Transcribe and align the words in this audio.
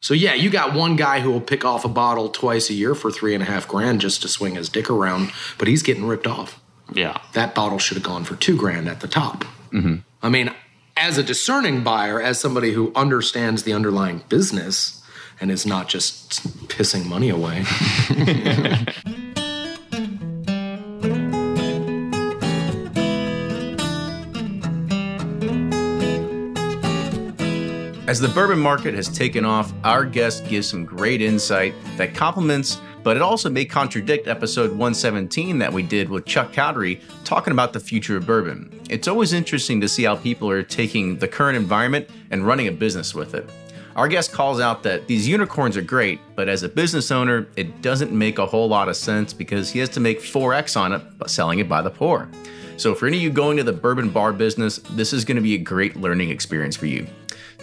So 0.00 0.14
yeah, 0.14 0.34
you 0.34 0.50
got 0.50 0.74
one 0.74 0.96
guy 0.96 1.20
who 1.20 1.30
will 1.30 1.40
pick 1.40 1.64
off 1.64 1.84
a 1.84 1.88
bottle 1.88 2.28
twice 2.28 2.70
a 2.70 2.74
year 2.74 2.94
for 2.94 3.10
three 3.10 3.34
and 3.34 3.42
a 3.42 3.46
half 3.46 3.68
grand 3.68 4.00
just 4.00 4.22
to 4.22 4.28
swing 4.28 4.54
his 4.54 4.68
dick 4.68 4.88
around, 4.88 5.30
but 5.58 5.68
he's 5.68 5.82
getting 5.82 6.06
ripped 6.06 6.26
off. 6.26 6.60
Yeah. 6.92 7.18
That 7.34 7.54
bottle 7.54 7.78
should 7.78 7.96
have 7.96 8.04
gone 8.04 8.24
for 8.24 8.34
two 8.36 8.56
grand 8.56 8.88
at 8.88 9.00
the 9.00 9.08
top. 9.08 9.44
Mm-hmm. 9.72 9.96
I 10.22 10.28
mean, 10.28 10.52
as 10.96 11.18
a 11.18 11.22
discerning 11.22 11.84
buyer, 11.84 12.20
as 12.20 12.40
somebody 12.40 12.72
who 12.72 12.92
understands 12.96 13.62
the 13.62 13.72
underlying 13.72 14.22
business 14.28 15.02
and 15.40 15.50
is 15.50 15.64
not 15.64 15.88
just 15.88 16.46
pissing 16.68 17.06
money 17.06 17.28
away. 17.28 17.64
As 28.10 28.18
the 28.18 28.26
bourbon 28.26 28.58
market 28.58 28.92
has 28.94 29.08
taken 29.08 29.44
off, 29.44 29.72
our 29.84 30.04
guest 30.04 30.44
gives 30.48 30.68
some 30.68 30.84
great 30.84 31.22
insight 31.22 31.74
that 31.96 32.12
complements, 32.12 32.80
but 33.04 33.14
it 33.14 33.22
also 33.22 33.48
may 33.48 33.64
contradict 33.64 34.26
episode 34.26 34.70
117 34.70 35.58
that 35.58 35.72
we 35.72 35.84
did 35.84 36.08
with 36.08 36.26
Chuck 36.26 36.50
Cowdery 36.52 37.00
talking 37.22 37.52
about 37.52 37.72
the 37.72 37.78
future 37.78 38.16
of 38.16 38.26
bourbon. 38.26 38.68
It's 38.90 39.06
always 39.06 39.32
interesting 39.32 39.80
to 39.80 39.88
see 39.88 40.02
how 40.02 40.16
people 40.16 40.50
are 40.50 40.64
taking 40.64 41.18
the 41.18 41.28
current 41.28 41.56
environment 41.56 42.08
and 42.32 42.44
running 42.44 42.66
a 42.66 42.72
business 42.72 43.14
with 43.14 43.32
it. 43.36 43.48
Our 43.94 44.08
guest 44.08 44.32
calls 44.32 44.58
out 44.58 44.82
that 44.82 45.06
these 45.06 45.28
unicorns 45.28 45.76
are 45.76 45.82
great, 45.82 46.18
but 46.34 46.48
as 46.48 46.64
a 46.64 46.68
business 46.68 47.12
owner, 47.12 47.46
it 47.54 47.80
doesn't 47.80 48.10
make 48.10 48.40
a 48.40 48.46
whole 48.46 48.66
lot 48.66 48.88
of 48.88 48.96
sense 48.96 49.32
because 49.32 49.70
he 49.70 49.78
has 49.78 49.88
to 49.90 50.00
make 50.00 50.18
4x 50.18 50.76
on 50.76 50.92
it 50.92 51.16
by 51.16 51.28
selling 51.28 51.60
it 51.60 51.68
by 51.68 51.80
the 51.80 51.90
pour. 51.90 52.28
So, 52.76 52.92
for 52.92 53.06
any 53.06 53.18
of 53.18 53.22
you 53.22 53.30
going 53.30 53.56
to 53.58 53.62
the 53.62 53.72
bourbon 53.72 54.10
bar 54.10 54.32
business, 54.32 54.78
this 54.78 55.12
is 55.12 55.24
going 55.24 55.36
to 55.36 55.42
be 55.42 55.54
a 55.54 55.58
great 55.58 55.94
learning 55.94 56.30
experience 56.30 56.74
for 56.74 56.86
you. 56.86 57.06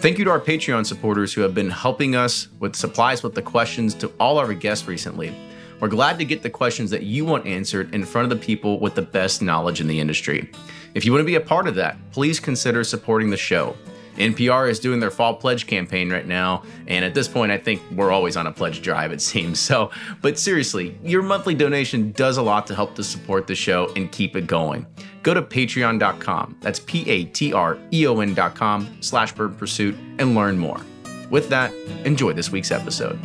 Thank 0.00 0.16
you 0.16 0.24
to 0.26 0.30
our 0.30 0.38
Patreon 0.38 0.86
supporters 0.86 1.34
who 1.34 1.40
have 1.40 1.54
been 1.54 1.70
helping 1.70 2.14
us 2.14 2.46
with 2.60 2.76
supplies 2.76 3.24
with 3.24 3.34
the 3.34 3.42
questions 3.42 3.94
to 3.94 4.12
all 4.20 4.38
our 4.38 4.54
guests 4.54 4.86
recently. 4.86 5.34
We're 5.80 5.88
glad 5.88 6.20
to 6.20 6.24
get 6.24 6.40
the 6.40 6.50
questions 6.50 6.88
that 6.90 7.02
you 7.02 7.24
want 7.24 7.48
answered 7.48 7.92
in 7.92 8.04
front 8.04 8.30
of 8.30 8.38
the 8.38 8.46
people 8.46 8.78
with 8.78 8.94
the 8.94 9.02
best 9.02 9.42
knowledge 9.42 9.80
in 9.80 9.88
the 9.88 9.98
industry. 9.98 10.52
If 10.94 11.04
you 11.04 11.10
want 11.10 11.22
to 11.22 11.26
be 11.26 11.34
a 11.34 11.40
part 11.40 11.66
of 11.66 11.74
that, 11.74 11.96
please 12.12 12.38
consider 12.38 12.84
supporting 12.84 13.30
the 13.30 13.36
show. 13.36 13.74
NPR 14.18 14.70
is 14.70 14.78
doing 14.78 15.00
their 15.00 15.10
fall 15.10 15.34
pledge 15.34 15.66
campaign 15.66 16.10
right 16.10 16.26
now, 16.26 16.62
and 16.86 17.04
at 17.04 17.12
this 17.12 17.26
point, 17.26 17.50
I 17.50 17.58
think 17.58 17.82
we're 17.90 18.12
always 18.12 18.36
on 18.36 18.46
a 18.46 18.52
pledge 18.52 18.82
drive, 18.82 19.10
it 19.10 19.20
seems. 19.20 19.58
So, 19.68 19.90
but 20.22 20.38
seriously, 20.38 20.96
your 21.02 21.22
monthly 21.22 21.56
donation 21.56 22.12
does 22.12 22.36
a 22.36 22.42
lot 22.42 22.68
to 22.68 22.74
help 22.74 22.94
to 22.94 23.04
support 23.04 23.48
the 23.48 23.56
show 23.56 23.92
and 23.96 24.10
keep 24.12 24.36
it 24.36 24.46
going. 24.46 24.86
Go 25.28 25.34
to 25.34 25.42
patreon.com, 25.42 26.56
that's 26.62 26.80
P 26.80 27.06
A 27.10 27.24
T 27.24 27.52
R 27.52 27.76
E 27.92 28.06
O 28.06 28.20
N.com 28.20 28.88
slash 29.02 29.30
bourbon 29.32 29.58
pursuit, 29.58 29.94
and 30.18 30.34
learn 30.34 30.56
more. 30.56 30.80
With 31.28 31.50
that, 31.50 31.70
enjoy 32.06 32.32
this 32.32 32.50
week's 32.50 32.70
episode. 32.70 33.18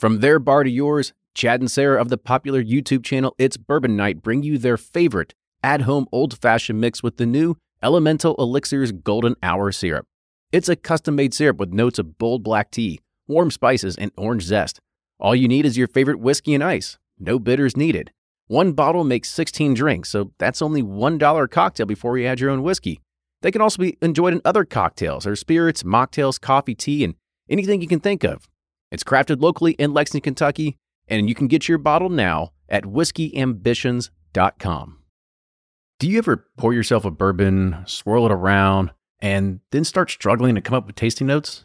From 0.00 0.18
their 0.18 0.40
bar 0.40 0.64
to 0.64 0.70
yours, 0.70 1.12
Chad 1.32 1.60
and 1.60 1.70
Sarah 1.70 2.00
of 2.00 2.08
the 2.08 2.18
popular 2.18 2.60
YouTube 2.60 3.04
channel 3.04 3.36
It's 3.38 3.56
Bourbon 3.56 3.94
Night 3.94 4.20
bring 4.20 4.42
you 4.42 4.58
their 4.58 4.76
favorite 4.76 5.32
at 5.62 5.82
home 5.82 6.08
old 6.10 6.36
fashioned 6.36 6.80
mix 6.80 7.04
with 7.04 7.18
the 7.18 7.26
new 7.26 7.54
Elemental 7.84 8.34
Elixirs 8.36 8.90
Golden 8.90 9.36
Hour 9.44 9.70
Syrup. 9.70 10.06
It's 10.50 10.68
a 10.68 10.74
custom 10.74 11.14
made 11.14 11.34
syrup 11.34 11.58
with 11.58 11.72
notes 11.72 12.00
of 12.00 12.18
bold 12.18 12.42
black 12.42 12.72
tea, 12.72 12.98
warm 13.28 13.50
spices, 13.50 13.96
and 13.96 14.10
orange 14.16 14.42
zest. 14.42 14.80
All 15.20 15.34
you 15.34 15.48
need 15.48 15.66
is 15.66 15.76
your 15.76 15.88
favorite 15.88 16.20
whiskey 16.20 16.54
and 16.54 16.64
ice. 16.64 16.96
No 17.18 17.38
bitters 17.38 17.76
needed. 17.76 18.10
One 18.46 18.72
bottle 18.72 19.04
makes 19.04 19.30
16 19.30 19.74
drinks, 19.74 20.08
so 20.08 20.32
that's 20.38 20.62
only 20.62 20.82
$1 20.82 21.44
a 21.44 21.48
cocktail 21.48 21.86
before 21.86 22.16
you 22.16 22.26
add 22.26 22.40
your 22.40 22.50
own 22.50 22.62
whiskey. 22.62 23.00
They 23.42 23.50
can 23.50 23.60
also 23.60 23.82
be 23.82 23.98
enjoyed 24.00 24.32
in 24.32 24.40
other 24.44 24.64
cocktails 24.64 25.26
or 25.26 25.36
spirits, 25.36 25.82
mocktails, 25.82 26.40
coffee, 26.40 26.74
tea, 26.74 27.04
and 27.04 27.14
anything 27.48 27.82
you 27.82 27.88
can 27.88 28.00
think 28.00 28.24
of. 28.24 28.48
It's 28.90 29.04
crafted 29.04 29.42
locally 29.42 29.72
in 29.72 29.92
Lexington, 29.92 30.22
Kentucky, 30.22 30.76
and 31.06 31.28
you 31.28 31.34
can 31.34 31.46
get 31.46 31.68
your 31.68 31.76
bottle 31.78 32.08
now 32.08 32.52
at 32.68 32.84
whiskeyambitions.com. 32.84 34.98
Do 35.98 36.08
you 36.08 36.18
ever 36.18 36.46
pour 36.56 36.72
yourself 36.72 37.04
a 37.04 37.10
bourbon, 37.10 37.82
swirl 37.84 38.26
it 38.26 38.32
around, 38.32 38.92
and 39.20 39.60
then 39.72 39.84
start 39.84 40.10
struggling 40.10 40.54
to 40.54 40.60
come 40.60 40.76
up 40.76 40.86
with 40.86 40.94
tasting 40.94 41.26
notes? 41.26 41.64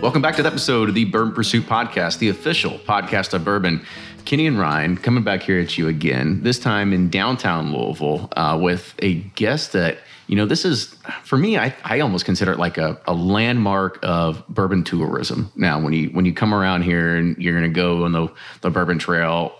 Welcome 0.00 0.22
back 0.22 0.36
to 0.36 0.42
the 0.42 0.48
episode 0.48 0.88
of 0.88 0.94
the 0.94 1.04
Bourbon 1.04 1.34
Pursuit 1.34 1.66
Podcast, 1.66 2.18
the 2.18 2.28
official 2.30 2.78
podcast 2.78 3.34
of 3.34 3.44
bourbon. 3.44 3.84
Kenny 4.24 4.46
and 4.46 4.58
Ryan 4.58 4.96
coming 4.96 5.22
back 5.24 5.42
here 5.42 5.60
at 5.60 5.76
you 5.76 5.88
again, 5.88 6.42
this 6.42 6.58
time 6.58 6.92
in 6.92 7.10
downtown 7.10 7.72
Louisville 7.72 8.28
uh, 8.36 8.58
with 8.60 8.94
a 9.00 9.14
guest 9.14 9.72
that, 9.72 9.98
you 10.26 10.36
know, 10.36 10.46
this 10.46 10.64
is, 10.64 10.96
for 11.22 11.36
me, 11.36 11.58
I, 11.58 11.74
I 11.84 12.00
almost 12.00 12.24
consider 12.24 12.52
it 12.52 12.58
like 12.58 12.78
a, 12.78 12.98
a 13.06 13.12
landmark 13.12 13.98
of 14.02 14.46
bourbon 14.48 14.84
tourism. 14.84 15.52
Now, 15.54 15.80
when 15.80 15.92
you 15.92 16.08
when 16.08 16.24
you 16.24 16.32
come 16.32 16.54
around 16.54 16.82
here 16.82 17.16
and 17.16 17.36
you're 17.36 17.58
going 17.58 17.70
to 17.70 17.74
go 17.74 18.04
on 18.04 18.12
the, 18.12 18.28
the 18.62 18.70
bourbon 18.70 18.98
trail, 18.98 19.54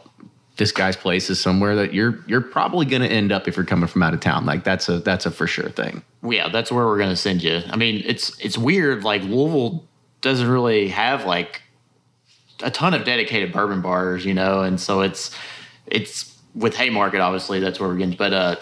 this 0.57 0.73
guy's 0.73 0.97
place 0.97 1.29
is 1.29 1.41
somewhere 1.41 1.77
that 1.77 1.93
you're 1.93 2.19
you're 2.27 2.41
probably 2.41 2.87
going 2.87 3.03
to 3.03 3.09
end 3.09 3.33
up 3.33 3.47
if 3.47 3.57
you're 3.57 3.67
coming 3.67 3.89
from 3.89 4.03
out 4.03 4.15
of 4.15 4.21
town. 4.21 4.47
Like 4.47 4.65
that's 4.65 4.89
a 4.89 4.99
that's 5.01 5.27
a 5.27 5.31
for 5.31 5.47
sure 5.47 5.69
thing. 5.69 6.03
Yeah, 6.23 6.49
that's 6.49 6.73
where 6.73 6.87
we're 6.87 6.99
gonna 6.99 7.17
send 7.17 7.43
you. 7.43 7.61
I 7.69 7.77
mean, 7.77 8.03
it's 8.07 8.39
it's 8.45 8.57
weird. 8.57 9.05
Like 9.05 9.23
Louisville 9.23 9.85
doesn't 10.23 10.49
really 10.49 10.89
have 10.89 11.25
like 11.25 11.63
a 12.63 12.71
ton 12.71 12.95
of 12.95 13.05
dedicated 13.05 13.53
bourbon 13.53 13.83
bars, 13.83 14.25
you 14.25 14.35
know, 14.35 14.63
and 14.63 14.81
so 14.81 15.03
it's 15.03 15.31
it's 15.87 16.37
with 16.55 16.75
Haymarket, 16.77 17.21
obviously, 17.21 17.61
that's 17.61 17.79
where 17.79 17.89
we're 17.89 17.97
getting. 17.97 18.17
But 18.17 18.33
uh, 18.33 18.57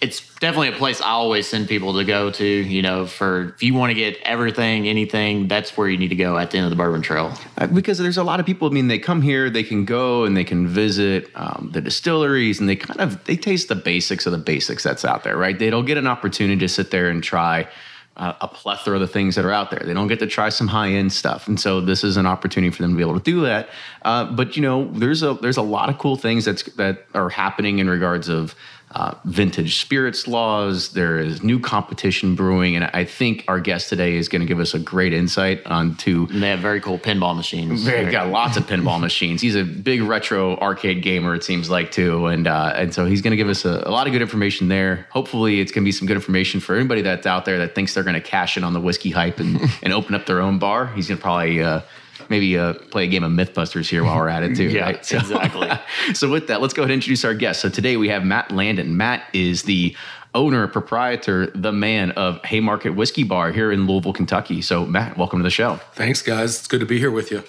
it's 0.00 0.34
definitely 0.36 0.68
a 0.68 0.72
place 0.72 1.00
I 1.00 1.10
always 1.10 1.46
send 1.46 1.68
people 1.68 1.98
to 1.98 2.04
go 2.04 2.30
to. 2.30 2.44
You 2.44 2.82
know, 2.82 3.06
for 3.06 3.50
if 3.50 3.62
you 3.62 3.74
want 3.74 3.90
to 3.90 3.94
get 3.94 4.16
everything, 4.22 4.88
anything, 4.88 5.46
that's 5.46 5.76
where 5.76 5.88
you 5.88 5.98
need 5.98 6.08
to 6.08 6.16
go 6.16 6.38
at 6.38 6.50
the 6.50 6.58
end 6.58 6.64
of 6.64 6.70
the 6.70 6.76
Bourbon 6.76 7.02
Trail. 7.02 7.34
Uh, 7.58 7.66
because 7.66 7.98
there's 7.98 8.16
a 8.16 8.24
lot 8.24 8.40
of 8.40 8.46
people. 8.46 8.68
I 8.68 8.70
mean, 8.70 8.88
they 8.88 8.98
come 8.98 9.20
here, 9.20 9.50
they 9.50 9.62
can 9.62 9.84
go 9.84 10.24
and 10.24 10.36
they 10.36 10.44
can 10.44 10.66
visit 10.66 11.30
um, 11.34 11.70
the 11.72 11.80
distilleries, 11.80 12.60
and 12.60 12.68
they 12.68 12.76
kind 12.76 13.00
of 13.00 13.22
they 13.24 13.36
taste 13.36 13.68
the 13.68 13.74
basics 13.74 14.26
of 14.26 14.32
the 14.32 14.38
basics 14.38 14.82
that's 14.82 15.04
out 15.04 15.22
there, 15.22 15.36
right? 15.36 15.58
They 15.58 15.70
don't 15.70 15.84
get 15.84 15.98
an 15.98 16.06
opportunity 16.06 16.58
to 16.60 16.68
sit 16.68 16.90
there 16.90 17.10
and 17.10 17.22
try 17.22 17.68
uh, 18.16 18.34
a 18.40 18.48
plethora 18.48 18.96
of 18.96 19.00
the 19.00 19.08
things 19.08 19.34
that 19.34 19.44
are 19.44 19.52
out 19.52 19.70
there. 19.70 19.80
They 19.84 19.94
don't 19.94 20.08
get 20.08 20.18
to 20.18 20.26
try 20.26 20.48
some 20.50 20.68
high 20.68 20.90
end 20.90 21.12
stuff, 21.12 21.48
and 21.48 21.58
so 21.58 21.80
this 21.80 22.04
is 22.04 22.16
an 22.16 22.26
opportunity 22.26 22.70
for 22.70 22.82
them 22.82 22.92
to 22.92 22.96
be 22.96 23.02
able 23.02 23.18
to 23.18 23.24
do 23.24 23.42
that. 23.42 23.68
Uh, 24.02 24.24
but 24.32 24.56
you 24.56 24.62
know, 24.62 24.90
there's 24.92 25.22
a 25.22 25.34
there's 25.34 25.56
a 25.56 25.62
lot 25.62 25.88
of 25.88 25.98
cool 25.98 26.16
things 26.16 26.44
that's 26.44 26.62
that 26.74 27.06
are 27.14 27.28
happening 27.28 27.78
in 27.78 27.88
regards 27.88 28.28
of 28.28 28.54
uh, 28.92 29.14
vintage 29.24 29.80
spirits 29.80 30.26
laws. 30.26 30.90
There 30.90 31.18
is 31.18 31.42
new 31.42 31.60
competition 31.60 32.34
brewing, 32.34 32.74
and 32.74 32.84
I 32.92 33.04
think 33.04 33.44
our 33.46 33.60
guest 33.60 33.88
today 33.88 34.16
is 34.16 34.28
going 34.28 34.40
to 34.40 34.46
give 34.46 34.58
us 34.58 34.74
a 34.74 34.80
great 34.80 35.12
insight 35.12 35.64
onto. 35.66 36.26
And 36.30 36.42
they 36.42 36.50
have 36.50 36.58
very 36.58 36.80
cool 36.80 36.98
pinball 36.98 37.36
machines. 37.36 37.84
Very, 37.84 38.10
got 38.10 38.28
lots 38.28 38.56
of 38.56 38.64
pinball 38.66 39.00
machines. 39.00 39.40
He's 39.40 39.54
a 39.54 39.62
big 39.62 40.02
retro 40.02 40.56
arcade 40.56 41.02
gamer, 41.02 41.34
it 41.34 41.44
seems 41.44 41.70
like 41.70 41.92
too, 41.92 42.26
and 42.26 42.46
uh, 42.46 42.72
and 42.74 42.92
so 42.92 43.06
he's 43.06 43.22
going 43.22 43.30
to 43.32 43.36
give 43.36 43.48
us 43.48 43.64
a, 43.64 43.82
a, 43.86 43.90
lot 43.90 44.08
of 44.08 44.12
good 44.12 44.22
information 44.22 44.68
there. 44.68 45.06
Hopefully, 45.10 45.60
it's 45.60 45.70
going 45.70 45.84
to 45.84 45.88
be 45.88 45.92
some 45.92 46.08
good 46.08 46.16
information 46.16 46.58
for 46.58 46.74
anybody 46.74 47.02
that's 47.02 47.26
out 47.26 47.44
there 47.44 47.58
that 47.58 47.74
thinks 47.76 47.94
they're 47.94 48.04
going 48.04 48.14
to 48.14 48.20
cash 48.20 48.56
in 48.56 48.64
on 48.64 48.72
the 48.72 48.80
whiskey 48.80 49.10
hype 49.10 49.38
and 49.38 49.60
and 49.82 49.92
open 49.92 50.16
up 50.16 50.26
their 50.26 50.40
own 50.40 50.58
bar. 50.58 50.86
He's 50.88 51.08
going 51.08 51.18
to 51.18 51.22
probably. 51.22 51.62
Uh, 51.62 51.82
maybe 52.28 52.58
uh, 52.58 52.74
play 52.74 53.04
a 53.04 53.06
game 53.06 53.24
of 53.24 53.32
Mythbusters 53.32 53.88
here 53.88 54.04
while 54.04 54.16
we're 54.16 54.28
at 54.28 54.42
it 54.42 54.56
too. 54.56 54.64
yeah, 54.68 54.82
right? 54.82 55.04
so, 55.04 55.18
exactly. 55.18 55.70
so 56.14 56.30
with 56.30 56.48
that, 56.48 56.60
let's 56.60 56.74
go 56.74 56.82
ahead 56.82 56.90
and 56.90 56.98
introduce 56.98 57.24
our 57.24 57.34
guest. 57.34 57.60
So 57.60 57.68
today 57.68 57.96
we 57.96 58.08
have 58.08 58.24
Matt 58.24 58.50
Landan. 58.50 58.88
Matt 58.88 59.24
is 59.32 59.62
the 59.62 59.96
owner, 60.34 60.66
proprietor, 60.68 61.48
the 61.54 61.72
man 61.72 62.12
of 62.12 62.44
Haymarket 62.44 62.94
Whiskey 62.94 63.24
Bar 63.24 63.52
here 63.52 63.72
in 63.72 63.86
Louisville, 63.86 64.12
Kentucky. 64.12 64.62
So 64.62 64.84
Matt, 64.86 65.16
welcome 65.16 65.38
to 65.38 65.42
the 65.42 65.50
show. 65.50 65.76
Thanks, 65.94 66.22
guys. 66.22 66.58
It's 66.58 66.68
good 66.68 66.80
to 66.80 66.86
be 66.86 66.98
here 66.98 67.10
with 67.10 67.30
you. 67.30 67.42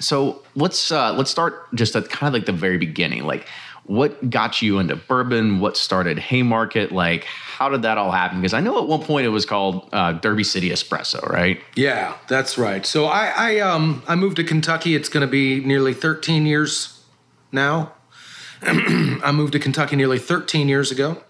So 0.00 0.42
let's 0.54 0.92
uh, 0.92 1.12
let's 1.14 1.30
start 1.30 1.74
just 1.74 1.96
at 1.96 2.08
kind 2.08 2.28
of 2.28 2.34
like 2.34 2.46
the 2.46 2.52
very 2.52 2.78
beginning. 2.78 3.24
Like, 3.24 3.46
what 3.88 4.28
got 4.28 4.60
you 4.60 4.78
into 4.78 4.96
bourbon? 4.96 5.60
What 5.60 5.76
started 5.76 6.18
Haymarket? 6.18 6.92
Like, 6.92 7.24
how 7.24 7.70
did 7.70 7.82
that 7.82 7.98
all 7.98 8.10
happen? 8.10 8.38
Because 8.38 8.52
I 8.52 8.60
know 8.60 8.78
at 8.78 8.86
one 8.86 9.02
point 9.02 9.26
it 9.26 9.30
was 9.30 9.46
called 9.46 9.88
uh, 9.92 10.12
Derby 10.12 10.44
City 10.44 10.68
Espresso, 10.70 11.26
right? 11.28 11.60
Yeah, 11.74 12.14
that's 12.28 12.58
right. 12.58 12.84
So 12.84 13.06
I, 13.06 13.32
I 13.34 13.60
um 13.60 14.02
I 14.06 14.14
moved 14.14 14.36
to 14.36 14.44
Kentucky. 14.44 14.94
It's 14.94 15.08
going 15.08 15.22
to 15.22 15.30
be 15.30 15.64
nearly 15.64 15.94
13 15.94 16.46
years 16.46 17.02
now. 17.50 17.92
I 18.62 19.32
moved 19.32 19.52
to 19.54 19.58
Kentucky 19.58 19.96
nearly 19.96 20.18
13 20.18 20.68
years 20.68 20.90
ago. 20.90 21.22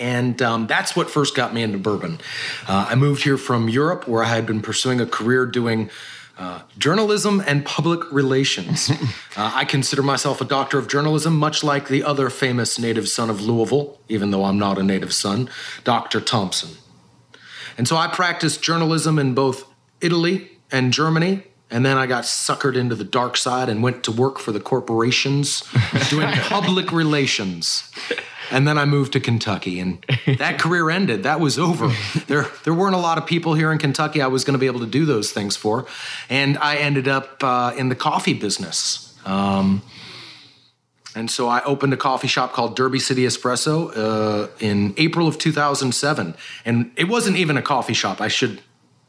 And 0.00 0.40
um, 0.42 0.66
that's 0.66 0.96
what 0.96 1.10
first 1.10 1.34
got 1.34 1.54
me 1.54 1.62
into 1.62 1.78
bourbon. 1.78 2.20
Uh, 2.66 2.86
I 2.90 2.94
moved 2.94 3.22
here 3.22 3.38
from 3.38 3.68
Europe, 3.68 4.08
where 4.08 4.24
I 4.24 4.28
had 4.28 4.46
been 4.46 4.60
pursuing 4.60 5.00
a 5.00 5.06
career 5.06 5.46
doing 5.46 5.90
uh, 6.36 6.62
journalism 6.78 7.42
and 7.46 7.64
public 7.64 8.10
relations. 8.12 8.90
uh, 9.36 9.52
I 9.54 9.64
consider 9.64 10.02
myself 10.02 10.40
a 10.40 10.44
doctor 10.44 10.78
of 10.78 10.88
journalism, 10.88 11.36
much 11.36 11.62
like 11.62 11.88
the 11.88 12.02
other 12.02 12.28
famous 12.30 12.78
native 12.78 13.08
son 13.08 13.30
of 13.30 13.40
Louisville, 13.40 14.00
even 14.08 14.30
though 14.30 14.44
I'm 14.44 14.58
not 14.58 14.78
a 14.78 14.82
native 14.82 15.12
son, 15.12 15.48
Dr. 15.84 16.20
Thompson. 16.20 16.76
And 17.78 17.86
so 17.86 17.96
I 17.96 18.08
practiced 18.08 18.62
journalism 18.62 19.18
in 19.18 19.34
both 19.34 19.64
Italy 20.00 20.50
and 20.70 20.92
Germany. 20.92 21.44
And 21.70 21.84
then 21.84 21.96
I 21.96 22.06
got 22.06 22.24
suckered 22.24 22.76
into 22.76 22.94
the 22.94 23.04
dark 23.04 23.36
side 23.36 23.68
and 23.68 23.82
went 23.82 24.04
to 24.04 24.12
work 24.12 24.38
for 24.38 24.52
the 24.52 24.60
corporations 24.60 25.64
doing 26.10 26.30
public 26.32 26.92
relations 26.92 27.90
and 28.50 28.66
then 28.66 28.78
I 28.78 28.84
moved 28.84 29.12
to 29.14 29.20
Kentucky, 29.20 29.80
and 29.80 30.04
that 30.38 30.58
career 30.58 30.90
ended. 30.90 31.22
That 31.22 31.40
was 31.40 31.58
over. 31.58 31.92
There, 32.26 32.46
there 32.64 32.74
weren't 32.74 32.94
a 32.94 32.98
lot 32.98 33.18
of 33.18 33.26
people 33.26 33.54
here 33.54 33.72
in 33.72 33.78
Kentucky 33.78 34.22
I 34.22 34.26
was 34.26 34.44
going 34.44 34.54
to 34.54 34.58
be 34.58 34.66
able 34.66 34.80
to 34.80 34.86
do 34.86 35.04
those 35.04 35.32
things 35.32 35.56
for, 35.56 35.86
and 36.28 36.58
I 36.58 36.76
ended 36.76 37.08
up 37.08 37.42
uh, 37.42 37.72
in 37.76 37.88
the 37.88 37.96
coffee 37.96 38.34
business. 38.34 39.16
Um, 39.24 39.82
and 41.16 41.30
so 41.30 41.48
I 41.48 41.62
opened 41.64 41.92
a 41.92 41.96
coffee 41.96 42.26
shop 42.26 42.52
called 42.52 42.74
Derby 42.76 42.98
City 42.98 43.24
Espresso 43.24 43.96
uh, 43.96 44.48
in 44.58 44.94
April 44.96 45.28
of 45.28 45.38
2007, 45.38 46.34
and 46.64 46.90
it 46.96 47.04
wasn't 47.04 47.36
even 47.36 47.56
a 47.56 47.62
coffee 47.62 47.94
shop. 47.94 48.20
I 48.20 48.28
should. 48.28 48.60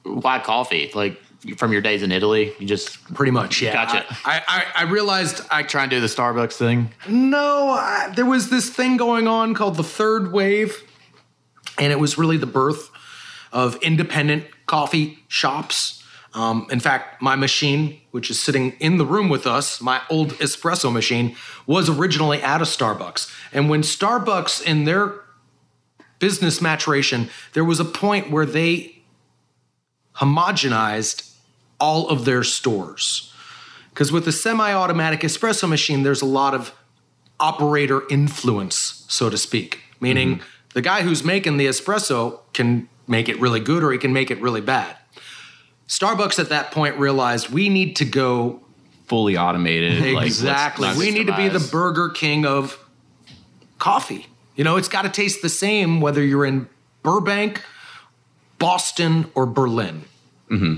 Why 0.04 0.38
coffee? 0.38 0.92
Like 0.94 1.20
from 1.58 1.72
your 1.72 1.82
days 1.82 2.04
in 2.04 2.12
Italy? 2.12 2.54
You 2.60 2.68
just 2.68 3.14
pretty 3.14 3.32
much, 3.32 3.62
yeah. 3.62 3.74
Gotcha. 3.74 4.06
I, 4.26 4.42
I, 4.48 4.66
I 4.76 4.84
realized 4.84 5.42
I 5.52 5.64
try 5.64 5.84
and 5.84 5.92
do 5.92 6.02
the 6.02 6.08
Starbucks 6.08 6.54
thing. 6.54 6.92
No, 7.08 7.70
I, 7.70 8.12
there 8.16 8.26
was 8.26 8.50
this 8.50 8.70
thing 8.70 8.98
going 8.98 9.28
on 9.28 9.54
called 9.54 9.76
the 9.76 9.84
third 9.84 10.32
wave, 10.32 10.84
and 11.78 11.92
it 11.92 12.00
was 12.00 12.18
really 12.18 12.38
the 12.38 12.46
birth 12.46 12.90
of 13.52 13.76
independent 13.78 14.46
coffee 14.66 15.20
shops. 15.28 16.04
Um, 16.34 16.68
in 16.70 16.82
fact, 16.82 17.22
my 17.22 17.36
machine, 17.36 18.02
which 18.12 18.30
is 18.30 18.40
sitting 18.40 18.74
in 18.80 18.98
the 18.98 19.06
room 19.06 19.30
with 19.30 19.48
us, 19.48 19.80
my 19.80 20.02
old 20.10 20.32
espresso 20.34 20.92
machine, 20.92 21.36
was 21.66 21.90
originally 21.90 22.42
at 22.42 22.62
a 22.62 22.66
Starbucks. 22.66 23.34
And 23.54 23.70
when 23.70 23.82
Starbucks, 23.82 24.62
in 24.62 24.84
their 24.84 25.14
business 26.20 26.62
maturation, 26.62 27.30
there 27.54 27.64
was 27.64 27.80
a 27.80 27.86
point 27.86 28.32
where 28.32 28.46
they 28.46 29.04
homogenized 30.18 31.35
all 31.80 32.10
of 32.10 32.26
their 32.26 32.44
stores. 32.44 33.34
Because 33.90 34.12
with 34.12 34.28
a 34.28 34.32
semi 34.32 34.74
automatic 34.74 35.22
espresso 35.22 35.70
machine, 35.70 36.04
there's 36.04 36.22
a 36.22 36.26
lot 36.26 36.54
of 36.54 36.74
operator 37.40 38.04
influence, 38.10 39.06
so 39.08 39.30
to 39.30 39.38
speak, 39.38 39.82
meaning 40.00 40.36
mm-hmm. 40.36 40.48
the 40.74 40.82
guy 40.82 41.02
who's 41.02 41.24
making 41.24 41.58
the 41.58 41.66
espresso 41.66 42.40
can 42.54 42.90
make 43.08 43.30
it 43.30 43.40
really 43.40 43.60
good 43.60 43.84
or 43.84 43.92
he 43.92 43.98
can 43.98 44.14
make 44.14 44.32
it 44.32 44.40
really 44.42 44.62
bad. 44.62 44.98
Starbucks 45.88 46.40
at 46.40 46.50
that 46.50 46.72
point 46.72 46.98
realized 46.98 47.50
we 47.50 47.70
need 47.70 47.96
to 47.98 48.06
go 48.06 48.62
fully 49.06 49.38
automated. 49.38 50.04
Exactly. 50.24 50.88
Like, 50.88 50.98
we 50.98 51.12
need 51.12 51.28
to 51.28 51.38
be 51.38 51.48
the 51.48 51.66
Burger 51.72 52.10
King 52.10 52.46
of 52.46 52.80
coffee. 53.78 54.28
You 54.56 54.64
know, 54.64 54.78
it's 54.78 54.88
got 54.88 55.04
to 55.04 55.10
taste 55.10 55.42
the 55.42 55.50
same 55.50 56.02
whether 56.02 56.24
you're 56.24 56.46
in 56.46 56.68
Burbank, 57.04 57.62
Boston, 58.58 59.30
or 59.36 59.46
Berlin. 59.46 60.06
Mm-hmm. 60.50 60.76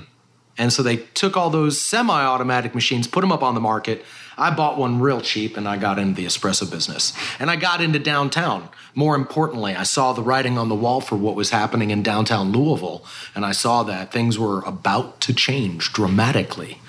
And 0.57 0.73
so 0.73 0.81
they 0.81 0.97
took 0.97 1.37
all 1.37 1.49
those 1.49 1.79
semi 1.79 2.23
automatic 2.23 2.73
machines, 2.73 3.07
put 3.07 3.21
them 3.21 3.31
up 3.31 3.43
on 3.43 3.53
the 3.53 3.61
market. 3.61 4.03
I 4.37 4.51
bought 4.51 4.77
one 4.77 4.99
real 4.99 5.21
cheap 5.21 5.57
and 5.57 5.67
I 5.67 5.77
got 5.77 5.97
into 5.97 6.15
the 6.15 6.25
espresso 6.25 6.69
business. 6.69 7.13
And 7.39 7.49
I 7.49 7.55
got 7.55 7.81
into 7.81 7.99
downtown. 7.99 8.69
More 8.93 9.15
importantly, 9.15 9.75
I 9.75 9.83
saw 9.83 10.13
the 10.13 10.21
writing 10.21 10.57
on 10.57 10.69
the 10.69 10.75
wall 10.75 11.01
for 11.01 11.15
what 11.15 11.35
was 11.35 11.49
happening 11.49 11.89
in 11.89 12.03
downtown 12.03 12.51
Louisville. 12.51 13.03
And 13.35 13.45
I 13.45 13.51
saw 13.51 13.83
that 13.83 14.11
things 14.11 14.37
were 14.37 14.61
about 14.61 15.21
to 15.21 15.33
change 15.33 15.91
dramatically. 15.91 16.79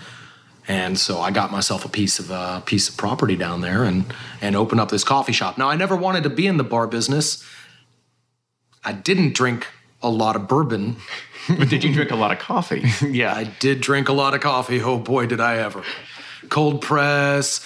And 0.66 0.98
so 0.98 1.20
I 1.20 1.30
got 1.30 1.50
myself 1.50 1.86
a 1.86 1.88
piece 1.88 2.18
of 2.18 2.30
a 2.30 2.34
uh, 2.34 2.60
piece 2.60 2.90
of 2.90 2.98
property 2.98 3.36
down 3.36 3.62
there 3.62 3.84
and 3.84 4.12
and 4.42 4.54
opened 4.54 4.82
up 4.82 4.90
this 4.90 5.02
coffee 5.02 5.32
shop. 5.32 5.56
Now 5.56 5.70
I 5.70 5.76
never 5.76 5.96
wanted 5.96 6.24
to 6.24 6.30
be 6.30 6.46
in 6.46 6.58
the 6.58 6.64
bar 6.64 6.86
business. 6.86 7.42
I 8.84 8.92
didn't 8.92 9.34
drink 9.34 9.66
a 10.02 10.08
lot 10.08 10.36
of 10.36 10.46
bourbon 10.46 10.96
but 11.58 11.68
did 11.68 11.82
you 11.82 11.92
drink 11.92 12.10
a 12.10 12.16
lot 12.16 12.30
of 12.30 12.38
coffee? 12.38 12.84
yeah, 13.06 13.34
I 13.34 13.44
did 13.44 13.80
drink 13.80 14.08
a 14.08 14.12
lot 14.12 14.34
of 14.34 14.40
coffee. 14.40 14.82
Oh 14.82 14.98
boy, 14.98 15.26
did 15.26 15.40
I 15.40 15.56
ever. 15.56 15.82
Cold 16.50 16.82
press, 16.82 17.58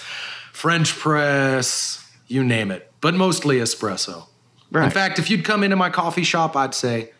French 0.53 0.95
press, 0.97 2.09
you 2.27 2.43
name 2.43 2.71
it, 2.71 2.91
but 3.01 3.13
mostly 3.13 3.57
espresso. 3.57 4.27
Right. 4.71 4.85
In 4.85 4.91
fact, 4.91 5.19
if 5.19 5.29
you'd 5.29 5.43
come 5.43 5.63
into 5.63 5.75
my 5.75 5.89
coffee 5.89 6.23
shop, 6.23 6.55
I'd 6.55 6.73
say, 6.73 7.11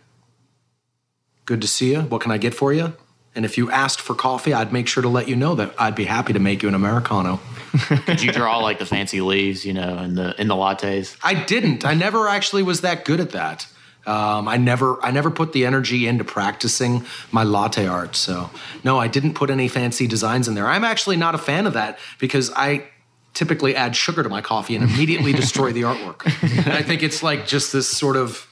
Good 1.45 1.61
to 1.61 1.67
see 1.67 1.91
you. 1.91 2.01
What 2.03 2.21
can 2.21 2.31
I 2.31 2.37
get 2.37 2.53
for 2.53 2.71
you? 2.71 2.93
And 3.35 3.43
if 3.43 3.57
you 3.57 3.69
asked 3.69 3.99
for 3.99 4.15
coffee, 4.15 4.53
I'd 4.53 4.71
make 4.71 4.87
sure 4.87 5.03
to 5.03 5.09
let 5.09 5.27
you 5.27 5.35
know 5.35 5.55
that 5.55 5.73
I'd 5.77 5.95
be 5.95 6.05
happy 6.05 6.31
to 6.31 6.39
make 6.39 6.63
you 6.63 6.69
an 6.69 6.75
Americano. 6.75 7.41
Did 8.05 8.21
you 8.21 8.31
draw 8.31 8.59
like 8.59 8.79
the 8.79 8.85
fancy 8.85 9.19
leaves, 9.19 9.65
you 9.65 9.73
know, 9.73 9.97
in 9.97 10.15
the 10.15 10.39
in 10.39 10.47
the 10.47 10.55
lattes? 10.55 11.17
I 11.21 11.33
didn't. 11.33 11.83
I 11.83 11.95
never 11.95 12.29
actually 12.29 12.63
was 12.63 12.79
that 12.81 13.03
good 13.03 13.19
at 13.19 13.31
that. 13.31 13.67
Um, 14.05 14.49
I 14.49 14.57
never 14.57 15.03
I 15.03 15.11
never 15.11 15.31
put 15.31 15.53
the 15.53 15.65
energy 15.65 16.07
into 16.07 16.23
practicing 16.23 17.05
my 17.31 17.43
latte 17.43 17.87
art. 17.87 18.15
So 18.15 18.49
no, 18.83 18.99
I 18.99 19.07
didn't 19.07 19.33
put 19.33 19.49
any 19.49 19.67
fancy 19.67 20.07
designs 20.07 20.47
in 20.47 20.55
there. 20.55 20.67
I'm 20.67 20.83
actually 20.83 21.15
not 21.15 21.35
a 21.35 21.37
fan 21.37 21.65
of 21.65 21.73
that 21.73 21.97
because 22.19 22.51
I 22.51 22.85
typically 23.33 23.75
add 23.75 23.95
sugar 23.95 24.21
to 24.21 24.29
my 24.29 24.41
coffee 24.41 24.75
and 24.75 24.83
immediately 24.83 25.31
destroy 25.43 25.71
the 25.71 25.83
artwork. 25.83 26.25
And 26.65 26.73
I 26.73 26.81
think 26.81 27.01
it's 27.01 27.23
like 27.23 27.47
just 27.47 27.71
this 27.71 27.89
sort 27.89 28.17
of 28.17 28.47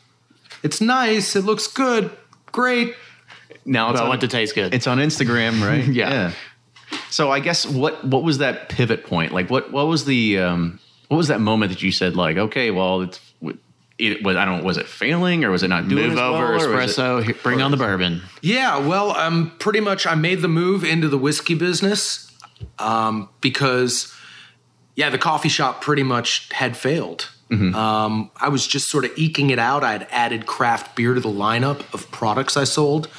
it's 0.64 0.80
nice, 0.80 1.36
it 1.36 1.44
looks 1.44 1.68
good, 1.68 2.12
great. 2.52 2.96
Now 3.66 3.92
it's 3.92 4.00
I 4.00 4.08
want 4.08 4.22
to 4.22 4.28
taste 4.28 4.56
good. 4.56 4.74
It's 4.74 4.88
on 4.88 5.00
Instagram, 5.00 5.62
right? 5.68 5.86
yeah. 5.86 6.10
yeah. 6.10 6.34
So 7.10 7.32
I 7.32 7.40
guess 7.40 7.66
what 7.66 8.04
what 8.06 8.24
was 8.24 8.38
that 8.40 8.70
pivot 8.70 9.06
point? 9.06 9.34
Like 9.34 9.50
what 9.50 9.72
what 9.72 9.88
was 9.88 10.06
the 10.06 10.40
um, 10.40 10.80
what 11.10 11.18
was 11.18 11.28
that 11.28 11.42
moment 11.42 11.72
that 11.72 11.82
you 11.82 11.92
said 11.92 12.16
like 12.16 12.38
okay, 12.38 12.72
well 12.72 13.02
it's 13.02 13.20
it 14.02 14.24
was 14.24 14.36
I 14.36 14.46
don't 14.46 14.64
was 14.64 14.78
it 14.78 14.88
failing 14.88 15.44
or 15.46 15.52
was 15.52 15.64
it 15.64 15.68
not 15.70 15.88
doing 15.88 16.10
move 16.10 16.18
over 16.18 16.58
well, 16.58 16.60
espresso 16.60 17.28
it, 17.28 17.42
bring 17.44 17.62
on 17.62 17.72
the 17.72 17.78
bourbon 17.78 18.22
yeah 18.42 18.78
well 18.78 19.12
um 19.12 19.54
pretty 19.60 19.80
much 19.80 20.08
I 20.08 20.16
made 20.16 20.42
the 20.42 20.48
move 20.48 20.84
into 20.84 21.08
the 21.08 21.18
whiskey 21.18 21.54
business 21.54 22.32
um 22.80 23.30
because 23.42 24.14
yeah 24.96 25.10
the 25.10 25.18
coffee 25.18 25.50
shop 25.50 25.82
pretty 25.82 26.04
much 26.04 26.50
had 26.52 26.76
failed 26.76 27.30
Um, 27.52 28.32
I 28.38 28.48
was 28.48 28.66
just 28.66 28.90
sort 28.90 29.04
of 29.04 29.12
eking 29.18 29.50
it 29.50 29.60
out. 29.60 29.84
I 29.84 29.92
had 29.92 30.08
added 30.10 30.46
craft 30.46 30.96
beer 30.96 31.14
to 31.14 31.20
the 31.20 31.28
lineup 31.28 31.84
of 31.94 32.10
products 32.10 32.56
I 32.56 32.64
sold, 32.64 33.10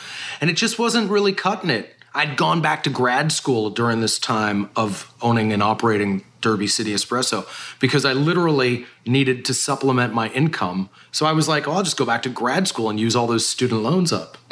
and 0.41 0.49
it 0.49 0.55
just 0.55 0.79
wasn't 0.79 1.11
really 1.11 1.35
cutting 1.35 1.69
it. 1.69 1.95
I'd 2.15 2.39
gone 2.39 2.63
back 2.63 2.83
to 2.85 2.91
grad 2.91 3.31
school 3.31 3.69
during 3.69 4.01
this 4.01 4.19
time 4.19 4.71
of 4.75 5.13
owning 5.21 5.53
and 5.53 5.63
operating 5.63 6.25
Derby 6.43 6.67
City 6.67 6.93
Espresso 6.93 7.47
because 7.81 8.05
I 8.05 8.13
literally 8.13 8.85
needed 9.07 9.45
to 9.47 9.55
supplement 9.55 10.13
my 10.13 10.29
income. 10.31 10.91
So 11.11 11.25
I 11.25 11.33
was 11.33 11.49
like, 11.49 11.67
oh, 11.67 11.73
I'll 11.73 11.83
just 11.83 11.97
go 11.97 12.05
back 12.05 12.23
to 12.23 12.29
grad 12.29 12.69
school 12.69 12.91
and 12.91 13.01
use 13.01 13.17
all 13.17 13.27
those 13.27 13.47
student 13.47 13.83
loans 13.83 14.13
up. 14.13 14.37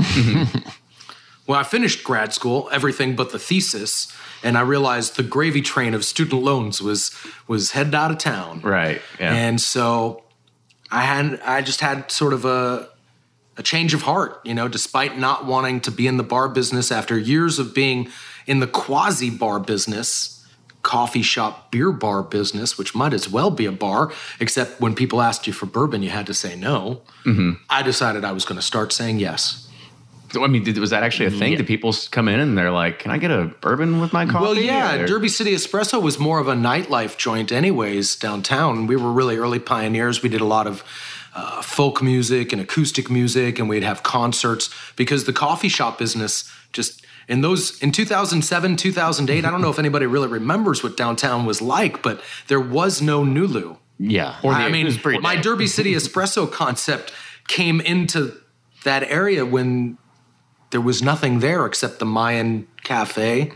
When 1.50 1.58
I 1.58 1.64
finished 1.64 2.04
grad 2.04 2.32
school, 2.32 2.68
everything 2.70 3.16
but 3.16 3.32
the 3.32 3.38
thesis, 3.40 4.16
and 4.44 4.56
I 4.56 4.60
realized 4.60 5.16
the 5.16 5.24
gravy 5.24 5.62
train 5.62 5.94
of 5.94 6.04
student 6.04 6.44
loans 6.44 6.80
was 6.80 7.10
was 7.48 7.72
headed 7.72 7.92
out 7.92 8.12
of 8.12 8.18
town. 8.18 8.60
Right. 8.60 9.02
Yeah. 9.18 9.34
And 9.34 9.60
so 9.60 10.22
I 10.92 11.00
had 11.00 11.40
I 11.40 11.62
just 11.62 11.80
had 11.80 12.08
sort 12.12 12.34
of 12.34 12.44
a 12.44 12.88
a 13.56 13.64
change 13.64 13.94
of 13.94 14.02
heart, 14.02 14.40
you 14.44 14.54
know, 14.54 14.68
despite 14.68 15.18
not 15.18 15.44
wanting 15.44 15.80
to 15.80 15.90
be 15.90 16.06
in 16.06 16.18
the 16.18 16.22
bar 16.22 16.48
business 16.48 16.92
after 16.92 17.18
years 17.18 17.58
of 17.58 17.74
being 17.74 18.08
in 18.46 18.60
the 18.60 18.68
quasi 18.68 19.28
bar 19.28 19.58
business, 19.58 20.39
coffee 20.82 21.22
shop 21.22 21.70
beer 21.70 21.92
bar 21.92 22.22
business, 22.22 22.78
which 22.78 22.94
might 22.94 23.12
as 23.12 23.28
well 23.28 23.50
be 23.50 23.66
a 23.66 23.72
bar, 23.72 24.12
except 24.38 24.80
when 24.80 24.94
people 24.94 25.20
asked 25.20 25.46
you 25.46 25.52
for 25.52 25.66
bourbon, 25.66 26.02
you 26.02 26.10
had 26.10 26.26
to 26.26 26.34
say 26.34 26.56
no. 26.56 27.02
I 27.68 27.82
decided 27.82 28.24
I 28.24 28.32
was 28.32 28.44
going 28.44 28.56
to 28.58 28.64
start 28.66 28.92
saying 28.92 29.18
yes. 29.18 29.66
I 30.34 30.46
mean, 30.46 30.62
did, 30.62 30.78
was 30.78 30.90
that 30.90 31.02
actually 31.02 31.26
a 31.26 31.30
thing? 31.32 31.56
Did 31.56 31.66
people 31.66 31.92
come 32.12 32.28
in 32.28 32.38
and 32.38 32.56
they're 32.56 32.70
like, 32.70 33.00
"Can 33.00 33.10
I 33.10 33.18
get 33.18 33.32
a 33.32 33.46
bourbon 33.60 34.00
with 34.00 34.12
my 34.12 34.26
coffee?" 34.26 34.44
Well, 34.44 34.56
yeah, 34.56 34.94
Or- 34.94 35.06
Derby 35.06 35.28
City 35.28 35.52
Espresso 35.54 36.00
was 36.00 36.20
more 36.20 36.38
of 36.38 36.46
a 36.46 36.54
nightlife 36.54 37.16
joint, 37.16 37.50
anyways, 37.50 38.14
downtown. 38.14 38.86
We 38.86 38.94
were 38.94 39.10
really 39.10 39.36
early 39.38 39.58
pioneers. 39.58 40.22
We 40.22 40.28
did 40.28 40.40
a 40.40 40.44
lot 40.44 40.68
of 40.68 40.84
uh, 41.34 41.62
folk 41.62 42.00
music 42.00 42.52
and 42.52 42.62
acoustic 42.62 43.10
music, 43.10 43.58
and 43.58 43.68
we'd 43.68 43.82
have 43.82 44.04
concerts 44.04 44.70
because 44.94 45.24
the 45.24 45.32
coffee 45.32 45.68
shop 45.68 45.98
business 45.98 46.48
just 46.72 47.04
in 47.30 47.42
those 47.42 47.80
in 47.80 47.92
2007, 47.92 48.76
2008. 48.76 49.44
I 49.44 49.50
don't 49.50 49.62
know 49.62 49.70
if 49.70 49.78
anybody 49.78 50.04
really 50.04 50.26
remembers 50.26 50.82
what 50.82 50.96
downtown 50.96 51.46
was 51.46 51.62
like, 51.62 52.02
but 52.02 52.20
there 52.48 52.60
was 52.60 53.00
no 53.00 53.22
Nulu. 53.22 53.78
Yeah. 54.00 54.36
I 54.42 54.68
mean, 54.68 54.92
pretty 54.98 55.20
my 55.20 55.36
bad. 55.36 55.44
Derby 55.44 55.68
City 55.68 55.94
espresso 55.94 56.50
concept 56.50 57.12
came 57.46 57.80
into 57.80 58.34
that 58.82 59.04
area 59.04 59.46
when 59.46 59.96
there 60.70 60.80
was 60.80 61.02
nothing 61.02 61.38
there 61.38 61.66
except 61.66 62.00
the 62.00 62.04
Mayan 62.04 62.66
Cafe 62.82 63.52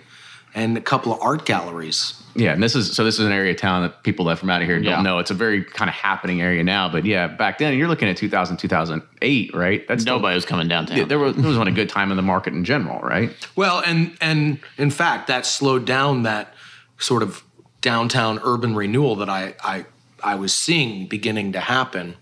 and 0.54 0.78
a 0.78 0.80
couple 0.80 1.12
of 1.12 1.20
art 1.20 1.44
galleries. 1.44 2.22
Yeah, 2.36 2.52
and 2.52 2.62
this 2.62 2.74
is 2.74 2.92
so. 2.94 3.04
This 3.04 3.18
is 3.18 3.26
an 3.26 3.32
area 3.32 3.52
of 3.52 3.58
town 3.58 3.82
that 3.82 4.02
people 4.02 4.24
that 4.26 4.38
from 4.38 4.50
out 4.50 4.60
of 4.60 4.66
here 4.68 4.76
don't 4.78 4.84
Yeah. 4.84 5.02
know. 5.02 5.18
It's 5.18 5.30
a 5.30 5.34
very 5.34 5.62
kind 5.64 5.88
of 5.88 5.94
happening 5.94 6.40
area 6.42 6.64
now. 6.64 6.88
But 6.88 7.04
yeah, 7.04 7.26
back 7.28 7.58
then 7.58 7.76
you're 7.78 7.88
looking 7.88 8.08
at 8.08 8.16
2000, 8.16 8.56
2008, 8.56 9.54
right? 9.54 9.86
That's 9.86 10.02
still- 10.02 10.16
Nobody 10.16 10.34
was 10.34 10.44
coming 10.44 10.66
downtown. 10.68 11.06
there 11.08 11.18
was 11.18 11.36
there 11.36 11.46
wasn't 11.46 11.68
a 11.68 11.72
good 11.72 11.88
time 11.88 12.10
in 12.10 12.16
the 12.16 12.22
market 12.22 12.52
in 12.54 12.64
general, 12.64 12.98
right? 13.00 13.30
Well, 13.56 13.82
and 13.86 14.16
and 14.20 14.58
in 14.78 14.90
fact, 14.90 15.28
that 15.28 15.46
slowed 15.46 15.84
down 15.84 16.22
that 16.24 16.54
sort 16.98 17.22
of 17.22 17.42
downtown 17.80 18.40
urban 18.42 18.74
renewal 18.74 19.14
that 19.16 19.28
I 19.28 19.54
I 19.62 19.84
I 20.22 20.34
was 20.34 20.52
seeing 20.54 21.06
beginning 21.06 21.52
to 21.52 21.60
happen 21.60 22.14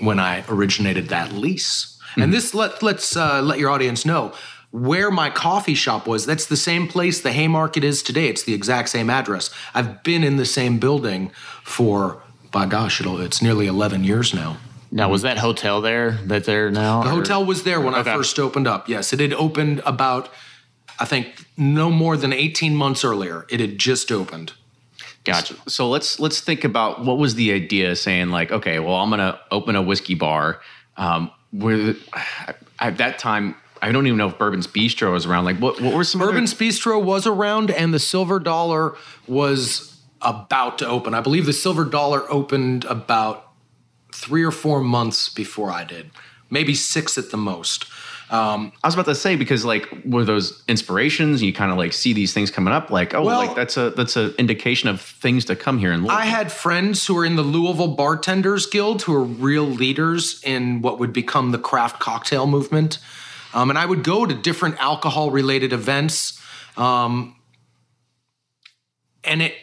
when 0.00 0.18
I 0.18 0.44
originated 0.48 1.08
that 1.08 1.32
lease. 1.32 1.96
And 2.16 2.32
this 2.32 2.54
let 2.54 2.82
let's 2.82 3.16
uh, 3.16 3.40
let 3.42 3.58
your 3.60 3.70
audience 3.70 4.04
know 4.04 4.32
where 4.70 5.10
my 5.10 5.30
coffee 5.30 5.74
shop 5.74 6.06
was. 6.06 6.26
That's 6.26 6.46
the 6.46 6.56
same 6.56 6.88
place 6.88 7.20
the 7.20 7.32
Haymarket 7.32 7.82
is 7.84 8.02
today. 8.02 8.28
It's 8.28 8.42
the 8.42 8.54
exact 8.54 8.90
same 8.90 9.08
address. 9.10 9.50
I've 9.74 10.02
been 10.02 10.22
in 10.22 10.36
the 10.36 10.44
same 10.44 10.78
building 10.78 11.30
for 11.64 12.22
by 12.50 12.66
gosh, 12.66 13.00
it'll 13.00 13.20
it's 13.20 13.40
nearly 13.42 13.66
eleven 13.66 14.04
years 14.04 14.32
now. 14.34 14.56
now, 14.90 15.08
was 15.10 15.22
that 15.22 15.38
hotel 15.38 15.80
there 15.80 16.12
that 16.26 16.44
there 16.44 16.70
now? 16.70 17.02
The 17.02 17.10
hotel 17.10 17.44
was 17.44 17.62
there 17.64 17.80
when 17.80 17.94
Okay. 17.94 18.10
I 18.10 18.14
first 18.16 18.38
opened 18.38 18.66
up. 18.66 18.88
Yes, 18.88 19.12
it 19.12 19.20
had 19.20 19.34
opened 19.34 19.80
about, 19.84 20.30
I 20.98 21.04
think, 21.04 21.44
no 21.58 21.90
more 21.90 22.16
than 22.16 22.32
18 22.32 22.74
months 22.74 23.04
earlier. 23.04 23.44
It 23.50 23.60
had 23.60 23.78
just 23.78 24.10
opened. 24.10 24.52
Gotcha. 25.24 25.56
So 25.66 25.90
let's 25.90 26.18
let's 26.18 26.40
think 26.40 26.64
about 26.64 27.04
what 27.04 27.18
was 27.18 27.34
the 27.34 27.52
idea 27.52 27.94
saying 27.96 28.30
like, 28.30 28.50
okay, 28.50 28.78
well, 28.78 28.94
I'm 28.94 29.10
gonna 29.10 29.38
open 29.50 29.76
a 29.76 29.82
whiskey 29.82 30.14
bar. 30.14 30.60
Um, 30.96 31.30
where 31.50 31.94
at 32.78 32.96
that 32.98 33.18
time, 33.18 33.54
I 33.82 33.92
don't 33.92 34.06
even 34.06 34.16
know 34.18 34.28
if 34.28 34.38
Bourbon's 34.38 34.66
Bistro 34.66 35.12
was 35.12 35.26
around. 35.26 35.44
Like, 35.44 35.58
what 35.58 35.80
what 35.80 35.94
were 35.94 36.04
some 36.04 36.20
other- 36.20 36.32
Bourbon's 36.32 36.54
Bistro 36.54 37.02
was 37.02 37.26
around, 37.26 37.70
and 37.70 37.92
the 37.92 37.98
Silver 37.98 38.38
Dollar 38.38 38.94
was 39.26 39.96
about 40.22 40.78
to 40.78 40.86
open. 40.88 41.14
I 41.14 41.20
believe 41.20 41.46
the 41.46 41.52
Silver 41.52 41.84
Dollar 41.84 42.30
opened 42.30 42.84
about 42.86 43.52
three 44.12 44.42
or 44.42 44.50
four 44.50 44.80
months 44.80 45.28
before 45.28 45.70
I 45.70 45.84
did, 45.84 46.10
maybe 46.50 46.74
six 46.74 47.16
at 47.18 47.30
the 47.30 47.36
most. 47.36 47.86
Um, 48.30 48.72
I 48.84 48.88
was 48.88 48.94
about 48.94 49.06
to 49.06 49.14
say 49.14 49.36
because 49.36 49.64
like 49.64 49.88
were 50.04 50.22
those 50.24 50.62
inspirations? 50.68 51.42
You 51.42 51.52
kind 51.54 51.70
of 51.72 51.78
like 51.78 51.94
see 51.94 52.12
these 52.12 52.34
things 52.34 52.50
coming 52.50 52.74
up, 52.74 52.90
like 52.90 53.14
oh, 53.14 53.22
Well- 53.22 53.38
like 53.38 53.56
that's 53.56 53.76
a 53.78 53.90
that's 53.90 54.16
an 54.16 54.34
indication 54.38 54.90
of 54.90 55.00
things 55.00 55.46
to 55.46 55.56
come 55.56 55.78
here 55.78 55.92
in 55.92 56.00
Louisville. 56.00 56.18
I 56.18 56.26
had 56.26 56.52
friends 56.52 57.06
who 57.06 57.14
were 57.14 57.24
in 57.24 57.36
the 57.36 57.42
Louisville 57.42 57.94
Bartenders 57.94 58.66
Guild 58.66 59.02
who 59.02 59.14
are 59.14 59.22
real 59.24 59.64
leaders 59.64 60.42
in 60.44 60.82
what 60.82 60.98
would 60.98 61.12
become 61.12 61.52
the 61.52 61.58
craft 61.58 62.00
cocktail 62.00 62.46
movement. 62.46 62.98
Um, 63.58 63.70
and 63.70 63.78
I 63.78 63.86
would 63.86 64.04
go 64.04 64.24
to 64.24 64.34
different 64.34 64.80
alcohol 64.80 65.32
related 65.32 65.72
events. 65.72 66.40
Um, 66.76 67.34
and 69.24 69.42
it 69.42 69.54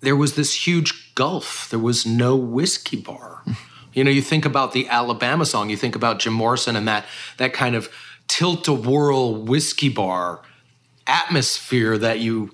there 0.00 0.14
was 0.14 0.36
this 0.36 0.66
huge 0.66 1.14
gulf. 1.16 1.68
There 1.68 1.80
was 1.80 2.06
no 2.06 2.36
whiskey 2.36 2.96
bar. 2.96 3.42
You 3.94 4.04
know, 4.04 4.10
you 4.12 4.22
think 4.22 4.44
about 4.44 4.72
the 4.72 4.86
Alabama 4.86 5.44
song, 5.44 5.70
you 5.70 5.76
think 5.76 5.96
about 5.96 6.20
Jim 6.20 6.32
Morrison 6.32 6.76
and 6.76 6.86
that 6.86 7.04
that 7.38 7.52
kind 7.52 7.74
of 7.74 7.88
tilt 8.28 8.68
a 8.68 8.72
whirl 8.72 9.34
whiskey 9.34 9.88
bar 9.88 10.42
atmosphere 11.04 11.98
that 11.98 12.20
you 12.20 12.50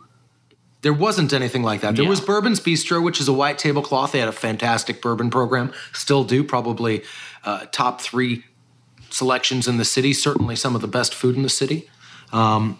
there 0.80 0.94
wasn't 0.94 1.34
anything 1.34 1.62
like 1.62 1.82
that. 1.82 1.96
There 1.96 2.04
Yeah. 2.04 2.08
was 2.08 2.22
Bourbon's 2.22 2.60
Bistro, 2.60 3.02
which 3.02 3.20
is 3.20 3.28
a 3.28 3.32
white 3.32 3.58
tablecloth. 3.58 4.12
They 4.12 4.20
had 4.20 4.28
a 4.28 4.32
fantastic 4.32 5.02
bourbon 5.02 5.28
program, 5.28 5.72
still 5.92 6.24
do, 6.24 6.44
probably 6.44 7.02
uh, 7.44 7.66
top 7.72 8.00
three 8.00 8.44
selections 9.14 9.68
in 9.68 9.76
the 9.76 9.84
city, 9.84 10.12
certainly 10.12 10.56
some 10.56 10.74
of 10.74 10.80
the 10.80 10.88
best 10.88 11.14
food 11.14 11.36
in 11.36 11.42
the 11.42 11.48
city. 11.48 11.88
Um, 12.32 12.78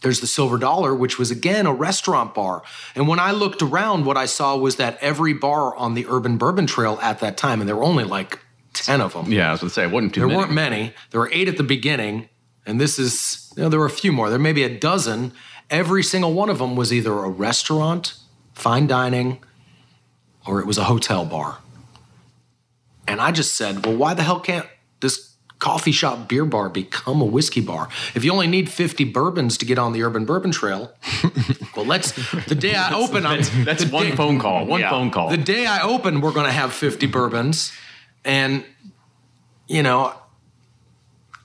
there's 0.00 0.20
the 0.20 0.26
Silver 0.26 0.58
Dollar, 0.58 0.94
which 0.94 1.18
was 1.18 1.30
again 1.30 1.66
a 1.66 1.72
restaurant 1.72 2.34
bar. 2.34 2.62
And 2.96 3.06
when 3.06 3.20
I 3.20 3.30
looked 3.30 3.62
around, 3.62 4.04
what 4.04 4.16
I 4.16 4.26
saw 4.26 4.56
was 4.56 4.76
that 4.76 4.98
every 5.00 5.32
bar 5.32 5.76
on 5.76 5.94
the 5.94 6.06
Urban 6.08 6.38
Bourbon 6.38 6.66
Trail 6.66 6.98
at 7.02 7.20
that 7.20 7.36
time, 7.36 7.60
and 7.60 7.68
there 7.68 7.76
were 7.76 7.84
only 7.84 8.04
like 8.04 8.40
10 8.72 9.00
of 9.00 9.12
them. 9.12 9.30
yeah, 9.30 9.48
I 9.48 9.52
was 9.52 9.60
going 9.60 9.68
to 9.68 9.74
say 9.74 9.84
it 9.84 9.90
wasn't 9.92 10.14
too 10.14 10.20
There 10.20 10.28
many. 10.28 10.38
weren't 10.40 10.52
many. 10.52 10.94
There 11.10 11.20
were 11.20 11.30
eight 11.32 11.46
at 11.46 11.56
the 11.56 11.62
beginning, 11.62 12.28
and 12.66 12.80
this 12.80 12.98
is 12.98 13.52
you 13.56 13.62
know, 13.62 13.68
there 13.68 13.78
were 13.78 13.86
a 13.86 13.90
few 13.90 14.10
more. 14.12 14.28
There 14.30 14.38
may 14.38 14.52
be 14.54 14.64
a 14.64 14.78
dozen. 14.78 15.32
Every 15.70 16.02
single 16.02 16.32
one 16.32 16.48
of 16.48 16.58
them 16.58 16.74
was 16.74 16.92
either 16.92 17.12
a 17.12 17.28
restaurant, 17.28 18.14
fine 18.54 18.86
dining, 18.88 19.38
or 20.46 20.58
it 20.58 20.66
was 20.66 20.78
a 20.78 20.84
hotel 20.84 21.24
bar. 21.24 21.58
And 23.06 23.20
I 23.20 23.30
just 23.30 23.54
said, 23.54 23.84
well, 23.86 23.96
why 23.96 24.14
the 24.14 24.22
hell 24.22 24.40
can't 24.40 24.66
this 25.02 25.28
coffee 25.58 25.92
shop 25.92 26.28
beer 26.28 26.44
bar 26.44 26.68
become 26.68 27.20
a 27.20 27.24
whiskey 27.26 27.60
bar? 27.60 27.88
If 28.14 28.24
you 28.24 28.32
only 28.32 28.46
need 28.46 28.68
50 28.70 29.04
bourbons 29.04 29.58
to 29.58 29.64
get 29.66 29.78
on 29.78 29.92
the 29.92 30.02
Urban 30.02 30.24
Bourbon 30.24 30.50
Trail, 30.50 30.90
well, 31.76 31.84
let's 31.84 32.12
the 32.46 32.54
day 32.54 32.74
I 32.74 32.94
open, 32.94 33.26
I'm, 33.26 33.42
That's 33.64 33.84
one 33.84 34.06
day- 34.06 34.16
phone 34.16 34.38
call. 34.38 34.64
One 34.66 34.80
Yeah. 34.80 34.90
phone 34.90 35.10
call. 35.10 35.28
the 35.28 35.36
day 35.36 35.66
I 35.66 35.82
open, 35.82 36.20
we're 36.22 36.32
going 36.32 36.46
to 36.46 36.52
have 36.52 36.72
50 36.72 37.06
bourbons. 37.06 37.70
And, 38.24 38.64
you 39.68 39.82
know, 39.82 40.14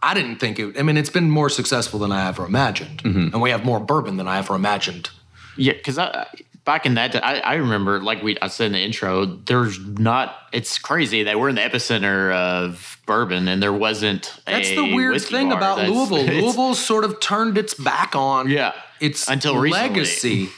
I 0.02 0.14
didn't 0.14 0.38
think 0.38 0.60
it, 0.60 0.80
I 0.80 0.84
mean, 0.84 0.96
it's 0.98 1.10
been 1.10 1.30
more 1.30 1.50
successful 1.50 2.00
than 2.00 2.12
I 2.12 2.28
ever 2.28 2.46
imagined. 2.46 3.04
Mm-hmm. 3.04 3.34
And 3.34 3.42
we 3.42 3.50
have 3.50 3.66
more 3.66 3.80
bourbon 3.80 4.18
than 4.18 4.28
I 4.28 4.38
ever 4.38 4.56
imagined. 4.56 5.10
Yeah, 5.58 5.74
because 5.74 5.98
I 5.98 6.28
back 6.68 6.86
in 6.86 6.94
that, 6.94 7.16
I, 7.26 7.40
I 7.40 7.54
remember 7.56 8.00
like 8.00 8.22
we 8.22 8.38
I 8.40 8.48
said 8.50 8.68
in 8.68 8.72
the 8.74 8.80
intro, 8.80 9.26
there's 9.26 9.80
not. 9.80 10.36
It's 10.52 10.78
crazy 10.78 11.24
that 11.24 11.40
we're 11.40 11.50
in 11.50 11.56
the 11.56 11.62
epicenter 11.62 12.32
of 12.32 13.02
bourbon, 13.08 13.48
and 13.48 13.64
there 13.64 13.74
wasn't. 13.74 14.32
That's 14.46 14.70
the 14.70 14.94
weird 14.94 15.20
thing 15.22 15.50
bar. 15.50 15.58
about 15.58 15.76
That's- 15.78 15.96
Louisville. 15.96 16.26
Louisville 16.42 16.76
sort 16.76 17.04
of 17.06 17.20
turned 17.20 17.58
its 17.58 17.74
back 17.74 18.16
on 18.16 18.50
Yeah. 18.50 18.74
its 19.00 19.28
Until 19.28 19.58
recently. 19.58 19.88
legacy. 19.90 20.50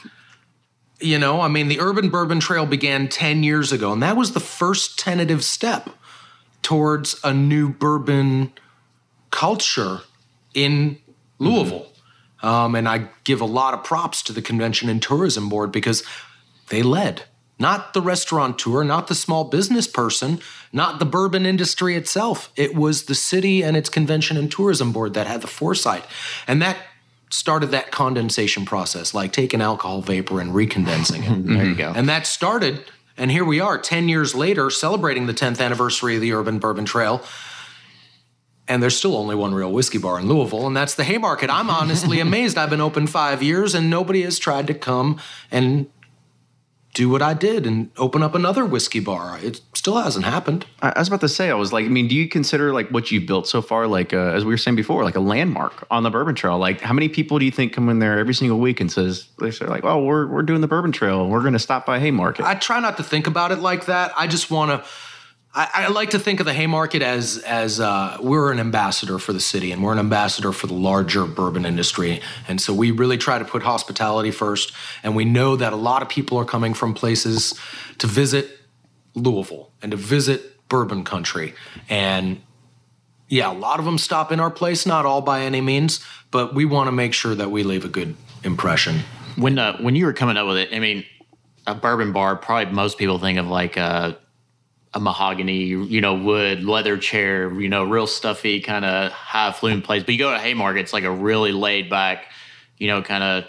you 1.00 1.18
know, 1.18 1.40
I 1.40 1.48
mean, 1.48 1.68
the 1.68 1.80
Urban 1.80 2.10
Bourbon 2.10 2.40
Trail 2.40 2.66
began 2.66 3.08
10 3.08 3.42
years 3.42 3.72
ago, 3.72 3.92
and 3.92 4.02
that 4.02 4.16
was 4.18 4.32
the 4.32 4.40
first 4.40 4.98
tentative 4.98 5.42
step 5.42 5.88
towards 6.62 7.18
a 7.24 7.32
new 7.32 7.70
bourbon 7.70 8.52
culture 9.30 10.00
in 10.54 10.98
Louisville. 11.38 11.86
Um, 12.42 12.74
and 12.74 12.88
I 12.88 13.08
give 13.24 13.40
a 13.40 13.46
lot 13.46 13.74
of 13.74 13.84
props 13.84 14.22
to 14.24 14.32
the 14.32 14.42
Convention 14.42 14.88
and 14.88 15.02
Tourism 15.02 15.48
Board 15.48 15.72
because 15.72 16.02
they 16.68 16.82
led. 16.82 17.24
Not 17.58 17.92
the 17.92 18.00
restaurateur, 18.00 18.84
not 18.84 19.08
the 19.08 19.14
small 19.14 19.44
business 19.44 19.86
person, 19.86 20.40
not 20.72 20.98
the 20.98 21.04
bourbon 21.04 21.44
industry 21.44 21.94
itself. 21.94 22.50
It 22.56 22.74
was 22.74 23.04
the 23.04 23.14
city 23.14 23.62
and 23.62 23.76
its 23.76 23.90
Convention 23.90 24.38
and 24.38 24.50
Tourism 24.50 24.92
Board 24.92 25.12
that 25.12 25.26
had 25.26 25.42
the 25.42 25.46
foresight. 25.46 26.04
And 26.46 26.62
that 26.62 26.78
started 27.28 27.70
that 27.70 27.90
condensation 27.90 28.64
process, 28.64 29.12
like 29.12 29.32
taking 29.32 29.60
alcohol 29.60 30.00
vapor 30.00 30.40
and 30.40 30.52
recondensing 30.52 31.22
it. 31.24 31.46
There 31.54 31.66
you 31.66 31.74
go. 31.74 31.92
And 31.94 32.08
that 32.08 32.26
started, 32.26 32.84
And 33.16 33.30
here 33.30 33.44
we 33.44 33.60
are 33.60 33.76
10 33.76 34.08
years 34.08 34.34
later 34.34 34.70
celebrating 34.70 35.26
the 35.26 35.34
10th 35.34 35.60
anniversary 35.60 36.14
of 36.14 36.22
the 36.22 36.32
Urban 36.32 36.58
Bourbon 36.58 36.86
Trail. 36.86 37.22
And 38.70 38.80
there's 38.80 38.96
still 38.96 39.16
only 39.16 39.34
one 39.34 39.52
real 39.52 39.72
whiskey 39.72 39.98
bar 39.98 40.20
in 40.20 40.28
Louisville, 40.28 40.64
and 40.64 40.76
that's 40.76 40.94
the 40.94 41.02
Haymarket. 41.02 41.50
I'm 41.50 41.68
honestly 41.68 42.20
amazed. 42.28 42.56
I've 42.56 42.70
been 42.70 42.80
open 42.80 43.08
five 43.08 43.42
years, 43.42 43.74
and 43.74 43.90
nobody 43.90 44.22
has 44.22 44.38
tried 44.38 44.68
to 44.68 44.74
come 44.74 45.20
and 45.50 45.90
do 46.94 47.08
what 47.08 47.20
I 47.20 47.34
did 47.34 47.66
and 47.66 47.90
open 47.96 48.22
up 48.22 48.34
another 48.34 48.64
whiskey 48.64 49.00
bar. 49.00 49.38
It 49.42 49.60
still 49.74 49.96
hasn't 49.96 50.24
happened. 50.24 50.66
I, 50.82 50.98
was 50.98 51.08
about 51.08 51.20
to 51.22 51.28
say, 51.28 51.50
I 51.50 51.54
was 51.54 51.72
like, 51.72 51.84
I 51.84 51.88
mean, 51.88 52.06
do 52.06 52.14
you 52.14 52.28
consider 52.28 52.72
like 52.72 52.90
what 52.90 53.10
you've 53.10 53.26
built 53.26 53.48
so 53.48 53.60
far, 53.60 53.88
like 53.88 54.12
uh, 54.12 54.18
as 54.18 54.44
we 54.44 54.52
were 54.52 54.58
saying 54.58 54.76
before, 54.76 55.02
like 55.02 55.16
a 55.16 55.20
landmark 55.20 55.86
on 55.90 56.02
the 56.02 56.10
Bourbon 56.10 56.36
Trail? 56.36 56.58
Like, 56.58 56.80
how 56.80 56.92
many 56.92 57.08
people 57.08 57.38
do 57.38 57.44
you 57.44 57.50
think 57.50 57.72
come 57.72 57.88
in 57.88 57.98
there 58.00 58.18
every 58.18 58.34
single 58.34 58.58
week 58.58 58.80
and 58.80 58.90
says 58.90 59.28
they 59.40 59.50
say 59.50 59.66
like, 59.66 59.84
oh, 59.84 60.02
we're 60.04 60.26
we're 60.26 60.42
doing 60.42 60.60
the 60.60 60.68
Bourbon 60.68 60.92
Trail, 60.92 61.28
we're 61.28 61.40
going 61.40 61.52
to 61.54 61.58
stop 61.58 61.86
by 61.86 61.98
Haymarket? 61.98 62.44
I 62.44 62.54
try 62.54 62.80
not 62.80 62.96
to 62.96 63.02
think 63.02 63.26
about 63.26 63.52
it 63.52 63.58
like 63.58 63.86
that. 63.86 64.12
I 64.16 64.26
just 64.26 64.50
want 64.50 64.70
to. 64.70 64.88
I, 65.52 65.68
I 65.74 65.88
like 65.88 66.10
to 66.10 66.18
think 66.18 66.38
of 66.38 66.46
the 66.46 66.52
Haymarket 66.52 67.02
as 67.02 67.38
as 67.38 67.80
uh, 67.80 68.18
we're 68.20 68.52
an 68.52 68.60
ambassador 68.60 69.18
for 69.18 69.32
the 69.32 69.40
city, 69.40 69.72
and 69.72 69.82
we're 69.82 69.92
an 69.92 69.98
ambassador 69.98 70.52
for 70.52 70.68
the 70.68 70.74
larger 70.74 71.26
bourbon 71.26 71.64
industry, 71.64 72.20
and 72.46 72.60
so 72.60 72.72
we 72.72 72.92
really 72.92 73.18
try 73.18 73.38
to 73.38 73.44
put 73.44 73.62
hospitality 73.62 74.30
first. 74.30 74.72
And 75.02 75.16
we 75.16 75.24
know 75.24 75.56
that 75.56 75.72
a 75.72 75.76
lot 75.76 76.02
of 76.02 76.08
people 76.08 76.38
are 76.38 76.44
coming 76.44 76.72
from 76.72 76.94
places 76.94 77.58
to 77.98 78.06
visit 78.06 78.58
Louisville 79.14 79.72
and 79.82 79.90
to 79.90 79.96
visit 79.96 80.68
bourbon 80.68 81.02
country, 81.02 81.54
and 81.88 82.40
yeah, 83.28 83.50
a 83.50 83.54
lot 83.54 83.80
of 83.80 83.84
them 83.84 83.98
stop 83.98 84.30
in 84.30 84.38
our 84.38 84.50
place. 84.50 84.86
Not 84.86 85.04
all 85.04 85.20
by 85.20 85.42
any 85.42 85.60
means, 85.60 86.04
but 86.30 86.54
we 86.54 86.64
want 86.64 86.86
to 86.86 86.92
make 86.92 87.12
sure 87.12 87.34
that 87.34 87.50
we 87.50 87.64
leave 87.64 87.84
a 87.84 87.88
good 87.88 88.14
impression. 88.44 89.00
When 89.34 89.58
uh, 89.58 89.78
when 89.78 89.96
you 89.96 90.06
were 90.06 90.12
coming 90.12 90.36
up 90.36 90.46
with 90.46 90.58
it, 90.58 90.68
I 90.72 90.78
mean, 90.78 91.04
a 91.66 91.74
bourbon 91.74 92.12
bar. 92.12 92.36
Probably 92.36 92.72
most 92.72 92.98
people 92.98 93.18
think 93.18 93.36
of 93.36 93.48
like 93.48 93.76
a, 93.76 94.16
a 94.92 95.00
mahogany, 95.00 95.64
you 95.66 96.00
know, 96.00 96.14
wood 96.14 96.64
leather 96.64 96.96
chair, 96.98 97.52
you 97.60 97.68
know, 97.68 97.84
real 97.84 98.06
stuffy 98.08 98.60
kind 98.60 98.84
of 98.84 99.12
high 99.12 99.52
flume 99.52 99.82
place. 99.82 100.02
But 100.02 100.12
you 100.14 100.18
go 100.18 100.32
to 100.32 100.38
Haymarket, 100.38 100.82
it's 100.82 100.92
like 100.92 101.04
a 101.04 101.10
really 101.12 101.52
laid 101.52 101.88
back, 101.88 102.24
you 102.76 102.88
know, 102.88 103.00
kind 103.00 103.22
of 103.22 103.44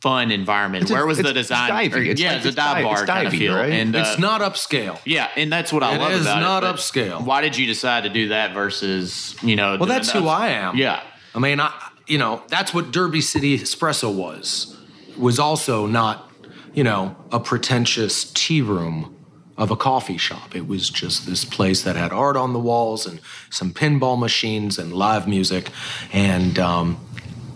fun 0.00 0.30
environment. 0.30 0.82
It's 0.82 0.90
a- 0.90 0.94
Where 0.94 1.06
was 1.06 1.18
it's- 1.18 1.32
the 1.34 1.38
it's 1.40 1.48
design? 1.48 1.70
divey. 1.70 1.94
or- 1.94 1.98
It's 2.02 2.20
yeah, 2.20 2.28
like- 2.28 2.36
it's 2.38 2.46
a 2.46 2.52
dive 2.52 2.76
dive- 2.76 2.84
bar 2.84 2.92
it's 2.94 3.02
kind 3.10 3.26
of 3.26 3.32
feel. 3.34 3.54
right? 3.54 3.72
And 3.72 3.94
uh, 3.94 3.98
it's 3.98 4.18
not 4.18 4.40
upscale. 4.40 4.98
yeah, 5.04 5.28
and 5.36 5.52
that's 5.52 5.72
what 5.72 5.82
I 5.82 5.94
It 5.96 5.98
love 6.00 6.12
is 6.12 6.22
about 6.22 6.40
not 6.40 6.62
it. 6.64 6.66
but 6.66 6.76
upscale. 6.76 7.22
Why 7.22 7.40
did 7.42 7.56
you 7.58 7.66
decide 7.66 8.04
to 8.04 8.10
do 8.10 8.28
that 8.28 8.52
versus 8.54 9.34
you 9.42 9.56
know? 9.56 9.76
Well, 9.78 9.86
that's 9.88 10.10
who 10.10 10.28
I 10.28 10.48
am. 10.48 10.76
Yeah. 10.76 11.02
I 11.34 11.38
mean, 11.40 11.58
I, 11.60 11.72
you 12.06 12.16
know, 12.18 12.42
that's 12.48 12.72
what 12.72 12.90
Derby 12.90 13.20
City 13.20 13.58
Espresso 13.58 14.12
was. 14.14 14.76
Was 15.18 15.38
also 15.38 15.86
not, 15.86 16.30
you 16.74 16.84
know, 16.84 17.16
a 17.32 17.40
pretentious 17.40 18.30
tea 18.34 18.60
room 18.62 19.14
of 19.56 19.70
a 19.70 19.76
coffee 19.76 20.18
shop. 20.18 20.54
It 20.56 20.66
was 20.66 20.90
just 20.90 21.26
this 21.26 21.44
place 21.44 21.82
that 21.82 21.94
had 21.96 22.12
art 22.12 22.36
on 22.36 22.52
the 22.52 22.58
walls 22.58 23.06
and 23.06 23.20
some 23.50 23.72
pinball 23.72 24.18
machines 24.18 24.78
and 24.78 24.92
live 24.92 25.28
music, 25.28 25.70
and 26.12 26.58
um, 26.58 26.98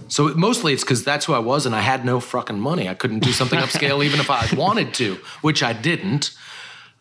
so 0.08 0.28
mostly 0.34 0.72
it's 0.72 0.84
because 0.84 1.02
that's 1.04 1.26
who 1.26 1.32
I 1.34 1.38
was, 1.40 1.66
and 1.66 1.74
I 1.74 1.80
had 1.80 2.04
no 2.04 2.20
fucking 2.20 2.60
money. 2.60 2.88
I 2.88 2.94
couldn't 2.94 3.18
do 3.20 3.32
something 3.32 3.58
upscale 3.58 4.04
even 4.04 4.20
if 4.20 4.30
I 4.30 4.46
wanted 4.56 4.94
to, 4.94 5.18
which 5.42 5.62
I 5.62 5.72
didn't. 5.72 6.30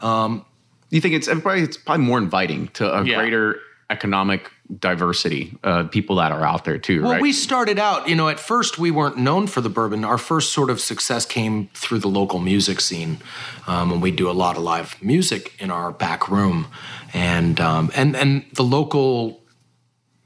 you 0.01 1.01
think 1.01 1.13
it's 1.15 1.27
probably 1.27 1.61
it's 1.61 1.77
probably 1.77 2.05
more 2.05 2.17
inviting 2.17 2.67
to 2.69 2.91
a 2.91 3.03
Yeah. 3.03 3.17
greater 3.17 3.59
economic 3.89 4.51
diversity 4.79 5.57
of 5.63 5.89
people 5.91 6.17
that 6.17 6.31
are 6.33 6.43
out 6.45 6.65
there 6.65 6.77
too, 6.77 7.01
Well, 7.03 7.13
right? 7.13 7.21
we 7.21 7.31
started 7.31 7.79
out, 7.79 8.09
you 8.09 8.15
know, 8.15 8.27
at 8.27 8.37
first 8.39 8.77
we 8.77 8.91
weren't 8.91 9.17
known 9.17 9.47
for 9.47 9.61
the 9.61 9.69
bourbon. 9.69 10.03
Our 10.03 10.17
first 10.17 10.51
sort 10.51 10.69
of 10.69 10.81
success 10.81 11.25
came 11.25 11.67
through 11.73 11.99
the 11.99 12.09
local 12.09 12.39
music 12.39 12.81
scene, 12.81 13.19
um, 13.65 13.91
and 13.91 14.01
we 14.01 14.11
do 14.11 14.29
a 14.29 14.33
lot 14.33 14.57
of 14.57 14.63
live 14.63 15.01
music 15.01 15.53
in 15.59 15.71
our 15.71 15.91
back 15.93 16.27
room, 16.29 16.67
and 17.13 17.61
um, 17.61 17.89
and 17.95 18.15
and 18.15 18.45
the 18.53 18.63
local 18.63 19.41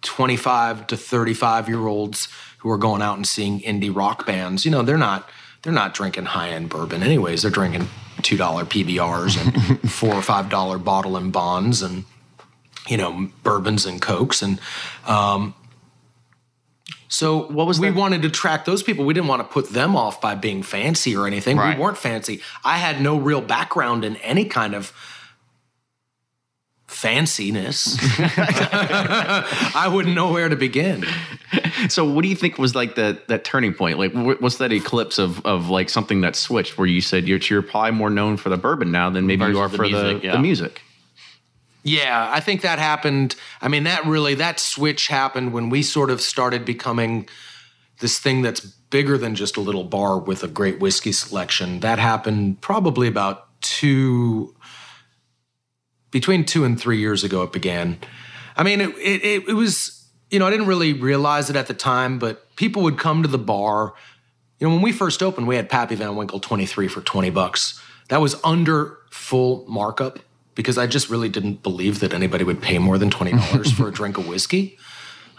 twenty-five 0.02 0.88
to 0.88 0.98
thirty-five 0.98 1.68
year 1.70 1.86
olds 1.86 2.28
who 2.60 2.70
are 2.72 2.78
going 2.78 3.02
out 3.02 3.18
and 3.18 3.28
seeing 3.28 3.60
indie 3.62 3.96
rock 3.96 4.26
bands. 4.26 4.66
You 4.66 4.72
know, 4.72 4.82
they're 4.82 4.98
not 4.98 5.30
they're 5.62 5.72
not 5.74 5.94
drinking 5.94 6.26
high-end 6.26 6.70
bourbon, 6.70 7.04
anyways. 7.04 7.44
They're 7.44 7.52
drinking 7.52 7.88
two 8.24 8.38
dollar 8.38 8.66
PBRs 8.66 9.38
and 9.40 9.92
four 9.92 10.14
or 10.16 10.22
five 10.24 10.50
dollar 10.50 10.80
bottle 10.80 11.16
and 11.16 11.32
bonds 11.32 11.84
and 11.84 12.06
you 12.88 12.98
know 12.98 13.30
bourbons 13.44 13.86
and 13.86 14.02
cokes 14.02 14.42
and 14.42 14.60
um, 15.06 15.54
so 17.12 17.48
what 17.48 17.68
was 17.68 17.80
we 17.80 17.90
that- 17.90 17.96
wanted 17.96 18.22
to 18.22 18.30
track 18.30 18.64
those 18.64 18.82
people. 18.82 19.04
We 19.04 19.14
didn't 19.14 19.28
want 19.28 19.42
to 19.42 19.54
put 19.54 19.70
them 19.70 19.98
off 19.98 20.22
by 20.22 20.34
being 20.34 20.64
fancy 20.64 21.14
or 21.16 21.28
anything. 21.28 21.58
Right. 21.58 21.78
We 21.78 21.84
weren't 21.84 21.98
fancy. 21.98 22.42
I 22.64 22.78
had 22.78 23.02
no 23.02 23.18
real 23.18 23.42
background 23.42 24.06
in 24.06 24.16
any 24.18 24.46
kind 24.46 24.74
of 24.74 24.94
fanciness. 26.88 27.98
I 29.76 29.90
wouldn't 29.90 30.16
know 30.16 30.32
where 30.32 30.50
to 30.50 30.56
begin. 30.56 31.06
So, 31.90 32.06
what 32.06 32.22
do 32.22 32.28
you 32.28 32.36
think 32.36 32.60
was 32.60 32.76
like 32.76 32.96
that 32.96 33.28
that 33.28 33.44
turning 33.44 33.74
point? 33.74 33.98
Like, 33.98 34.14
what's 34.14 34.58
that 34.58 34.72
eclipse 34.72 35.18
of 35.18 35.44
of 35.46 35.70
like 35.70 35.90
something 35.90 36.22
that 36.22 36.36
switched 36.36 36.78
where 36.78 36.86
you 36.86 37.02
said 37.02 37.28
you're, 37.28 37.40
you're 37.40 37.64
probably 37.64 37.92
more 37.92 38.12
known 38.12 38.38
for 38.38 38.50
the 38.50 38.58
bourbon 38.58 38.92
now 38.92 39.10
than 39.10 39.26
maybe 39.26 39.46
you 39.46 39.60
are 39.60 39.68
the 39.68 39.78
for 39.78 39.84
music, 39.84 40.22
the, 40.22 40.28
yeah. 40.28 40.34
the 40.34 40.40
music? 40.40 40.82
Yeah, 41.84 42.30
I 42.32 42.40
think 42.40 42.62
that 42.62 42.80
happened. 42.80 43.36
I 43.62 43.68
mean, 43.68 43.84
that 43.86 44.06
really 44.06 44.36
that 44.36 44.60
switch 44.60 45.08
happened 45.08 45.52
when 45.52 45.70
we 45.70 45.82
sort 45.82 46.12
of 46.12 46.22
started 46.22 46.64
becoming 46.64 47.28
this 48.00 48.20
thing 48.20 48.42
that's 48.42 48.60
bigger 48.60 49.18
than 49.18 49.36
just 49.36 49.58
a 49.58 49.62
little 49.62 49.84
bar 49.84 50.20
with 50.20 50.44
a 50.44 50.48
great 50.48 50.80
whiskey 50.80 51.12
selection. 51.12 51.80
That 51.80 51.98
happened 51.98 52.62
probably 52.62 53.08
about 53.08 53.48
two 53.62 54.56
between 56.12 56.46
two 56.46 56.66
and 56.66 56.80
three 56.80 57.00
years 57.00 57.24
ago. 57.24 57.42
It 57.44 57.52
began. 57.52 57.98
I 58.56 58.64
mean, 58.64 58.82
it 58.82 58.90
it, 58.98 59.50
it, 59.50 59.54
was 59.54 60.08
you 60.30 60.38
know 60.38 60.46
I 60.46 60.52
didn't 60.52 60.68
really 60.68 60.94
realize 60.94 61.50
it 61.50 61.56
at 61.56 61.66
the 61.66 61.74
time, 61.74 62.20
but 62.20 62.56
people 62.58 62.84
would 62.84 63.00
come 63.00 63.24
to 63.24 63.30
the 63.30 63.40
bar. 63.40 63.94
You 64.60 64.68
know, 64.68 64.74
when 64.76 64.84
we 64.84 64.92
first 64.92 65.24
opened, 65.24 65.48
we 65.48 65.56
had 65.56 65.70
Pappy 65.70 65.96
Van 65.96 66.16
Winkle 66.16 66.40
23 66.40 66.88
for 66.88 67.02
20 67.02 67.32
bucks. 67.32 67.82
That 68.10 68.22
was 68.22 68.36
under 68.44 68.98
full 69.10 69.66
markup 69.68 70.20
because 70.56 70.78
I 70.78 70.88
just 70.88 71.10
really 71.10 71.30
didn't 71.30 71.64
believe 71.64 72.00
that 72.00 72.14
anybody 72.14 72.44
would 72.44 72.62
pay 72.62 72.78
more 72.78 72.98
than 72.98 73.10
$20 73.10 73.74
for 73.74 73.88
a 73.88 73.92
drink 74.00 74.18
of 74.18 74.28
whiskey. 74.28 74.78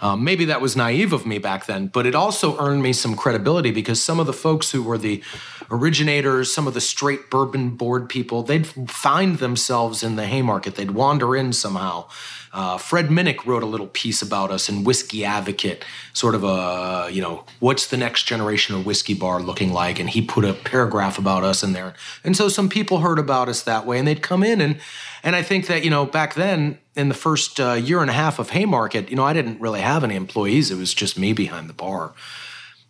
Um, 0.02 0.24
maybe 0.24 0.46
that 0.46 0.60
was 0.60 0.76
naive 0.76 1.12
of 1.12 1.24
me 1.26 1.38
back 1.38 1.66
then, 1.66 1.86
but 1.86 2.06
it 2.06 2.14
also 2.16 2.58
earned 2.58 2.82
me 2.82 2.92
some 2.92 3.14
credibility 3.14 3.70
because 3.70 4.02
some 4.02 4.18
of 4.18 4.26
the 4.26 4.32
folks 4.32 4.72
who 4.72 4.82
were 4.82 4.98
the 4.98 5.22
originators, 5.70 6.52
some 6.52 6.66
of 6.66 6.74
the 6.74 6.80
straight 6.80 7.30
bourbon 7.30 7.76
board 7.76 8.08
people, 8.08 8.42
they'd 8.42 8.66
find 8.90 9.38
themselves 9.38 10.02
in 10.02 10.16
the 10.16 10.26
Haymarket. 10.26 10.74
They'd 10.74 10.90
wander 10.90 11.36
in 11.36 11.52
somehow. 11.52 12.08
Uh, 12.52 12.76
Fred 12.76 13.08
Minnick 13.08 13.46
wrote 13.46 13.62
a 13.62 13.66
little 13.66 13.86
piece 13.86 14.20
about 14.20 14.50
us 14.50 14.68
in 14.68 14.84
Whiskey 14.84 15.24
Advocate, 15.24 15.84
sort 16.12 16.34
of 16.34 16.44
a, 16.44 17.08
you 17.10 17.22
know, 17.22 17.44
what's 17.60 17.86
the 17.86 17.96
next 17.96 18.24
generation 18.24 18.74
of 18.74 18.84
whiskey 18.84 19.14
bar 19.14 19.40
looking 19.40 19.72
like? 19.72 19.98
And 19.98 20.10
he 20.10 20.20
put 20.20 20.44
a 20.44 20.52
paragraph 20.52 21.18
about 21.18 21.44
us 21.44 21.62
in 21.62 21.72
there. 21.72 21.94
And 22.22 22.36
so 22.36 22.48
some 22.48 22.68
people 22.68 22.98
heard 22.98 23.18
about 23.18 23.48
us 23.48 23.62
that 23.62 23.86
way 23.86 23.98
and 23.98 24.06
they'd 24.06 24.22
come 24.22 24.42
in. 24.42 24.60
And, 24.60 24.78
and 25.22 25.34
I 25.34 25.42
think 25.42 25.66
that, 25.68 25.82
you 25.82 25.88
know, 25.88 26.04
back 26.04 26.34
then, 26.34 26.78
in 26.94 27.08
the 27.08 27.14
first 27.14 27.58
uh, 27.58 27.72
year 27.72 28.02
and 28.02 28.10
a 28.10 28.12
half 28.12 28.38
of 28.38 28.50
Haymarket, 28.50 29.08
you 29.08 29.16
know, 29.16 29.24
I 29.24 29.32
didn't 29.32 29.58
really 29.58 29.80
have 29.80 30.04
any 30.04 30.14
employees. 30.14 30.70
It 30.70 30.76
was 30.76 30.92
just 30.92 31.18
me 31.18 31.32
behind 31.32 31.70
the 31.70 31.74
bar. 31.74 32.12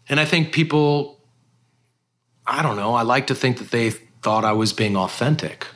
And 0.08 0.18
I 0.18 0.24
think 0.24 0.52
people, 0.52 1.20
I 2.44 2.62
don't 2.62 2.74
know, 2.74 2.94
I 2.94 3.02
like 3.02 3.28
to 3.28 3.34
think 3.36 3.58
that 3.58 3.70
they 3.70 3.90
thought 3.90 4.44
I 4.44 4.52
was 4.52 4.72
being 4.72 4.96
authentic, 4.96 5.66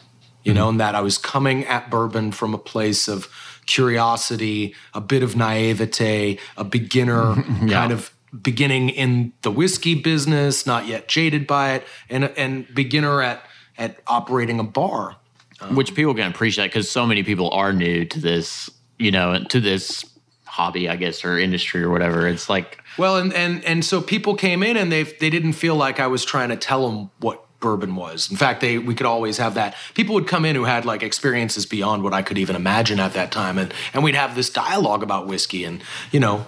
you 0.42 0.52
know, 0.52 0.68
and 0.68 0.80
that 0.80 0.96
I 0.96 1.02
was 1.02 1.18
coming 1.18 1.64
at 1.66 1.88
bourbon 1.88 2.32
from 2.32 2.52
a 2.52 2.58
place 2.58 3.06
of 3.06 3.28
curiosity, 3.66 4.74
a 4.94 5.00
bit 5.00 5.22
of 5.22 5.36
naivete, 5.36 6.38
a 6.56 6.64
beginner 6.64 7.34
kind 7.68 7.92
of 7.92 8.12
beginning 8.42 8.88
in 8.90 9.32
the 9.42 9.50
whiskey 9.50 9.94
business, 9.94 10.66
not 10.66 10.86
yet 10.86 11.08
jaded 11.08 11.46
by 11.46 11.74
it, 11.74 11.86
and 12.08 12.24
and 12.36 12.72
beginner 12.74 13.22
at 13.22 13.44
at 13.78 13.98
operating 14.06 14.60
a 14.60 14.64
bar. 14.64 15.16
Um, 15.60 15.74
which 15.74 15.94
people 15.94 16.14
can 16.14 16.30
appreciate 16.30 16.66
because 16.66 16.90
so 16.90 17.06
many 17.06 17.22
people 17.22 17.50
are 17.50 17.72
new 17.72 18.04
to 18.04 18.20
this, 18.20 18.70
you 18.98 19.10
know, 19.10 19.42
to 19.44 19.58
this 19.58 20.04
hobby, 20.44 20.88
I 20.88 20.96
guess, 20.96 21.24
or 21.24 21.38
industry 21.38 21.82
or 21.82 21.88
whatever. 21.88 22.28
It's 22.28 22.50
like, 22.50 22.82
Well, 22.98 23.16
and 23.16 23.32
and 23.32 23.64
and 23.64 23.84
so 23.84 24.02
people 24.02 24.34
came 24.34 24.62
in 24.62 24.76
and 24.76 24.92
they 24.92 25.04
they 25.04 25.30
didn't 25.30 25.54
feel 25.54 25.74
like 25.74 25.98
I 25.98 26.08
was 26.08 26.24
trying 26.24 26.50
to 26.50 26.56
tell 26.56 26.90
them 26.90 27.10
what 27.20 27.45
bourbon 27.60 27.96
was. 27.96 28.30
In 28.30 28.36
fact, 28.36 28.60
they 28.60 28.78
we 28.78 28.94
could 28.94 29.06
always 29.06 29.38
have 29.38 29.54
that. 29.54 29.74
People 29.94 30.14
would 30.14 30.26
come 30.26 30.44
in 30.44 30.56
who 30.56 30.64
had 30.64 30.84
like 30.84 31.02
experiences 31.02 31.66
beyond 31.66 32.02
what 32.02 32.12
I 32.12 32.22
could 32.22 32.38
even 32.38 32.56
imagine 32.56 33.00
at 33.00 33.14
that 33.14 33.32
time, 33.32 33.58
and 33.58 33.72
and 33.92 34.02
we'd 34.04 34.14
have 34.14 34.34
this 34.34 34.50
dialogue 34.50 35.02
about 35.02 35.26
whiskey, 35.26 35.64
and 35.64 35.82
you 36.10 36.20
know, 36.20 36.46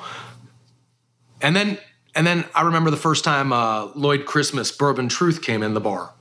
and 1.40 1.54
then 1.54 1.78
and 2.14 2.26
then 2.26 2.44
I 2.54 2.62
remember 2.62 2.90
the 2.90 2.96
first 2.96 3.24
time 3.24 3.52
uh, 3.52 3.90
Lloyd 3.94 4.26
Christmas 4.26 4.72
Bourbon 4.72 5.08
Truth 5.08 5.42
came 5.42 5.62
in 5.62 5.74
the 5.74 5.80
bar, 5.80 6.12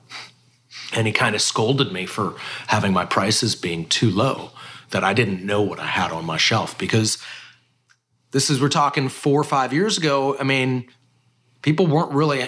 and 0.93 1.07
he 1.07 1.13
kind 1.13 1.35
of 1.35 1.41
scolded 1.41 1.91
me 1.91 2.05
for 2.05 2.35
having 2.67 2.93
my 2.93 3.05
prices 3.05 3.55
being 3.55 3.85
too 3.85 4.09
low. 4.09 4.51
That 4.91 5.03
I 5.03 5.13
didn't 5.13 5.45
know 5.45 5.61
what 5.61 5.79
I 5.79 5.87
had 5.87 6.13
on 6.13 6.23
my 6.23 6.37
shelf 6.37 6.77
because 6.77 7.17
this 8.31 8.49
is 8.49 8.61
we're 8.61 8.69
talking 8.69 9.09
four 9.09 9.41
or 9.41 9.43
five 9.43 9.73
years 9.73 9.97
ago. 9.97 10.37
I 10.39 10.43
mean, 10.43 10.87
people 11.61 11.87
weren't 11.87 12.13
really 12.13 12.47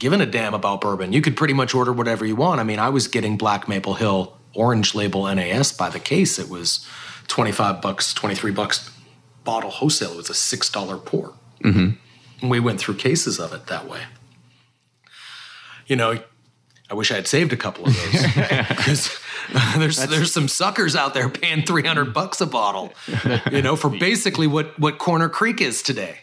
giving 0.00 0.20
a 0.20 0.26
damn 0.26 0.54
about 0.54 0.80
bourbon. 0.80 1.12
You 1.12 1.20
could 1.20 1.36
pretty 1.36 1.54
much 1.54 1.74
order 1.74 1.92
whatever 1.92 2.26
you 2.26 2.34
want. 2.34 2.58
I 2.58 2.64
mean, 2.64 2.80
I 2.80 2.88
was 2.88 3.06
getting 3.06 3.36
Black 3.36 3.68
Maple 3.68 3.94
Hill 3.94 4.36
orange 4.54 4.94
label 4.96 5.32
NAS 5.32 5.70
by 5.70 5.90
the 5.90 6.00
case. 6.00 6.40
It 6.40 6.48
was 6.48 6.84
25 7.28 7.80
bucks, 7.80 8.12
23 8.14 8.50
bucks 8.50 8.90
bottle 9.44 9.70
wholesale. 9.70 10.12
It 10.12 10.16
was 10.16 10.30
a 10.30 10.32
$6 10.32 11.04
pour. 11.04 11.34
Mm-hmm. 11.62 11.90
And 12.40 12.50
we 12.50 12.58
went 12.58 12.80
through 12.80 12.96
cases 12.96 13.38
of 13.38 13.52
it 13.52 13.66
that 13.66 13.88
way. 13.88 14.00
You 15.86 15.96
know, 15.96 16.18
I 16.90 16.94
wish 16.94 17.12
I 17.12 17.16
had 17.16 17.28
saved 17.28 17.52
a 17.52 17.56
couple 17.56 17.86
of 17.86 17.94
those 17.94 18.22
because 18.68 19.18
there's 19.76 20.06
there's 20.06 20.32
some 20.32 20.48
suckers 20.48 20.96
out 20.96 21.14
there 21.14 21.28
paying 21.28 21.62
300 21.62 22.14
bucks 22.14 22.40
a 22.40 22.46
bottle, 22.46 22.92
you 23.50 23.60
know, 23.60 23.76
for 23.76 23.90
basically 23.98 24.46
what 24.46 24.78
what 24.78 24.98
Corner 24.98 25.28
Creek 25.28 25.60
is 25.60 25.82
today. 25.82 26.18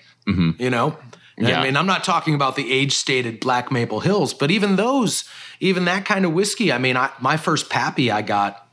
You 0.60 0.70
know, 0.70 0.98
Yeah. 1.38 1.60
I 1.60 1.64
mean, 1.64 1.78
I'm 1.78 1.86
not 1.86 2.04
talking 2.04 2.34
about 2.34 2.56
the 2.56 2.72
age 2.72 2.94
stated 2.94 3.40
Black 3.40 3.72
Maple 3.72 4.00
Hills, 4.00 4.34
but 4.34 4.50
even 4.50 4.76
those, 4.76 5.24
even 5.60 5.86
that 5.86 6.04
kind 6.04 6.26
of 6.26 6.34
whiskey. 6.34 6.72
I 6.72 6.80
mean, 6.80 6.98
I, 6.98 7.12
my 7.20 7.38
first 7.38 7.70
Pappy 7.70 8.10
I 8.10 8.24
got, 8.24 8.68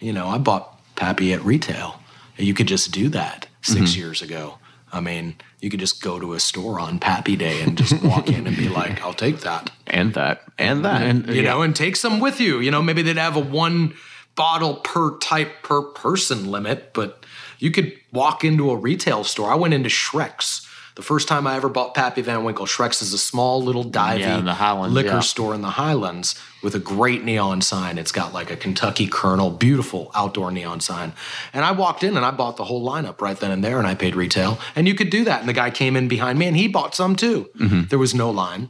you 0.00 0.12
know, 0.12 0.26
I 0.26 0.38
bought 0.38 0.80
Pappy 0.96 1.32
at 1.34 1.44
retail. 1.44 2.00
You 2.38 2.54
could 2.54 2.68
just 2.68 2.92
do 2.92 3.08
that 3.10 3.48
6 3.62 3.80
mm-hmm. 3.80 3.98
years 3.98 4.22
ago. 4.22 4.58
I 4.90 5.00
mean, 5.00 5.36
you 5.60 5.70
could 5.70 5.80
just 5.80 6.02
go 6.02 6.18
to 6.18 6.32
a 6.34 6.40
store 6.40 6.80
on 6.80 6.98
Pappy 6.98 7.36
Day 7.36 7.60
and 7.60 7.76
just 7.76 8.02
walk 8.02 8.28
in 8.28 8.46
and 8.46 8.56
be 8.56 8.68
like, 8.80 9.02
"I'll 9.02 9.12
take 9.12 9.40
that." 9.40 9.70
And 9.86 10.14
that. 10.14 10.42
And 10.56 10.84
that. 10.84 11.02
And 11.02 11.28
you 11.28 11.42
know, 11.42 11.62
and 11.62 11.76
take 11.76 11.96
some 11.96 12.20
with 12.20 12.40
you. 12.40 12.60
You 12.60 12.70
know, 12.70 12.82
maybe 12.82 13.02
they'd 13.02 13.16
have 13.16 13.36
a 13.36 13.40
one 13.40 13.94
bottle 14.34 14.76
per 14.76 15.18
type 15.18 15.62
per 15.62 15.82
person 15.82 16.50
limit, 16.50 16.94
but 16.94 17.26
you 17.58 17.70
could 17.70 17.92
walk 18.12 18.44
into 18.44 18.70
a 18.70 18.76
retail 18.76 19.24
store. 19.24 19.50
I 19.50 19.56
went 19.56 19.74
into 19.74 19.88
Shrek's. 19.88 20.66
The 20.98 21.04
first 21.04 21.28
time 21.28 21.46
I 21.46 21.54
ever 21.54 21.68
bought 21.68 21.94
Pappy 21.94 22.22
Van 22.22 22.42
Winkle, 22.42 22.66
Shrek's 22.66 23.02
is 23.02 23.12
a 23.12 23.18
small 23.18 23.62
little 23.62 23.84
divey 23.84 24.18
Yeah, 24.18 24.38
in 24.40 24.44
the 24.46 24.54
Highlands, 24.54 24.92
liquor 24.92 25.08
yeah. 25.10 25.20
store 25.20 25.54
in 25.54 25.62
the 25.62 25.70
Highlands 25.70 26.34
with 26.60 26.74
a 26.74 26.80
great 26.80 27.22
neon 27.22 27.60
sign. 27.60 27.98
It's 27.98 28.10
got 28.10 28.32
like 28.34 28.50
a 28.50 28.56
Kentucky 28.56 29.06
Colonel, 29.06 29.50
beautiful 29.52 30.10
outdoor 30.12 30.50
neon 30.50 30.80
sign. 30.80 31.12
And 31.52 31.64
I 31.64 31.70
walked 31.70 32.02
in 32.02 32.16
and 32.16 32.26
I 32.26 32.32
bought 32.32 32.56
the 32.56 32.64
whole 32.64 32.84
lineup 32.84 33.20
right 33.20 33.38
then 33.38 33.52
and 33.52 33.62
there, 33.62 33.78
and 33.78 33.86
I 33.86 33.94
paid 33.94 34.16
retail. 34.16 34.58
And 34.74 34.88
you 34.88 34.94
could 34.96 35.08
do 35.08 35.22
that. 35.22 35.38
And 35.38 35.48
the 35.48 35.52
guy 35.52 35.70
came 35.70 35.94
in 35.94 36.08
behind 36.08 36.36
me 36.36 36.46
and 36.46 36.56
he 36.56 36.66
bought 36.66 36.96
some 36.96 37.14
too. 37.14 37.48
Mm-hmm. 37.60 37.82
There 37.90 37.98
was 38.00 38.12
no 38.12 38.28
line. 38.32 38.68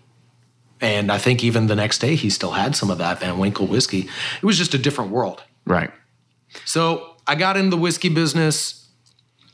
And 0.82 1.10
I 1.10 1.16
think 1.16 1.42
even 1.42 1.66
the 1.66 1.76
next 1.76 1.96
day 1.96 2.14
he 2.14 2.28
still 2.28 2.52
had 2.52 2.76
some 2.76 2.90
of 2.90 2.98
that 2.98 3.20
Van 3.20 3.38
Winkle 3.38 3.66
whiskey. 3.66 4.06
It 4.42 4.44
was 4.44 4.58
just 4.58 4.74
a 4.74 4.78
different 4.78 5.10
world. 5.12 5.42
right. 5.64 5.90
So 6.66 7.16
I 7.26 7.36
got 7.36 7.56
into 7.56 7.70
the 7.70 7.78
whiskey 7.78 8.10
business, 8.10 8.86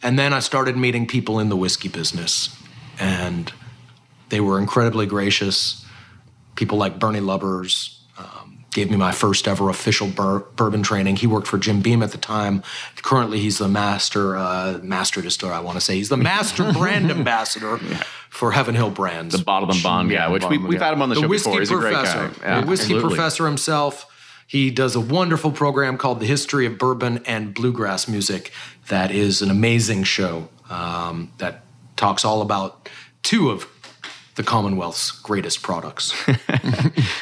and 0.02 0.18
then 0.18 0.32
I 0.32 0.40
started 0.40 0.76
meeting 0.76 1.06
people 1.06 1.38
in 1.38 1.48
the 1.50 1.56
whiskey 1.56 1.88
business, 1.88 2.50
and 2.98 3.52
they 4.28 4.40
were 4.40 4.59
incredibly 4.59 5.07
gracious. 5.07 5.85
People 6.57 6.78
like 6.78 6.98
Bernie 6.98 7.20
Lubbers 7.20 8.00
um, 8.18 8.64
gave 8.72 8.90
me 8.90 8.96
my 8.96 9.12
first 9.12 9.46
ever 9.48 9.68
official 9.68 10.09
bur- 10.09 10.40
bourbon 10.57 10.83
training. 10.83 11.16
He 11.16 11.26
worked 11.26 11.46
for 11.46 11.59
Jim 11.59 11.80
Beam 11.80 12.02
at 12.02 12.12
the 12.12 12.18
time. 12.18 12.62
Currently, 12.96 13.40
he's 13.40 13.59
the 13.59 13.68
master 13.68 14.37
uh, 14.37 14.80
master 14.83 15.20
distiller. 15.20 15.52
I 15.52 15.61
want 15.61 15.76
to 15.76 15.80
say 15.80 15.96
he's 15.96 16.09
the 16.09 16.16
master 16.16 16.72
brand 16.74 17.11
ambassador 17.11 17.78
for 18.30 18.52
Heaven 18.52 18.74
Hill 18.74 18.90
Brands. 18.90 19.37
The 19.37 19.44
bottled 19.44 19.72
and 19.72 19.83
bond 19.83 20.11
guy, 20.11 20.28
which 20.28 20.44
we, 20.44 20.59
we've 20.59 20.80
had 20.80 20.94
him 20.94 21.02
on 21.02 21.09
the, 21.09 21.16
the 21.16 21.20
show 21.22 21.28
whiskey 21.28 21.50
before. 21.50 21.61
He's 21.61 21.70
a 21.70 21.74
great 21.74 21.94
professor, 21.94 22.40
guy. 22.40 22.46
Yeah, 22.46 22.61
the 22.61 22.66
whiskey 22.66 22.94
absolutely. 22.94 23.16
professor 23.16 23.46
himself. 23.46 24.11
He 24.46 24.70
does 24.70 24.94
a 24.94 25.00
wonderful 25.00 25.52
program 25.52 25.96
called 25.96 26.20
The 26.20 26.26
History 26.26 26.66
of 26.66 26.78
Bourbon 26.78 27.22
and 27.26 27.54
Bluegrass 27.54 28.07
Music. 28.09 28.52
That 28.88 29.11
is 29.11 29.40
an 29.40 29.50
amazing 29.50 30.04
show 30.04 30.48
um, 30.68 31.33
that 31.38 31.64
talks 31.96 32.24
all 32.24 32.42
about 32.42 32.88
two 33.22 33.50
of 33.50 33.66
the 34.37 34.42
Commonwealth's 34.42 35.11
greatest 35.12 35.62
products. 35.62 36.12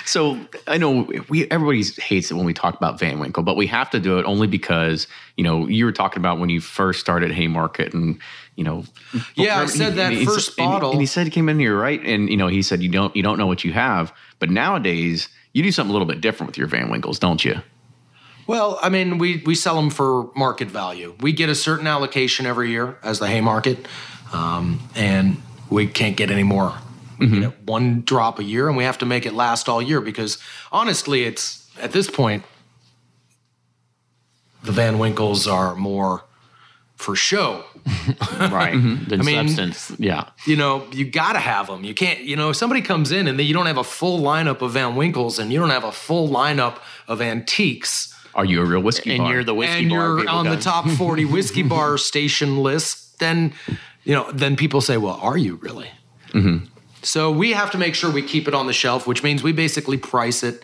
So 0.04 0.38
I 0.66 0.78
know 0.78 1.08
we 1.28 1.48
everybody 1.50 1.82
hates 1.84 2.30
it 2.30 2.34
when 2.34 2.44
we 2.44 2.52
talk 2.52 2.74
about 2.76 2.98
Van 2.98 3.18
Winkle, 3.18 3.42
but 3.44 3.56
we 3.56 3.66
have 3.68 3.88
to 3.90 4.00
do 4.00 4.18
it 4.18 4.26
only 4.26 4.46
because 4.46 5.06
you 5.36 5.44
know 5.44 5.66
you 5.68 5.84
were 5.84 5.92
talking 5.92 6.18
about 6.20 6.38
when 6.38 6.48
you 6.48 6.60
first 6.60 7.00
started 7.00 7.30
Haymarket, 7.30 7.94
and 7.94 8.18
you 8.56 8.64
know. 8.64 8.84
Yeah, 9.36 9.60
I 9.60 9.66
said 9.66 9.94
that 9.94 10.12
he- 10.12 10.24
first 10.26 10.50
he- 10.50 10.56
bottle. 10.62 10.90
and 10.90 11.00
he 11.00 11.06
said 11.06 11.24
he 11.24 11.30
came 11.30 11.48
in 11.48 11.58
here 11.58 11.78
right, 11.78 12.02
and 12.04 12.28
you 12.28 12.36
know 12.36 12.48
he 12.48 12.62
said 12.62 12.82
you 12.82 12.88
don't 12.90 13.14
you 13.16 13.22
don't 13.22 13.38
know 13.38 13.46
what 13.46 13.64
you 13.64 13.72
have, 13.72 14.12
but 14.38 14.50
nowadays 14.50 15.28
you 15.52 15.62
do 15.62 15.70
something 15.72 15.90
a 15.90 15.92
little 15.92 16.08
bit 16.08 16.20
different 16.20 16.48
with 16.50 16.58
your 16.58 16.66
Van 16.66 16.90
Winkles, 16.90 17.18
don't 17.18 17.44
you? 17.44 17.60
Well, 18.48 18.78
I 18.82 18.88
mean, 18.88 19.18
we, 19.18 19.40
we 19.46 19.54
sell 19.54 19.76
them 19.76 19.88
for 19.88 20.30
market 20.34 20.66
value. 20.68 21.14
We 21.20 21.32
get 21.32 21.48
a 21.48 21.54
certain 21.54 21.86
allocation 21.86 22.44
every 22.44 22.70
year 22.70 22.98
as 23.02 23.20
the 23.20 23.28
Haymarket, 23.28 23.86
um, 24.32 24.80
and 24.94 25.40
we 25.70 25.86
can't 25.86 26.16
get 26.16 26.30
any 26.30 26.42
more. 26.42 26.74
We 27.18 27.40
get 27.40 27.62
one 27.62 28.00
drop 28.00 28.40
a 28.40 28.44
year, 28.44 28.66
and 28.66 28.76
we 28.76 28.82
have 28.82 28.98
to 28.98 29.06
make 29.06 29.26
it 29.26 29.32
last 29.32 29.68
all 29.68 29.80
year 29.80 30.00
because 30.00 30.38
honestly, 30.72 31.22
it's 31.22 31.70
at 31.80 31.92
this 31.92 32.10
point, 32.10 32.42
the 34.64 34.72
Van 34.72 34.98
Winkles 34.98 35.46
are 35.46 35.74
more 35.76 36.24
for 36.96 37.14
show. 37.16 37.64
right. 38.38 38.72
Than 39.08 39.20
I 39.20 39.24
mean- 39.24 39.48
substance. 39.48 39.92
Yeah. 39.98 40.28
you 40.46 40.56
know, 40.56 40.86
you 40.92 41.04
got 41.04 41.32
to 41.32 41.40
have 41.40 41.66
them. 41.66 41.84
You 41.84 41.94
can't, 41.94 42.20
you 42.20 42.36
know, 42.36 42.50
if 42.50 42.56
somebody 42.56 42.80
comes 42.80 43.10
in 43.10 43.26
and 43.26 43.38
then 43.38 43.46
you 43.46 43.54
don't 43.54 43.66
have 43.66 43.78
a 43.78 43.84
full 43.84 44.20
lineup 44.20 44.60
of 44.62 44.72
Van 44.72 44.94
Winkles 44.94 45.38
and 45.38 45.52
you 45.52 45.58
don't 45.58 45.70
have 45.70 45.82
a 45.84 45.90
full 45.92 46.28
lineup 46.28 46.78
of 47.08 47.20
antiques 47.20 48.14
Are 48.36 48.44
you 48.44 48.60
a 48.62 48.64
real 48.64 48.80
whiskey? 48.82 49.10
And 49.12 49.18
bar? 49.18 49.32
you're 49.32 49.44
the 49.44 49.54
whiskey 49.54 49.80
and 49.80 49.90
bar. 49.90 49.98
you're 49.98 50.18
people 50.20 50.34
on 50.34 50.48
the 50.48 50.56
top 50.56 50.88
40 50.88 51.24
whiskey 51.36 51.62
bar 51.64 51.98
station 51.98 52.58
list, 52.62 53.18
then, 53.18 53.52
you 54.04 54.14
know, 54.14 54.30
then 54.32 54.56
people 54.56 54.80
say, 54.80 54.96
well, 54.96 55.18
are 55.22 55.36
you 55.36 55.56
really? 55.56 55.90
Mm-hmm. 56.28 56.66
So 57.02 57.30
we 57.30 57.52
have 57.52 57.70
to 57.72 57.78
make 57.78 57.94
sure 57.94 58.10
we 58.10 58.22
keep 58.22 58.46
it 58.48 58.54
on 58.54 58.66
the 58.66 58.72
shelf, 58.72 59.06
which 59.06 59.22
means 59.22 59.42
we 59.42 59.52
basically 59.52 59.96
price 59.98 60.42
it. 60.42 60.62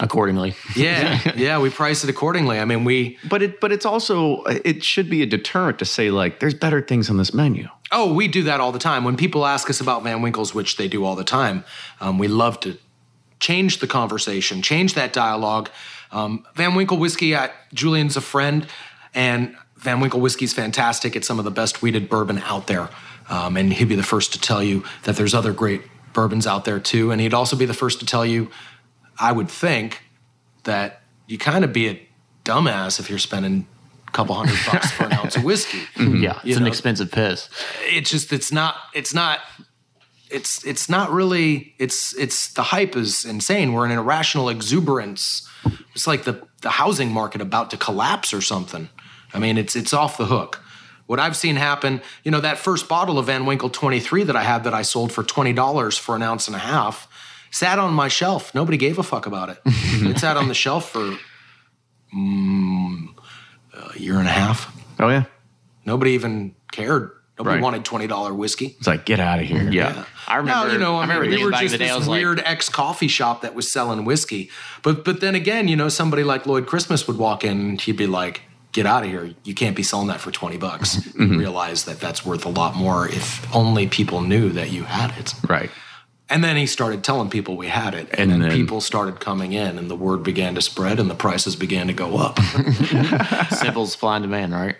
accordingly. 0.00 0.54
Yeah, 0.76 1.20
yeah, 1.36 1.58
we 1.58 1.70
price 1.70 2.04
it 2.04 2.10
accordingly. 2.10 2.58
I 2.58 2.64
mean, 2.64 2.84
we 2.84 3.18
but 3.28 3.42
it 3.42 3.60
but 3.60 3.72
it's 3.72 3.86
also 3.86 4.42
it 4.44 4.82
should 4.84 5.08
be 5.08 5.22
a 5.22 5.26
deterrent 5.26 5.78
to 5.78 5.84
say 5.84 6.10
like 6.10 6.40
there's 6.40 6.54
better 6.54 6.82
things 6.82 7.08
on 7.10 7.16
this 7.16 7.32
menu. 7.32 7.68
Oh, 7.92 8.12
we 8.12 8.28
do 8.28 8.42
that 8.44 8.60
all 8.60 8.72
the 8.72 8.78
time. 8.78 9.04
When 9.04 9.16
people 9.16 9.46
ask 9.46 9.70
us 9.70 9.80
about 9.80 10.02
Van 10.02 10.20
Winkles, 10.20 10.54
which 10.54 10.76
they 10.76 10.88
do 10.88 11.04
all 11.04 11.14
the 11.14 11.24
time, 11.24 11.64
um, 12.00 12.18
we 12.18 12.28
love 12.28 12.58
to 12.60 12.76
change 13.40 13.78
the 13.78 13.86
conversation, 13.86 14.62
change 14.62 14.94
that 14.94 15.12
dialogue. 15.12 15.70
Um, 16.10 16.44
Van 16.54 16.74
Winkle 16.74 16.98
whiskey, 16.98 17.36
I, 17.36 17.50
Julian's 17.72 18.16
a 18.16 18.20
friend, 18.20 18.66
and 19.14 19.56
Van 19.84 20.00
Winkle 20.00 20.20
whiskey 20.20 20.46
is 20.46 20.54
fantastic. 20.54 21.14
It's 21.14 21.26
some 21.28 21.38
of 21.38 21.44
the 21.44 21.50
best 21.50 21.82
wheated 21.82 22.08
bourbon 22.08 22.38
out 22.38 22.66
there. 22.66 22.88
Um, 23.28 23.56
and 23.56 23.72
he'd 23.72 23.88
be 23.88 23.94
the 23.96 24.02
first 24.02 24.32
to 24.32 24.40
tell 24.40 24.62
you 24.62 24.82
that 25.04 25.16
there's 25.16 25.34
other 25.34 25.52
great 25.52 25.82
bourbons 26.14 26.46
out 26.46 26.64
there 26.64 26.80
too. 26.80 27.10
And 27.10 27.20
he'd 27.20 27.34
also 27.34 27.54
be 27.56 27.66
the 27.66 27.74
first 27.74 28.00
to 28.00 28.06
tell 28.06 28.24
you, 28.24 28.50
I 29.18 29.30
would 29.32 29.48
think, 29.50 30.02
that 30.64 31.02
you 31.26 31.36
kind 31.38 31.64
of 31.64 31.72
be 31.72 31.88
a 31.88 32.08
dumbass 32.44 32.98
if 32.98 33.10
you're 33.10 33.18
spending 33.18 33.66
a 34.08 34.10
couple 34.12 34.34
hundred 34.34 34.58
bucks 34.66 34.90
for 34.90 35.04
an 35.04 35.12
ounce 35.12 35.36
of 35.36 35.44
whiskey 35.50 35.82
Yeah. 35.98 36.36
It's 36.36 36.44
You 36.44 36.56
an 36.56 36.62
know. 36.62 36.68
expensive 36.68 37.10
piss. 37.10 37.48
it's 37.82 38.10
just 38.10 38.32
it's 38.32 38.50
not 38.52 38.76
it's 38.94 39.12
not 39.12 39.40
it's 40.30 40.64
it's 40.64 40.88
not 40.88 41.10
really 41.10 41.74
it's 41.78 42.14
it's 42.16 42.52
the 42.54 42.62
hype 42.62 42.96
is 42.96 43.24
insane 43.26 43.72
we're 43.74 43.84
in 43.84 43.92
an 43.92 43.98
irrational 43.98 44.48
exuberance 44.48 45.46
it's 45.94 46.06
like 46.06 46.24
the 46.24 46.42
the 46.62 46.70
housing 46.70 47.10
market 47.12 47.40
about 47.42 47.70
to 47.70 47.76
collapse 47.76 48.32
or 48.32 48.40
something 48.40 48.88
i 49.34 49.38
mean 49.38 49.58
it's 49.58 49.76
it's 49.76 49.92
off 49.92 50.16
the 50.16 50.26
hook 50.26 50.62
what 51.06 51.20
i've 51.20 51.36
seen 51.36 51.56
happen 51.56 52.00
you 52.22 52.30
know 52.30 52.40
that 52.40 52.56
first 52.58 52.88
bottle 52.88 53.18
of 53.18 53.26
van 53.26 53.44
winkle 53.46 53.68
23 53.68 54.24
that 54.24 54.36
i 54.36 54.42
had 54.42 54.64
that 54.64 54.72
i 54.74 54.82
sold 54.82 55.12
for 55.12 55.22
$20 55.22 55.98
for 55.98 56.16
an 56.16 56.22
ounce 56.22 56.46
and 56.46 56.56
a 56.56 56.60
half 56.60 57.08
sat 57.50 57.78
on 57.78 57.92
my 57.92 58.08
shelf 58.08 58.54
nobody 58.54 58.76
gave 58.78 58.98
a 58.98 59.02
fuck 59.02 59.26
about 59.26 59.48
it 59.50 59.58
it 59.66 60.18
sat 60.18 60.36
on 60.36 60.48
the 60.48 60.54
shelf 60.54 60.90
for 60.90 61.16
mm, 62.16 63.08
a 63.94 63.98
year 63.98 64.18
and 64.18 64.28
a 64.28 64.32
half 64.32 64.72
Oh 65.00 65.08
yeah, 65.08 65.24
nobody 65.84 66.12
even 66.12 66.54
cared 66.70 67.10
nobody 67.36 67.56
Right. 67.56 67.62
wanted 67.62 67.84
$20 67.84 68.36
whiskey 68.36 68.76
it's 68.78 68.86
like 68.86 69.04
get 69.04 69.18
out 69.18 69.40
of 69.40 69.46
here. 69.46 69.68
Yeah. 69.68 70.04
I 70.28 70.36
remember. 70.36 70.68
now, 70.68 70.72
you 70.72 70.78
know, 70.78 70.94
I, 70.96 71.00
remember 71.02 71.24
mean, 71.26 71.38
we 71.40 71.44
were 71.44 71.50
back 71.50 71.62
in 71.62 71.68
just 71.68 71.72
the 71.72 71.78
day, 71.78 71.88
this 71.88 71.96
was 71.98 72.06
like, 72.08 72.20
weird 72.20 72.40
ex 72.44 72.68
coffee 72.68 73.08
shop 73.08 73.42
that 73.42 73.56
was 73.56 73.70
selling 73.70 74.04
whiskey. 74.04 74.50
But 74.84 75.04
but 75.04 75.20
then 75.20 75.34
again, 75.34 75.66
you 75.66 75.74
know, 75.74 75.88
somebody 75.88 76.22
like 76.22 76.46
Lloyd 76.46 76.66
Christmas 76.68 77.08
would 77.08 77.18
walk 77.18 77.42
in 77.42 77.58
and 77.60 77.80
he'd 77.80 77.96
be 77.96 78.06
like, 78.06 78.42
"Get 78.74 78.84
out 78.84 79.04
of 79.04 79.08
here! 79.08 79.32
You 79.44 79.54
can't 79.54 79.74
be 79.74 79.82
selling 79.82 80.08
that 80.08 80.20
for 80.20 80.30
twenty 80.30 80.58
bucks." 80.58 80.96
Mm-hmm. 80.96 81.38
Realize 81.38 81.84
that 81.86 81.98
that's 82.00 82.26
worth 82.26 82.44
a 82.44 82.50
lot 82.50 82.76
more 82.76 83.08
if 83.08 83.26
only 83.54 83.86
people 83.86 84.20
knew 84.20 84.50
that 84.50 84.70
you 84.70 84.82
had 84.84 85.16
it. 85.18 85.32
Right. 85.48 85.70
And 86.30 86.42
then 86.42 86.56
he 86.56 86.66
started 86.66 87.04
telling 87.04 87.28
people 87.28 87.56
we 87.56 87.68
had 87.68 87.94
it, 87.94 88.08
and, 88.10 88.18
And 88.20 88.30
then, 88.32 88.40
then- 88.40 88.50
people 88.50 88.80
started 88.80 89.20
coming 89.20 89.52
in, 89.52 89.76
and 89.78 89.90
the 89.90 89.94
word 89.96 90.22
began 90.22 90.54
to 90.54 90.62
spread, 90.62 90.98
and 90.98 91.08
the 91.10 91.14
prices 91.14 91.54
began 91.54 91.86
to 91.86 91.92
go 91.92 92.16
up. 92.16 92.38
simple 93.50 93.86
supply 93.86 94.16
and 94.16 94.24
demand, 94.24 94.52
right? 94.52 94.76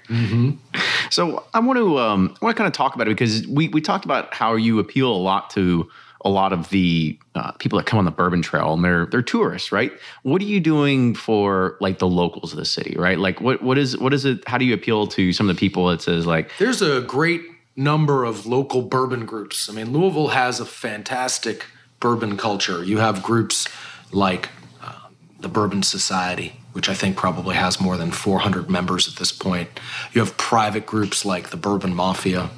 So 1.11 1.45
I 1.53 1.61
want 1.61 1.79
to 1.79 1.99
um, 1.99 2.35
I 2.41 2.45
want 2.45 2.57
to 2.57 2.59
kind 2.59 2.67
of 2.67 2.73
talk 2.73 2.95
about 2.95 3.09
it 3.09 3.11
because 3.11 3.47
we 3.47 3.69
we 3.69 3.81
talked 3.81 4.05
about 4.05 4.33
how 4.35 4.55
you 4.57 4.79
appeal 4.79 5.13
a 5.13 5.17
lot 5.31 5.51
to 5.51 5.89
a 6.25 6.31
lot 6.31 6.53
of 6.53 6.71
the 6.71 7.19
uh, 7.35 7.53
people 7.53 7.79
that 7.79 7.85
come 7.85 7.99
on 7.99 8.07
the 8.07 8.11
bourbon 8.11 8.41
trail 8.41 8.73
and 8.73 8.85
they're 8.85 9.07
they're 9.07 9.23
tourists, 9.23 9.71
right? 9.71 9.93
What 10.23 10.41
are 10.41 10.47
you 10.47 10.61
doing 10.61 11.15
for 11.15 11.77
like 11.81 11.99
the 11.99 12.09
locals 12.09 12.53
of 12.53 12.59
the 12.59 12.65
city, 12.65 12.97
right? 12.99 13.19
Like 13.19 13.41
what 13.41 13.63
what 13.63 13.79
is 13.79 13.99
what 13.99 14.15
is 14.15 14.25
it? 14.25 14.47
How 14.49 14.59
do 14.59 14.65
you 14.65 14.75
appeal 14.75 15.07
to 15.09 15.33
some 15.33 15.49
of 15.49 15.57
the 15.57 15.61
people 15.61 15.87
that 15.89 16.01
says 16.01 16.27
like 16.27 16.51
There's 16.59 16.83
a 16.83 17.03
great 17.03 17.43
number 17.77 18.25
of 18.25 18.47
local 18.47 18.83
bourbon 18.83 19.27
groups. 19.27 19.69
I 19.69 19.73
mean, 19.73 19.93
Louisville 19.93 20.29
has 20.29 20.61
a 20.61 20.65
fantastic 20.65 21.67
bourbon 22.01 22.37
culture. 22.37 22.85
You 22.85 22.99
have 22.99 23.23
groups 23.23 23.67
like 24.13 24.49
uh, 24.83 25.09
the 25.41 25.49
Bourbon 25.49 25.83
Society, 25.83 26.61
which 26.73 26.89
I 26.89 26.95
think 26.95 27.17
probably 27.17 27.57
has 27.57 27.81
more 27.81 27.97
than 27.97 28.11
400 28.11 28.71
members 28.71 29.09
at 29.09 29.17
this 29.17 29.33
point. 29.33 29.69
You 30.13 30.21
have 30.21 30.37
private 30.37 30.87
groups 30.87 31.25
like 31.25 31.51
the 31.51 31.57
Bourbon 31.57 31.95
Mafia. 31.95 32.51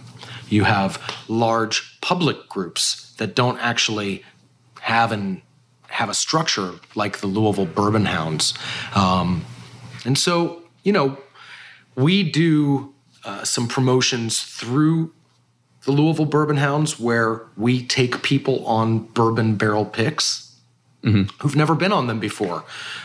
You 0.48 0.64
have 0.64 1.00
large 1.28 2.00
public 2.00 2.48
groups 2.48 3.12
that 3.18 3.34
don't 3.34 3.58
actually 3.58 4.24
have 4.80 5.12
an 5.12 5.42
have 5.88 6.08
a 6.08 6.14
structure 6.14 6.74
like 6.94 7.18
the 7.18 7.26
Louisville 7.26 7.66
Bourbon 7.66 8.04
Hounds. 8.04 8.52
Um, 8.94 9.44
and 10.04 10.18
so, 10.18 10.62
you 10.82 10.92
know, 10.92 11.16
we 11.94 12.22
do 12.22 12.92
uh, 13.24 13.44
some 13.44 13.66
promotions 13.66 14.42
through 14.42 15.12
the 15.84 15.92
Louisville 15.92 16.26
Bourbon 16.26 16.58
Hounds 16.58 17.00
where 17.00 17.46
we 17.56 17.84
take 17.86 18.22
people 18.22 18.66
on 18.66 18.98
bourbon 18.98 19.56
barrel 19.56 19.86
picks 19.86 20.45
who've 21.06 21.56
never 21.56 21.74
been 21.74 21.92
on 21.92 22.06
them 22.06 22.18
before. 22.20 22.64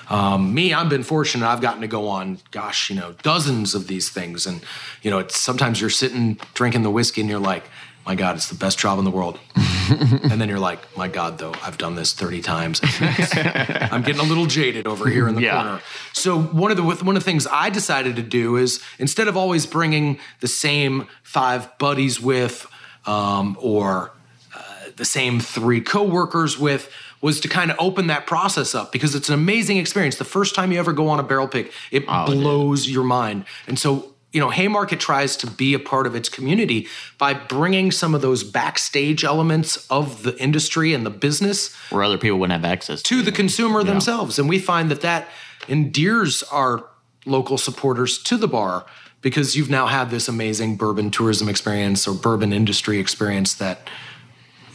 Um, 0.09 0.53
me, 0.53 0.73
I've 0.73 0.89
been 0.89 1.03
fortunate. 1.03 1.47
I've 1.47 1.61
gotten 1.61 1.81
to 1.81 1.87
go 1.87 2.07
on, 2.07 2.39
gosh, 2.51 2.89
you 2.89 2.95
know, 2.95 3.13
dozens 3.21 3.75
of 3.75 3.87
these 3.87 4.09
things. 4.09 4.45
And, 4.47 4.61
you 5.03 5.11
know, 5.11 5.19
it's 5.19 5.37
sometimes 5.37 5.79
you're 5.79 5.89
sitting 5.89 6.39
drinking 6.53 6.83
the 6.83 6.89
whiskey 6.89 7.21
and 7.21 7.29
you're 7.29 7.39
like, 7.39 7.63
my 8.05 8.15
God, 8.15 8.35
it's 8.35 8.49
the 8.49 8.55
best 8.55 8.79
job 8.79 8.97
in 8.97 9.05
the 9.05 9.11
world. 9.11 9.39
and 9.55 10.41
then 10.41 10.49
you're 10.49 10.57
like, 10.59 10.79
my 10.97 11.07
God, 11.07 11.37
though, 11.37 11.53
I've 11.61 11.77
done 11.77 11.93
this 11.93 12.13
30 12.13 12.41
times. 12.41 12.81
I'm 13.01 14.01
getting 14.01 14.19
a 14.21 14.25
little 14.27 14.47
jaded 14.47 14.87
over 14.87 15.07
here 15.07 15.27
in 15.27 15.35
the 15.35 15.41
Yeah. 15.43 15.61
corner. 15.61 15.81
So 16.13 16.41
one 16.41 16.71
of 16.71 16.77
the 16.77 16.83
one 16.83 17.15
of 17.15 17.23
the 17.23 17.31
things 17.31 17.45
I 17.45 17.69
decided 17.69 18.15
to 18.15 18.23
do 18.23 18.57
is 18.57 18.81
instead 18.97 19.27
of 19.27 19.37
always 19.37 19.67
bringing 19.67 20.17
the 20.39 20.47
same 20.47 21.07
five 21.21 21.77
buddies 21.77 22.19
with, 22.19 22.65
um, 23.05 23.55
or 23.61 24.11
uh, 24.55 24.59
the 24.95 25.05
same 25.05 25.39
three 25.39 25.81
coworkers 25.81 26.57
with, 26.57 26.91
was 27.21 27.39
to 27.39 27.47
kind 27.47 27.71
of 27.71 27.77
open 27.79 28.07
that 28.07 28.25
process 28.25 28.73
up 28.73 28.91
because 28.91 29.15
it's 29.15 29.29
an 29.29 29.35
amazing 29.35 29.77
experience. 29.77 30.17
The 30.17 30.25
first 30.25 30.55
time 30.55 30.71
you 30.71 30.79
ever 30.79 30.91
go 30.91 31.07
on 31.07 31.19
a 31.19 31.23
barrel 31.23 31.47
pick, 31.47 31.71
it 31.91 32.03
oh, 32.07 32.25
blows 32.25 32.89
your 32.89 33.03
mind. 33.03 33.45
And 33.67 33.77
so 33.77 34.11
you 34.31 34.39
know, 34.39 34.49
Haymarket 34.49 34.99
tries 34.99 35.35
to 35.37 35.47
be 35.47 35.73
a 35.73 35.79
part 35.79 36.07
of 36.07 36.15
its 36.15 36.29
community 36.29 36.87
by 37.17 37.33
bringing 37.33 37.91
some 37.91 38.15
of 38.15 38.21
those 38.21 38.43
backstage 38.43 39.23
elements 39.23 39.85
of 39.89 40.23
the 40.23 40.37
industry 40.41 40.93
and 40.93 41.05
the 41.05 41.09
business 41.09 41.75
where 41.89 42.03
other 42.03 42.17
people 42.17 42.39
wouldn't 42.39 42.63
have 42.63 42.71
access 42.71 43.01
to 43.03 43.21
the 43.21 43.31
consumer 43.31 43.83
themselves. 43.83 44.39
And 44.39 44.47
we 44.47 44.57
find 44.57 44.89
that 44.89 45.01
that 45.01 45.27
endears 45.67 46.43
our 46.43 46.85
local 47.25 47.57
supporters 47.57 48.17
to 48.23 48.37
the 48.37 48.47
bar 48.47 48.85
because 49.21 49.55
you've 49.55 49.69
now 49.69 49.87
had 49.87 50.09
this 50.09 50.27
amazing 50.27 50.77
bourbon 50.77 51.11
tourism 51.11 51.49
experience 51.49 52.07
or 52.07 52.13
bourbon 52.13 52.53
industry 52.53 52.99
experience 52.99 53.53
that, 53.55 53.89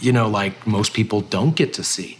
you 0.00 0.12
know, 0.12 0.28
like 0.28 0.66
most 0.66 0.92
people 0.92 1.22
don't 1.22 1.56
get 1.56 1.72
to 1.72 1.82
see. 1.82 2.18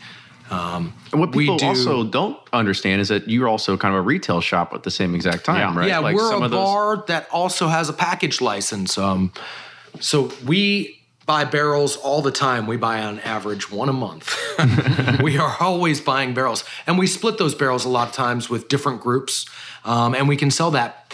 Um, 0.51 0.93
And 1.13 1.21
what 1.21 1.35
we 1.35 1.45
people 1.45 1.57
do- 1.59 1.67
also 1.67 2.05
don't 2.05 2.39
understand 2.53 3.01
is 3.01 3.09
that 3.09 3.29
you're 3.29 3.49
also 3.49 3.77
kind 3.77 3.95
of 3.95 3.99
a 3.99 4.03
retail 4.03 4.41
shop 4.41 4.73
at 4.75 4.83
the 4.85 4.91
same 4.91 5.15
exact 5.15 5.45
time, 5.45 5.57
Yeah. 5.75 5.79
right? 5.79 5.89
Yeah, 5.89 5.99
Like 5.99 6.15
we're 6.15 6.31
some 6.31 6.43
a 6.43 6.45
of 6.47 6.51
those- 6.53 6.59
bar 6.65 7.05
that 7.09 7.29
also 7.33 7.69
has 7.69 7.89
a 7.89 7.93
package 7.93 8.41
license. 8.41 8.97
Um, 8.99 9.33
so 10.01 10.31
we 10.45 11.01
buy 11.27 11.45
barrels 11.45 11.97
all 11.97 12.23
the 12.23 12.31
time. 12.31 12.67
We 12.69 12.77
buy 12.77 13.03
on 13.03 13.19
average 13.21 13.71
one 13.73 13.89
a 13.89 13.93
month. 13.93 14.37
we 15.21 15.37
are 15.39 15.57
always 15.59 16.01
buying 16.01 16.35
barrels, 16.35 16.63
and 16.87 16.97
we 16.99 17.09
split 17.09 17.39
those 17.39 17.55
barrels 17.57 17.85
a 17.85 17.89
lot 17.89 18.07
of 18.09 18.15
times 18.15 18.49
with 18.49 18.69
different 18.69 19.01
groups, 19.01 19.47
um, 19.85 20.15
and 20.15 20.29
we 20.29 20.37
can 20.37 20.51
sell 20.53 20.71
that 20.71 21.13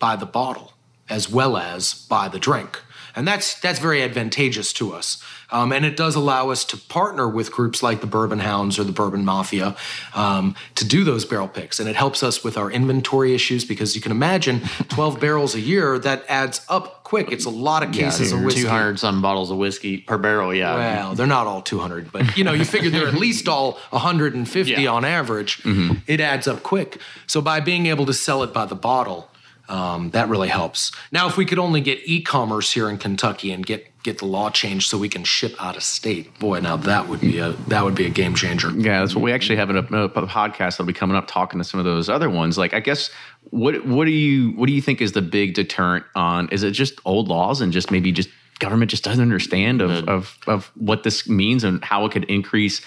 by 0.00 0.16
the 0.16 0.26
bottle 0.26 0.72
as 1.08 1.30
well 1.30 1.56
as 1.56 1.94
by 1.94 2.26
the 2.28 2.40
drink. 2.40 2.82
And 3.16 3.26
that's 3.26 3.58
that's 3.60 3.78
very 3.78 4.02
advantageous 4.02 4.72
to 4.74 4.92
us. 4.92 5.22
Um, 5.50 5.72
and 5.72 5.84
it 5.84 5.96
does 5.96 6.16
allow 6.16 6.50
us 6.50 6.64
to 6.66 6.76
partner 6.76 7.26
with 7.28 7.50
groups 7.52 7.80
like 7.82 8.00
the 8.00 8.06
Bourbon 8.06 8.40
Hounds 8.40 8.78
or 8.80 8.84
the 8.84 8.92
Bourbon 8.92 9.24
Mafia 9.24 9.76
um, 10.14 10.54
to 10.74 10.84
do 10.84 11.02
those 11.04 11.24
barrel 11.24 11.46
picks. 11.48 11.78
And 11.80 11.88
it 11.88 11.94
helps 11.96 12.22
us 12.24 12.42
with 12.44 12.58
our 12.58 12.68
inventory 12.70 13.32
issues 13.32 13.64
because 13.64 13.94
you 13.94 14.02
can 14.02 14.10
imagine 14.12 14.60
12 14.88 15.20
barrels 15.20 15.54
a 15.54 15.60
year, 15.60 15.98
that 16.00 16.24
adds 16.28 16.60
up 16.68 17.04
quick. 17.04 17.30
It's 17.30 17.44
a 17.44 17.50
lot 17.50 17.84
of 17.84 17.92
cases 17.92 18.32
of 18.32 18.42
whiskey. 18.42 18.62
Two 18.62 18.68
hundred 18.68 18.98
some 18.98 19.22
bottles 19.22 19.50
of 19.52 19.56
whiskey 19.58 19.98
per 19.98 20.18
barrel. 20.18 20.52
Yeah. 20.52 20.74
Well, 20.74 21.14
they're 21.14 21.26
not 21.28 21.46
all 21.46 21.62
200, 21.62 22.10
but 22.12 22.36
you 22.36 22.42
know, 22.44 22.52
you 22.52 22.64
figure 22.64 22.90
they're 22.90 23.06
at 23.08 23.14
least 23.14 23.46
all 23.48 23.72
150 23.90 24.72
Yeah. 24.72 24.90
on 24.90 25.04
average. 25.04 25.62
It 26.08 26.20
adds 26.20 26.48
up 26.48 26.62
quick. 26.64 27.00
So 27.28 27.40
by 27.40 27.60
being 27.60 27.86
able 27.86 28.04
to 28.06 28.12
sell 28.14 28.42
it 28.42 28.52
by 28.52 28.66
the 28.66 28.74
bottle, 28.74 29.30
um, 29.68 30.10
that 30.10 30.28
really 30.28 30.48
helps. 30.48 30.92
Now, 31.10 31.26
if 31.26 31.36
we 31.36 31.44
could 31.44 31.58
only 31.58 31.80
get 31.80 31.98
e-commerce 32.04 32.72
here 32.72 32.88
in 32.88 32.98
Kentucky 32.98 33.50
and 33.52 33.64
get 33.64 33.86
get 34.02 34.18
the 34.18 34.24
law 34.24 34.48
changed 34.50 34.88
so 34.88 34.96
we 34.96 35.08
can 35.08 35.24
ship 35.24 35.54
out 35.58 35.76
of 35.76 35.82
state, 35.82 36.38
boy, 36.38 36.60
now 36.60 36.76
that 36.76 37.08
would 37.08 37.20
be 37.20 37.38
a 37.38 37.52
that 37.68 37.84
would 37.84 37.94
be 37.94 38.06
a 38.06 38.10
game 38.10 38.34
changer. 38.34 38.70
Yeah, 38.70 39.00
that's 39.00 39.14
what 39.14 39.22
we 39.22 39.32
actually 39.32 39.56
have 39.56 39.70
in 39.70 39.76
a, 39.76 39.80
a 39.80 40.08
podcast 40.08 40.72
that'll 40.72 40.86
be 40.86 40.92
coming 40.92 41.16
up 41.16 41.26
talking 41.26 41.58
to 41.58 41.64
some 41.64 41.80
of 41.80 41.84
those 41.84 42.08
other 42.08 42.30
ones. 42.30 42.56
Like, 42.56 42.74
I 42.74 42.80
guess 42.80 43.10
what 43.50 43.84
what 43.86 44.04
do 44.04 44.12
you 44.12 44.52
what 44.52 44.66
do 44.66 44.72
you 44.72 44.82
think 44.82 45.00
is 45.00 45.12
the 45.12 45.22
big 45.22 45.54
deterrent 45.54 46.04
on? 46.14 46.48
Is 46.50 46.62
it 46.62 46.70
just 46.72 47.00
old 47.04 47.28
laws 47.28 47.60
and 47.60 47.72
just 47.72 47.90
maybe 47.90 48.12
just 48.12 48.28
government 48.58 48.90
just 48.90 49.04
doesn't 49.04 49.22
understand 49.22 49.82
of 49.82 50.08
of, 50.08 50.38
of 50.46 50.70
what 50.76 51.02
this 51.02 51.28
means 51.28 51.64
and 51.64 51.84
how 51.84 52.06
it 52.06 52.12
could 52.12 52.24
increase 52.24 52.82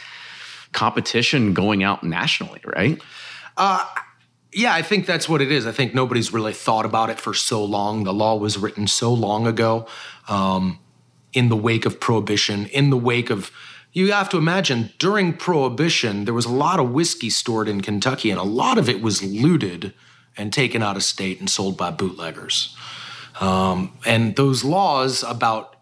competition 0.72 1.54
going 1.54 1.84
out 1.84 2.04
nationally, 2.04 2.62
right? 2.66 3.02
Yeah, 4.52 4.74
I 4.74 4.82
think 4.82 5.06
that's 5.06 5.30
what 5.30 5.42
it 5.42 5.52
is. 5.52 5.68
I 5.68 5.72
think 5.72 5.94
nobody's 5.94 6.34
really 6.34 6.54
thought 6.54 6.86
about 6.86 7.10
it 7.10 7.20
for 7.20 7.34
so 7.34 7.64
long. 7.64 8.04
The 8.04 8.14
law 8.14 8.36
was 8.36 8.58
written 8.58 8.88
so 8.88 9.14
long 9.14 9.46
ago, 9.46 9.86
um, 10.28 10.80
in 11.34 11.50
the 11.50 11.56
wake 11.56 11.86
of 11.86 12.00
prohibition, 12.00 12.66
in 12.68 12.90
the 12.90 12.98
wake 12.98 13.30
of. 13.30 13.52
You 13.92 14.12
have 14.12 14.30
to 14.30 14.38
imagine 14.38 14.92
during 15.00 15.34
prohibition, 15.34 16.26
there 16.26 16.34
was 16.34 16.46
a 16.46 16.52
lot 16.52 16.80
of 16.80 16.92
whiskey 16.92 17.30
stored 17.32 17.68
in 17.68 17.82
Kentucky, 17.82 18.30
and 18.30 18.40
a 18.40 18.44
lot 18.44 18.78
of 18.78 18.88
it 18.88 19.02
was 19.02 19.24
looted 19.24 19.94
and 20.38 20.54
taken 20.54 20.84
out 20.84 20.96
of 20.96 21.04
state 21.04 21.40
and 21.40 21.50
sold 21.50 21.76
by 21.76 21.90
bootleggers. 21.90 22.76
Um, 23.40 23.98
and 24.06 24.36
those 24.36 24.64
laws 24.64 25.24
about 25.24 25.76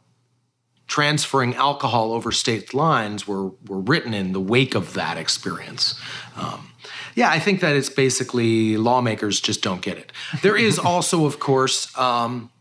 transferring 0.87 1.53
alcohol 1.55 2.13
over 2.13 2.31
state 2.31 2.73
lines 2.73 3.27
were 3.27 3.49
were 3.67 3.79
written 3.79 4.13
in 4.13 4.31
the 4.31 4.39
wake 4.39 4.73
of 4.73 4.93
that 4.93 5.17
experience. 5.17 5.99
Um, 6.35 6.71
yeah, 7.17 7.31
I 7.31 7.39
think 7.39 7.61
that 7.61 7.75
it's 7.75 7.89
basically 7.89 8.77
lawmakers 8.77 9.41
just 9.41 9.63
don't 9.63 9.81
get 9.81 9.97
it. 9.97 10.11
There 10.43 10.55
is 10.55 10.77
also, 10.93 11.25
of 11.25 11.39
course, 11.39 11.89
um, 11.97 12.51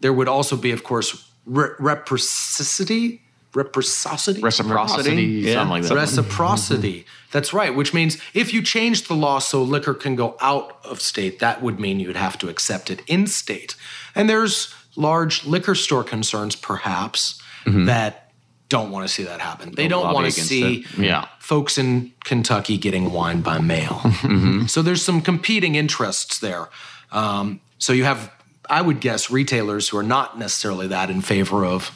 there 0.00 0.12
would 0.12 0.26
also 0.26 0.56
be, 0.56 0.70
of 0.70 0.82
course, 0.84 1.28
re- 1.44 1.68
reciprocity, 1.78 3.20
reciprocity, 3.52 4.40
Reciprocity, 4.42 5.22
Yeah. 5.22 5.52
Something 5.54 5.70
like 5.70 5.82
that. 5.82 5.94
reciprocity. 5.94 7.04
That's 7.30 7.52
right, 7.52 7.74
which 7.76 7.92
means 7.92 8.16
if 8.32 8.54
you 8.54 8.62
change 8.62 9.06
the 9.06 9.14
law 9.14 9.38
so 9.38 9.62
liquor 9.62 9.92
can 9.92 10.16
go 10.16 10.36
out 10.40 10.78
of 10.82 11.02
state, 11.02 11.38
that 11.40 11.60
would 11.62 11.78
mean 11.78 12.00
you'd 12.00 12.16
have 12.16 12.38
to 12.38 12.48
accept 12.48 12.90
it 12.90 13.02
in 13.06 13.26
state. 13.26 13.76
And 14.14 14.30
there's 14.30 14.72
large 14.96 15.44
liquor 15.44 15.74
store 15.74 16.04
concerns, 16.04 16.56
perhaps, 16.56 17.38
that 17.66 18.23
don't 18.68 18.90
want 18.90 19.06
to 19.06 19.12
see 19.12 19.24
that 19.24 19.40
happen. 19.40 19.72
They 19.72 19.88
don't 19.88 20.12
want 20.12 20.26
to 20.26 20.32
see. 20.32 20.86
Yeah. 20.98 21.26
folks 21.38 21.78
in 21.78 22.12
Kentucky 22.24 22.78
getting 22.78 23.12
wine 23.12 23.40
by 23.42 23.58
mail. 23.58 24.02
So 24.66 24.80
there's 24.82 25.04
some 25.04 25.20
competing 25.20 25.74
interests 25.74 26.38
there. 26.38 26.68
Um, 27.12 27.60
so 27.78 27.92
you 27.92 28.04
have, 28.04 28.30
I 28.70 28.80
would 28.80 29.00
guess, 29.00 29.30
retailers 29.30 29.88
who 29.90 29.98
are 29.98 30.02
not 30.02 30.38
necessarily 30.38 30.86
that 30.88 31.10
in 31.10 31.20
favor 31.20 31.64
of 31.64 31.90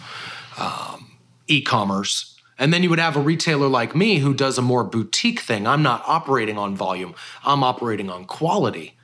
um, 0.58 1.12
e-commerce. 1.46 2.36
And 2.58 2.72
then 2.72 2.82
you 2.82 2.90
would 2.90 2.98
have 2.98 3.16
a 3.16 3.20
retailer 3.20 3.68
like 3.68 3.94
me 3.96 4.18
who 4.18 4.34
does 4.34 4.58
a 4.58 4.62
more 4.62 4.84
boutique 4.84 5.40
thing. 5.40 5.66
I'm 5.66 5.82
not 5.82 6.02
operating 6.06 6.58
on 6.58 6.76
volume. 6.76 7.14
I'm 7.44 7.62
operating 7.64 8.10
on 8.10 8.26
quality. 8.26 8.94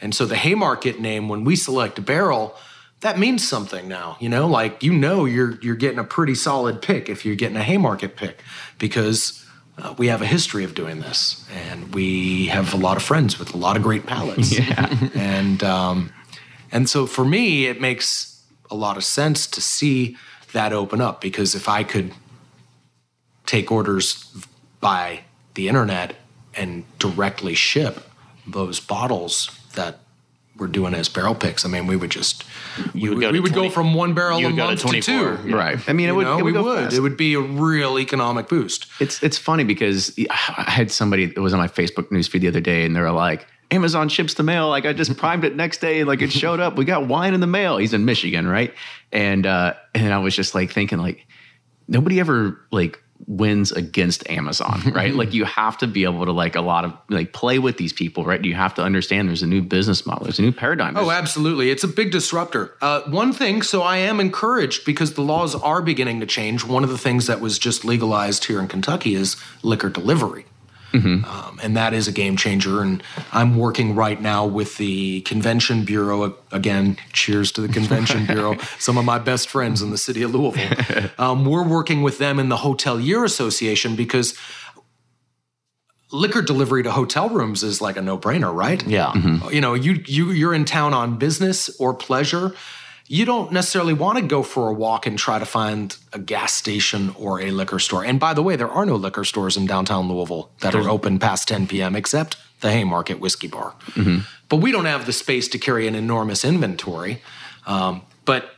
And 0.00 0.14
so 0.14 0.24
the 0.24 0.36
Haymarket 0.36 1.00
name, 1.00 1.28
when 1.28 1.44
we 1.44 1.56
select 1.56 1.98
a 1.98 2.02
barrel, 2.02 2.54
that 3.00 3.18
means 3.18 3.46
something 3.46 3.88
now. 3.88 4.16
You 4.20 4.28
know, 4.28 4.46
like 4.46 4.82
you 4.82 4.92
know 4.92 5.24
you're 5.24 5.58
you're 5.62 5.76
getting 5.76 5.98
a 5.98 6.04
pretty 6.04 6.34
solid 6.34 6.82
pick 6.82 7.08
if 7.08 7.24
you're 7.24 7.36
getting 7.36 7.56
a 7.56 7.62
Haymarket 7.62 8.16
pick 8.16 8.42
because 8.78 9.44
uh, 9.78 9.94
we 9.98 10.08
have 10.08 10.22
a 10.22 10.26
history 10.26 10.64
of 10.64 10.74
doing 10.74 11.00
this, 11.00 11.46
and 11.70 11.94
we 11.94 12.46
have 12.46 12.74
a 12.74 12.76
lot 12.76 12.96
of 12.96 13.02
friends 13.02 13.38
with 13.38 13.54
a 13.54 13.56
lot 13.56 13.76
of 13.76 13.82
great 13.82 14.06
palates. 14.06 14.58
Yeah. 14.58 15.08
and 15.14 15.62
um, 15.62 16.12
and 16.70 16.88
so 16.88 17.06
for 17.06 17.24
me, 17.24 17.66
it 17.66 17.80
makes 17.80 18.42
a 18.70 18.74
lot 18.74 18.96
of 18.96 19.04
sense 19.04 19.46
to 19.48 19.60
see 19.60 20.16
that 20.52 20.72
open 20.72 21.00
up 21.00 21.20
because 21.20 21.54
if 21.54 21.68
I 21.68 21.82
could 21.84 22.12
take 23.46 23.72
orders 23.72 24.32
by 24.80 25.20
the 25.54 25.68
internet 25.68 26.16
and 26.54 26.84
directly 26.98 27.54
ship 27.54 28.00
those 28.46 28.80
bottles 28.80 29.50
that 29.74 30.00
we're 30.60 30.66
doing 30.68 30.94
as 30.94 31.08
barrel 31.08 31.34
picks. 31.34 31.64
I 31.64 31.68
mean, 31.68 31.86
we 31.86 31.96
would 31.96 32.10
just 32.10 32.44
we 32.94 33.08
would 33.08 33.16
would, 33.16 33.20
go 33.20 33.26
to 33.28 33.32
we 33.32 33.40
would 33.40 33.52
20 33.52 33.68
go 33.68 33.74
from 33.74 33.94
one 33.94 34.14
barrel 34.14 34.38
a 34.38 34.44
would 34.44 34.54
go 34.56 34.74
to 34.74 34.86
month 34.86 34.94
to, 34.96 35.00
two. 35.00 35.48
yeah. 35.48 35.56
Right. 35.56 35.88
I 35.88 35.92
mean, 35.94 36.06
it 36.06 36.10
You 36.10 36.16
would, 36.16 36.24
know, 36.26 36.32
it 36.38 36.42
would 36.42 36.44
we 36.44 36.52
go 36.52 36.62
would. 36.64 36.84
fast. 36.84 36.96
It 36.96 37.00
would 37.00 37.16
be 37.16 37.34
a 37.34 37.40
real 37.40 37.98
economic 37.98 38.48
boost. 38.48 38.86
It's 39.00 39.22
it's 39.22 39.38
funny 39.38 39.64
because 39.64 40.14
I 40.30 40.70
had 40.70 40.90
somebody 40.92 41.26
that 41.26 41.40
was 41.40 41.52
on 41.54 41.58
my 41.58 41.68
Facebook 41.68 42.12
news 42.12 42.28
feed 42.28 42.42
the 42.42 42.48
other 42.48 42.60
day, 42.60 42.84
and 42.84 42.94
they 42.94 43.00
were 43.00 43.10
like, 43.10 43.46
"Amazon 43.70 44.08
ships 44.10 44.34
the 44.34 44.42
mail. 44.42 44.68
Like 44.68 44.84
I 44.84 44.92
just 44.92 45.16
primed 45.16 45.44
it 45.44 45.56
next 45.56 45.78
day, 45.80 46.00
and 46.00 46.08
like 46.08 46.20
it 46.22 46.30
showed 46.30 46.60
up. 46.60 46.76
We 46.76 46.84
got 46.84 47.08
wine 47.08 47.34
in 47.34 47.40
the 47.40 47.46
mail." 47.46 47.78
He's 47.78 47.94
in 47.94 48.04
Michigan, 48.04 48.46
right? 48.46 48.74
And 49.12 49.46
uh, 49.46 49.74
and 49.94 50.12
I 50.12 50.18
was 50.18 50.36
just 50.36 50.54
like 50.54 50.70
thinking, 50.72 50.98
like 50.98 51.26
nobody 51.88 52.20
ever 52.20 52.60
like 52.70 53.02
wins 53.26 53.72
against 53.72 54.28
Amazon, 54.28 54.82
right? 54.94 55.14
like 55.14 55.34
you 55.34 55.44
have 55.44 55.78
to 55.78 55.86
be 55.86 56.04
able 56.04 56.24
to 56.24 56.32
like 56.32 56.56
a 56.56 56.60
lot 56.60 56.84
of 56.84 56.92
like 57.08 57.32
play 57.32 57.58
with 57.58 57.76
these 57.76 57.92
people, 57.92 58.24
right? 58.24 58.44
You 58.44 58.54
have 58.54 58.74
to 58.74 58.82
understand 58.82 59.28
there's 59.28 59.42
a 59.42 59.46
new 59.46 59.62
business 59.62 60.06
model, 60.06 60.24
there's 60.24 60.38
a 60.38 60.42
new 60.42 60.52
paradigm. 60.52 60.96
Oh, 60.96 61.10
absolutely. 61.10 61.70
It's 61.70 61.84
a 61.84 61.88
big 61.88 62.10
disruptor. 62.10 62.74
Uh, 62.80 63.02
one 63.02 63.32
thing, 63.32 63.62
so 63.62 63.82
I 63.82 63.98
am 63.98 64.20
encouraged 64.20 64.84
because 64.84 65.14
the 65.14 65.22
laws 65.22 65.54
are 65.54 65.82
beginning 65.82 66.20
to 66.20 66.26
change. 66.26 66.64
One 66.64 66.84
of 66.84 66.90
the 66.90 66.98
things 66.98 67.26
that 67.26 67.40
was 67.40 67.58
just 67.58 67.84
legalized 67.84 68.44
here 68.44 68.60
in 68.60 68.68
Kentucky 68.68 69.14
is 69.14 69.36
liquor 69.62 69.88
delivery. 69.88 70.46
Um, 70.92 71.60
and 71.62 71.76
that 71.76 71.94
is 71.94 72.08
a 72.08 72.12
game 72.12 72.36
changer. 72.36 72.82
And 72.82 73.02
I'm 73.32 73.56
working 73.56 73.94
right 73.94 74.20
now 74.20 74.46
with 74.46 74.76
the 74.76 75.20
Convention 75.22 75.84
Bureau. 75.84 76.36
Again, 76.52 76.96
cheers 77.12 77.52
to 77.52 77.60
the 77.60 77.68
Convention 77.68 78.26
Bureau, 78.26 78.56
some 78.78 78.98
of 78.98 79.04
my 79.04 79.18
best 79.18 79.48
friends 79.48 79.82
in 79.82 79.90
the 79.90 79.98
city 79.98 80.22
of 80.22 80.34
Louisville. 80.34 81.10
Um, 81.18 81.44
we're 81.44 81.66
working 81.66 82.02
with 82.02 82.18
them 82.18 82.38
in 82.38 82.48
the 82.48 82.56
Hotelier 82.56 83.24
Association 83.24 83.94
because 83.94 84.38
liquor 86.12 86.42
delivery 86.42 86.82
to 86.82 86.90
hotel 86.90 87.28
rooms 87.28 87.62
is 87.62 87.80
like 87.80 87.96
a 87.96 88.02
no-brainer, 88.02 88.54
right? 88.54 88.84
Yeah. 88.86 89.12
You 89.50 89.60
know, 89.60 89.74
you 89.74 90.02
you 90.06 90.30
you're 90.30 90.54
in 90.54 90.64
town 90.64 90.94
on 90.94 91.18
business 91.18 91.68
or 91.80 91.94
pleasure. 91.94 92.54
You 93.12 93.24
don't 93.24 93.50
necessarily 93.50 93.92
want 93.92 94.18
to 94.18 94.24
go 94.24 94.44
for 94.44 94.68
a 94.68 94.72
walk 94.72 95.04
and 95.04 95.18
try 95.18 95.40
to 95.40 95.44
find 95.44 95.96
a 96.12 96.18
gas 96.20 96.54
station 96.54 97.12
or 97.18 97.40
a 97.40 97.50
liquor 97.50 97.80
store. 97.80 98.04
And 98.04 98.20
by 98.20 98.34
the 98.34 98.42
way, 98.42 98.54
there 98.54 98.68
are 98.68 98.86
no 98.86 98.94
liquor 98.94 99.24
stores 99.24 99.56
in 99.56 99.66
downtown 99.66 100.08
Louisville 100.08 100.52
that 100.60 100.76
are 100.76 100.88
open 100.88 101.18
past 101.18 101.48
10 101.48 101.66
p.m. 101.66 101.96
except 101.96 102.36
the 102.60 102.70
Haymarket 102.70 103.18
Whiskey 103.18 103.48
Bar. 103.48 103.74
But 104.48 104.58
we 104.58 104.70
don't 104.70 104.84
have 104.84 105.06
the 105.06 105.12
space 105.12 105.48
to 105.48 105.58
carry 105.58 105.88
an 105.88 105.96
enormous 105.96 106.44
inventory. 106.44 107.20
Um, 107.66 108.02
but 108.26 108.54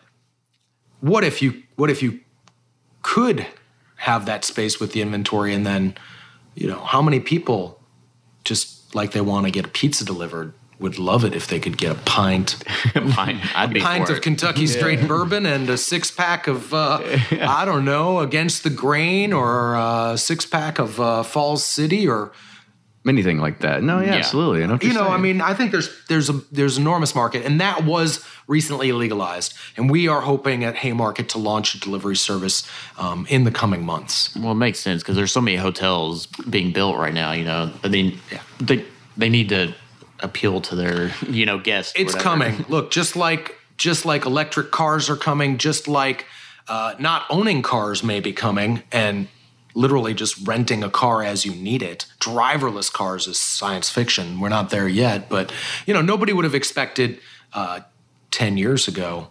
what 1.00 1.24
if 1.24 1.40
you 1.40 1.62
what 1.76 1.88
if 1.88 2.02
you 2.02 2.20
could 3.00 3.46
have 3.96 4.26
that 4.26 4.44
space 4.44 4.78
with 4.78 4.92
the 4.92 5.00
inventory 5.00 5.54
and 5.54 5.64
then 5.64 5.94
you 6.54 6.68
know 6.68 6.80
how 6.80 7.00
many 7.00 7.20
people 7.20 7.80
just 8.44 8.94
like 8.94 9.12
they 9.12 9.22
want 9.22 9.46
to 9.46 9.50
get 9.50 9.64
a 9.64 9.68
pizza 9.68 10.04
delivered 10.04 10.52
would 10.78 10.98
love 10.98 11.24
it 11.24 11.34
if 11.34 11.46
they 11.46 11.60
could 11.60 11.78
get 11.78 11.92
a 11.92 11.98
pint. 12.00 12.56
I'd 12.94 13.72
be 13.72 13.80
pint 13.80 14.10
of 14.10 14.16
it. 14.16 14.22
Kentucky 14.22 14.66
straight 14.66 15.06
bourbon 15.06 15.46
and 15.46 15.68
a 15.70 15.78
six 15.78 16.10
pack 16.10 16.46
of 16.48 16.74
uh, 16.74 17.00
I 17.40 17.64
don't 17.64 17.84
know 17.84 18.18
against 18.18 18.64
the 18.64 18.70
grain 18.70 19.32
or 19.32 19.74
a 19.76 20.14
six 20.18 20.44
pack 20.44 20.78
of 20.78 21.00
uh, 21.00 21.22
Falls 21.22 21.64
City 21.64 22.08
or 22.08 22.32
anything 23.06 23.38
like 23.38 23.60
that. 23.60 23.82
No, 23.82 24.00
yeah, 24.00 24.06
Yeah. 24.06 24.14
absolutely. 24.16 24.62
I 24.64 24.66
know 24.66 24.78
you 24.82 24.92
know 24.92 25.08
I 25.08 25.18
mean 25.18 25.40
I 25.40 25.54
think 25.54 25.70
there's 25.72 25.88
there's 26.08 26.28
a 26.30 26.34
there's 26.50 26.78
enormous 26.78 27.14
market 27.14 27.44
and 27.44 27.60
that 27.60 27.84
was 27.84 28.24
recently 28.48 28.92
legalized 28.92 29.54
and 29.76 29.90
we 29.90 30.08
are 30.08 30.20
hoping 30.20 30.62
at 30.64 30.76
Haymarket 30.76 31.28
to 31.30 31.38
launch 31.38 31.74
a 31.74 31.80
delivery 31.80 32.16
service 32.16 32.68
um, 32.98 33.26
in 33.28 33.44
the 33.44 33.50
coming 33.52 33.84
months. 33.84 34.34
Well, 34.36 34.52
it 34.52 34.56
makes 34.56 34.78
sense 34.80 35.02
because 35.02 35.16
there's 35.16 35.32
so 35.32 35.40
many 35.40 35.56
hotels 35.56 36.26
being 36.26 36.72
built 36.72 36.96
right 36.96 37.14
now. 37.14 37.32
You 37.32 37.44
know, 37.44 37.72
I 37.84 37.88
mean, 37.88 38.18
they 38.60 38.84
they 39.16 39.28
need 39.28 39.48
to 39.50 39.74
appeal 40.22 40.60
to 40.62 40.76
their 40.76 41.12
you 41.28 41.46
know 41.46 41.58
guests. 41.58 41.92
It's 41.96 42.14
whatever. 42.14 42.22
coming. 42.22 42.64
Look, 42.68 42.90
just 42.90 43.16
like 43.16 43.56
just 43.76 44.04
like 44.04 44.24
electric 44.24 44.70
cars 44.70 45.10
are 45.10 45.16
coming, 45.16 45.58
just 45.58 45.88
like 45.88 46.26
uh, 46.68 46.94
not 46.98 47.24
owning 47.30 47.62
cars 47.62 48.02
may 48.02 48.20
be 48.20 48.32
coming, 48.32 48.82
and 48.92 49.28
literally 49.74 50.14
just 50.14 50.46
renting 50.46 50.84
a 50.84 50.90
car 50.90 51.22
as 51.22 51.44
you 51.46 51.54
need 51.54 51.82
it. 51.82 52.06
Driverless 52.20 52.92
cars 52.92 53.26
is 53.26 53.38
science 53.38 53.88
fiction. 53.88 54.38
We're 54.40 54.50
not 54.50 54.70
there 54.70 54.88
yet, 54.88 55.28
but 55.28 55.52
you 55.86 55.94
know 55.94 56.02
nobody 56.02 56.32
would 56.32 56.44
have 56.44 56.54
expected 56.54 57.20
uh, 57.52 57.80
ten 58.30 58.56
years 58.56 58.88
ago 58.88 59.28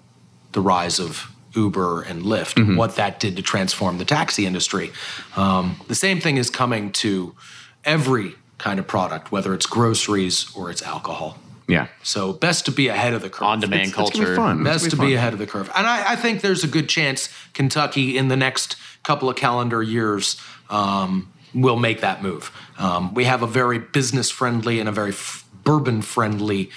the 0.52 0.62
rise 0.62 1.00
of 1.00 1.32
Uber 1.54 2.02
and 2.04 2.24
Lyft, 2.24 2.78
what 2.78 2.96
that 2.96 3.20
did 3.20 3.36
to 3.36 3.42
transform 3.42 3.98
the 3.98 4.06
taxi 4.06 4.46
industry. 4.46 4.92
Um, 5.36 5.80
the 5.88 5.96
same 5.96 6.20
thing 6.22 6.38
is 6.38 6.50
coming 6.50 6.92
to 6.94 7.36
every 7.84 8.36
kind 8.62 8.80
of 8.80 8.86
product, 8.88 9.32
whether 9.32 9.54
it's 9.54 9.66
groceries 9.66 10.46
or 10.56 10.70
it's 10.72 10.84
alcohol. 10.84 11.38
yeah. 11.68 11.88
So 12.04 12.32
best 12.34 12.66
to 12.66 12.72
be 12.72 12.88
ahead 12.90 13.14
of 13.14 13.22
the 13.22 13.30
curve. 13.30 13.48
on-demand 13.48 13.82
It's 13.88 13.94
gonna 13.94 14.10
be 14.12 14.18
culture. 14.20 14.36
fun. 14.36 14.64
Best 14.64 14.84
gonna 14.86 14.90
to 14.92 14.98
be 14.98 15.06
be 15.08 15.14
ahead 15.16 15.34
of 15.34 15.40
the 15.40 15.48
curve. 15.48 15.70
And 15.76 15.88
I, 15.88 16.14
I 16.14 16.16
think 16.16 16.42
there's 16.42 16.64
a 16.64 16.68
good 16.68 16.88
chance 16.88 17.30
Kentucky 17.54 18.18
in 18.18 18.28
the 18.28 18.36
next 18.38 18.76
couple 19.04 19.30
of 19.30 19.36
calendar 19.36 19.82
years 19.82 20.40
um, 20.70 21.32
will 21.54 21.78
make 21.88 22.02
that 22.02 22.22
move. 22.22 22.52
Um, 22.78 23.14
we 23.14 23.24
have 23.26 23.42
a 23.42 23.48
very 23.48 23.80
business 23.80 24.30
friendly 24.30 24.80
and 24.80 24.88
a 24.88 24.92
very 24.92 25.12
f- 25.12 25.44
bourbon 25.64 26.02
friendly 26.02 26.70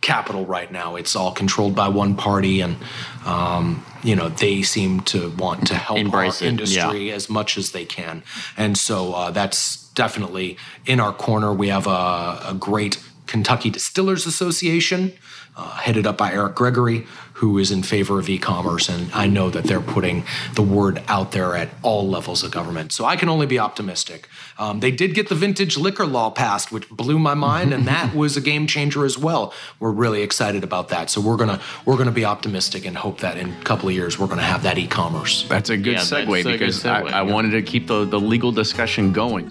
capital 0.00 0.44
right 0.46 0.70
now. 0.70 0.96
It's 0.96 1.16
all 1.16 1.32
controlled 1.32 1.74
by 1.74 1.88
one 1.88 2.14
party, 2.16 2.60
and 2.60 2.76
um, 3.24 3.84
you 4.02 4.16
know 4.16 4.28
they 4.28 4.62
seem 4.62 5.00
to 5.00 5.30
want 5.30 5.66
to 5.68 5.74
help 5.74 5.98
Embrace 5.98 6.42
our 6.42 6.46
it, 6.46 6.50
industry 6.50 7.12
as 7.12 7.28
much 7.28 7.56
as 7.56 7.72
they 7.72 7.84
can. 7.84 8.22
And 8.56 8.76
so 8.76 9.14
uh, 9.14 9.30
that's 9.30 9.88
definitely 9.94 10.56
in 10.86 11.00
our 11.00 11.12
corner. 11.12 11.52
We 11.52 11.68
have 11.68 11.86
a, 11.86 12.50
a 12.50 12.56
great 12.58 13.02
Kentucky 13.26 13.70
Distillers 13.70 14.26
Association, 14.26 15.12
uh, 15.56 15.70
headed 15.76 16.06
up 16.06 16.18
by 16.18 16.32
Eric 16.32 16.54
Gregory, 16.54 17.06
who 17.44 17.58
is 17.58 17.70
in 17.70 17.82
favor 17.82 18.18
of 18.18 18.26
e 18.28 18.38
commerce. 18.38 18.88
And 18.88 19.10
I 19.12 19.26
know 19.26 19.50
that 19.50 19.64
they're 19.64 19.80
putting 19.80 20.24
the 20.54 20.62
word 20.62 21.02
out 21.08 21.32
there 21.32 21.54
at 21.54 21.68
all 21.82 22.08
levels 22.08 22.42
of 22.42 22.50
government. 22.50 22.90
So 22.92 23.04
I 23.04 23.16
can 23.16 23.28
only 23.28 23.46
be 23.46 23.58
optimistic. 23.58 24.28
Um, 24.58 24.80
they 24.80 24.90
did 24.90 25.14
get 25.14 25.28
the 25.28 25.34
vintage 25.34 25.76
liquor 25.76 26.06
law 26.06 26.30
passed, 26.30 26.72
which 26.72 26.88
blew 26.88 27.18
my 27.18 27.34
mind, 27.34 27.74
and 27.74 27.86
that 27.86 28.14
was 28.22 28.36
a 28.38 28.40
game 28.40 28.66
changer 28.66 29.04
as 29.04 29.18
well. 29.18 29.52
We're 29.78 29.90
really 29.90 30.22
excited 30.22 30.64
about 30.64 30.88
that. 30.88 31.10
So 31.10 31.20
we're 31.20 31.36
gonna 31.36 31.60
we're 31.84 31.98
gonna 31.98 32.12
be 32.12 32.24
optimistic 32.24 32.86
and 32.86 32.96
hope 32.96 33.18
that 33.20 33.36
in 33.36 33.50
a 33.50 33.62
couple 33.64 33.88
of 33.90 33.94
years 33.94 34.18
we're 34.18 34.26
gonna 34.26 34.42
have 34.42 34.62
that 34.62 34.78
e-commerce. 34.78 35.46
That's 35.48 35.68
a 35.70 35.76
good 35.76 35.94
Yeah, 35.94 36.00
segue 36.00 36.40
a 36.40 36.42
good 36.42 36.52
because 36.58 36.82
segue, 36.82 37.12
I, 37.12 37.20
I 37.20 37.24
yeah. 37.24 37.32
wanted 37.34 37.50
to 37.50 37.62
keep 37.62 37.86
the, 37.88 38.04
the 38.06 38.18
legal 38.20 38.52
discussion 38.52 39.12
going. 39.12 39.50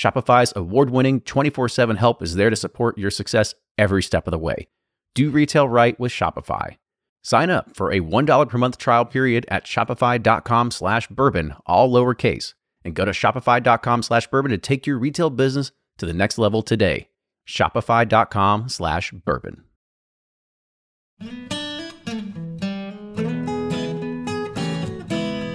Shopify's 0.00 0.54
award 0.56 0.88
winning 0.88 1.20
24 1.20 1.68
7 1.68 1.96
help 1.96 2.22
is 2.22 2.34
there 2.34 2.48
to 2.48 2.56
support 2.56 2.96
your 2.96 3.10
success 3.10 3.54
every 3.76 4.02
step 4.02 4.26
of 4.26 4.30
the 4.30 4.38
way. 4.38 4.66
Do 5.14 5.28
retail 5.28 5.68
right 5.68 5.98
with 6.00 6.10
Shopify. 6.10 6.76
Sign 7.22 7.50
up 7.50 7.76
for 7.76 7.92
a 7.92 8.00
$1 8.00 8.48
per 8.48 8.56
month 8.56 8.78
trial 8.78 9.04
period 9.04 9.44
at 9.48 9.66
shopify.com 9.66 10.70
slash 10.70 11.08
bourbon, 11.08 11.54
all 11.66 11.92
lowercase, 11.92 12.54
and 12.82 12.94
go 12.94 13.04
to 13.04 13.10
shopify.com 13.10 14.02
slash 14.02 14.26
bourbon 14.28 14.52
to 14.52 14.58
take 14.58 14.86
your 14.86 14.98
retail 14.98 15.28
business 15.28 15.70
to 15.98 16.06
the 16.06 16.14
next 16.14 16.38
level 16.38 16.62
today. 16.62 17.10
Shopify.com 17.46 18.70
slash 18.70 19.12
bourbon. 19.12 19.64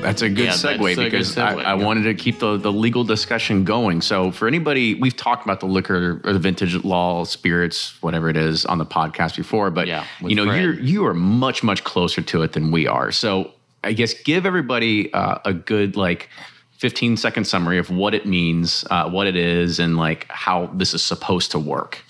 That's 0.06 0.22
a 0.22 0.30
good 0.30 0.46
Yeah, 0.46 0.52
segue 0.52 0.92
a 0.92 0.96
good 0.96 1.04
because 1.12 1.38
I, 1.38 1.54
I 1.54 1.76
yeah. 1.76 1.84
wanted 1.84 2.04
to 2.04 2.14
keep 2.14 2.40
the, 2.40 2.58
the 2.58 2.72
legal 2.72 3.04
discussion 3.04 3.64
going. 3.64 4.02
So, 4.02 4.32
for 4.32 4.48
anybody, 4.48 4.96
we've 4.96 5.16
talked 5.16 5.44
about 5.44 5.60
the 5.60 5.66
liquor 5.66 6.22
or 6.24 6.34
the 6.34 6.40
vintage 6.40 6.76
law, 6.84 7.24
spirits, 7.24 8.02
whatever 8.02 8.30
it 8.30 8.38
is, 8.38 8.66
on 8.66 8.78
the 8.78 8.86
podcast 8.86 9.36
before. 9.36 9.72
But 9.72 9.88
Yeah, 9.88 10.06
you 10.22 10.36
know, 10.36 10.44
you're 10.54 10.80
you 10.80 11.06
are 11.06 11.14
much 11.14 11.64
much 11.64 11.84
closer 11.84 12.22
to 12.22 12.44
it 12.44 12.54
than 12.54 12.72
we 12.72 12.88
are. 12.88 13.12
So, 13.12 13.52
I 13.84 13.94
guess 13.94 14.14
give 14.14 14.46
everybody 14.46 15.14
uh, 15.14 15.40
a 15.44 15.54
good 15.54 15.96
like 15.96 16.30
15 16.78 17.18
second 17.18 17.46
summary 17.46 17.78
of 17.78 17.90
what 17.90 18.14
it 18.14 18.26
means, 18.26 18.86
uh, 18.92 19.10
what 19.10 19.28
it 19.28 19.36
is, 19.36 19.80
and 19.80 19.98
like 19.98 20.28
how 20.30 20.68
this 20.68 20.94
is 20.94 21.02
supposed 21.02 21.52
to 21.52 21.60
work. 21.60 22.04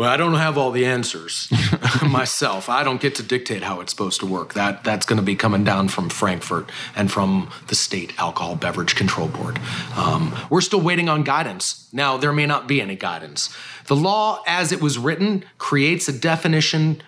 Well, 0.00 0.08
I 0.08 0.16
don't 0.16 0.32
have 0.32 0.56
all 0.56 0.70
the 0.70 0.86
answers 0.86 1.46
myself. 2.02 2.70
I 2.70 2.84
don't 2.84 3.02
get 3.02 3.16
to 3.16 3.22
dictate 3.22 3.62
how 3.62 3.82
it's 3.82 3.92
supposed 3.92 4.20
to 4.20 4.26
work. 4.26 4.54
That 4.54 4.82
that's 4.82 5.04
going 5.04 5.18
to 5.18 5.22
be 5.22 5.36
coming 5.36 5.62
down 5.62 5.88
from 5.88 6.08
Frankfort 6.08 6.70
and 6.96 7.12
from 7.12 7.50
the 7.66 7.74
state 7.74 8.18
alcohol 8.18 8.56
beverage 8.56 8.94
control 8.94 9.28
board. 9.28 9.60
Um, 9.94 10.34
we're 10.48 10.62
still 10.62 10.80
waiting 10.80 11.10
on 11.10 11.22
guidance. 11.22 11.86
Now 11.92 12.16
there 12.16 12.32
may 12.32 12.46
not 12.46 12.66
be 12.66 12.80
any 12.80 12.96
guidance. 12.96 13.54
The 13.88 13.94
law, 13.94 14.42
as 14.46 14.72
it 14.72 14.80
was 14.80 14.96
written, 14.96 15.44
creates 15.58 16.08
a 16.08 16.18
definition 16.18 17.02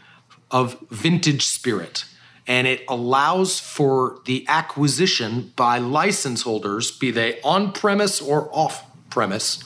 of 0.51 0.79
vintage 0.91 1.47
spirit. 1.47 2.05
And 2.47 2.67
it 2.67 2.83
allows 2.91 3.59
for 3.59 4.21
the 4.27 4.45
acquisition 4.49 5.55
by 5.57 5.79
license 5.79 6.43
holders, 6.43 6.91
be 6.91 7.11
they 7.11 7.41
on 7.41 7.73
premise 7.73 8.21
or 8.21 8.51
off 8.53 8.85
premise, 9.09 9.65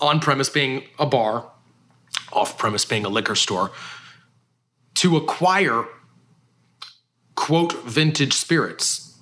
on 0.00 0.18
premise 0.18 0.48
being 0.48 0.82
a 0.98 1.06
bar, 1.06 1.52
off 2.34 2.58
premise 2.58 2.84
being 2.84 3.04
a 3.04 3.08
liquor 3.08 3.34
store, 3.34 3.70
to 4.94 5.16
acquire 5.16 5.86
quote 7.34 7.72
vintage 7.84 8.32
spirits 8.32 9.18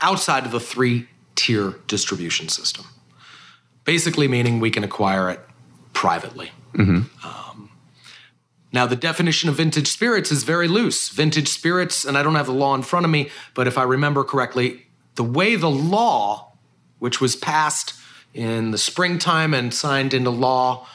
outside 0.00 0.46
of 0.46 0.52
the 0.52 0.60
three 0.60 1.08
tier 1.34 1.76
distribution 1.86 2.48
system. 2.48 2.84
Basically, 3.84 4.28
meaning 4.28 4.60
we 4.60 4.70
can 4.70 4.84
acquire 4.84 5.30
it 5.30 5.40
privately. 5.92 6.52
Um, 7.24 7.70
now, 8.72 8.86
the 8.86 8.96
definition 8.96 9.48
of 9.48 9.56
vintage 9.56 9.88
spirits 9.88 10.30
is 10.30 10.44
very 10.44 10.68
loose. 10.68 11.08
Vintage 11.08 11.48
spirits, 11.48 12.04
and 12.04 12.16
I 12.16 12.22
don't 12.22 12.36
have 12.36 12.46
the 12.46 12.52
law 12.52 12.74
in 12.74 12.82
front 12.82 13.04
of 13.04 13.10
me, 13.10 13.30
but 13.54 13.66
if 13.66 13.76
I 13.76 13.82
remember 13.82 14.22
correctly, 14.22 14.86
the 15.16 15.24
way 15.24 15.56
the 15.56 15.70
law, 15.70 16.52
which 16.98 17.20
was 17.20 17.34
passed 17.34 17.94
in 18.32 18.70
the 18.70 18.78
springtime 18.78 19.52
and 19.54 19.74
signed 19.74 20.14
into 20.14 20.30
law 20.30 20.86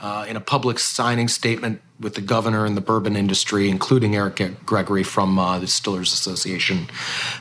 uh, 0.00 0.26
in 0.28 0.36
a 0.36 0.40
public 0.40 0.78
signing 0.78 1.28
statement 1.28 1.80
with 2.00 2.14
the 2.14 2.20
governor 2.20 2.66
and 2.66 2.76
the 2.76 2.80
bourbon 2.80 3.14
industry, 3.16 3.70
including 3.70 4.16
Eric 4.16 4.42
Gregory 4.66 5.04
from 5.04 5.38
uh, 5.38 5.58
the 5.58 5.66
Distillers 5.66 6.12
Association. 6.12 6.88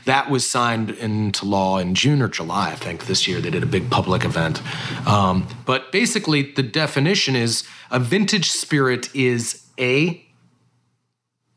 That 0.06 0.30
was 0.30 0.49
signed 0.49 0.91
into 0.91 1.45
law 1.45 1.80
in 1.80 1.95
June 1.95 2.22
or 2.22 2.28
July, 2.28 2.70
I 2.72 2.76
think, 2.76 3.08
this 3.08 3.28
year. 3.28 3.41
They 3.41 3.49
did 3.49 3.64
a 3.64 3.68
big 3.68 3.89
public 3.89 4.24
event. 4.24 4.62
Um, 5.08 5.47
but 5.66 5.91
basically, 5.91 6.51
the 6.51 6.64
definition 6.64 7.36
is 7.36 7.64
a 7.89 7.99
vintage 7.99 8.51
spirit 8.51 9.14
is 9.16 9.64
A, 9.80 10.24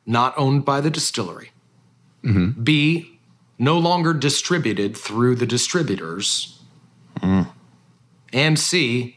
not 0.06 0.34
owned 0.38 0.64
by 0.64 0.80
the 0.80 0.90
distillery, 0.90 1.50
B, 2.62 3.18
no 3.58 3.78
longer 3.78 4.12
distributed 4.14 4.96
through 4.96 5.36
the 5.36 5.46
distributors, 5.46 6.58
and 8.32 8.58
C, 8.58 9.15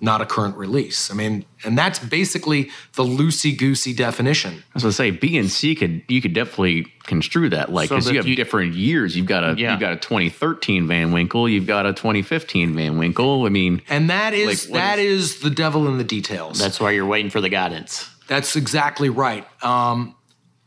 not 0.00 0.20
a 0.20 0.26
current 0.26 0.56
release. 0.56 1.10
I 1.10 1.14
mean, 1.14 1.46
and 1.64 1.76
that's 1.78 1.98
basically 1.98 2.70
the 2.94 3.02
loosey 3.02 3.56
goosey 3.56 3.94
definition. 3.94 4.52
I 4.54 4.62
was 4.74 4.82
gonna 4.82 4.92
say 4.92 5.10
B 5.10 5.38
and 5.38 5.50
C 5.50 5.74
could 5.74 6.02
you 6.08 6.20
could 6.20 6.34
definitely 6.34 6.86
construe 7.04 7.48
that 7.50 7.72
like 7.72 7.88
because 7.88 8.04
that 8.04 8.12
you 8.12 8.18
have 8.18 8.26
you- 8.26 8.36
different 8.36 8.74
years. 8.74 9.16
You've 9.16 9.26
got 9.26 9.42
a 9.42 9.54
Yeah. 9.58 9.70
you've 9.72 9.80
got 9.80 9.92
a 9.92 9.96
2013 9.96 10.86
Van 10.86 11.12
Winkle. 11.12 11.48
You've 11.48 11.66
got 11.66 11.86
a 11.86 11.92
2015 11.94 12.74
Van 12.74 12.98
Winkle. 12.98 13.46
I 13.46 13.48
mean, 13.48 13.80
And 13.88 14.10
that 14.10 14.34
is 14.34 14.64
Like, 14.66 14.72
what 14.72 14.78
that 14.78 14.98
is, 14.98 15.40
the 15.40 15.50
devil 15.50 15.88
in 15.88 15.96
the 15.98 16.04
details. 16.04 16.58
That's 16.58 16.78
why 16.78 16.90
you're 16.90 17.06
waiting 17.06 17.30
for 17.30 17.40
the 17.40 17.48
guidance. 17.48 18.08
That's 18.28 18.54
exactly 18.56 19.08
right. 19.08 19.46
Um, 19.64 20.14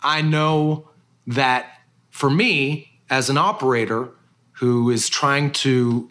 I 0.01 0.21
know 0.21 0.89
that 1.27 1.67
for 2.09 2.29
me, 2.29 2.87
as 3.09 3.29
an 3.29 3.37
operator 3.37 4.09
who 4.53 4.89
is 4.89 5.07
trying 5.09 5.51
to 5.51 6.09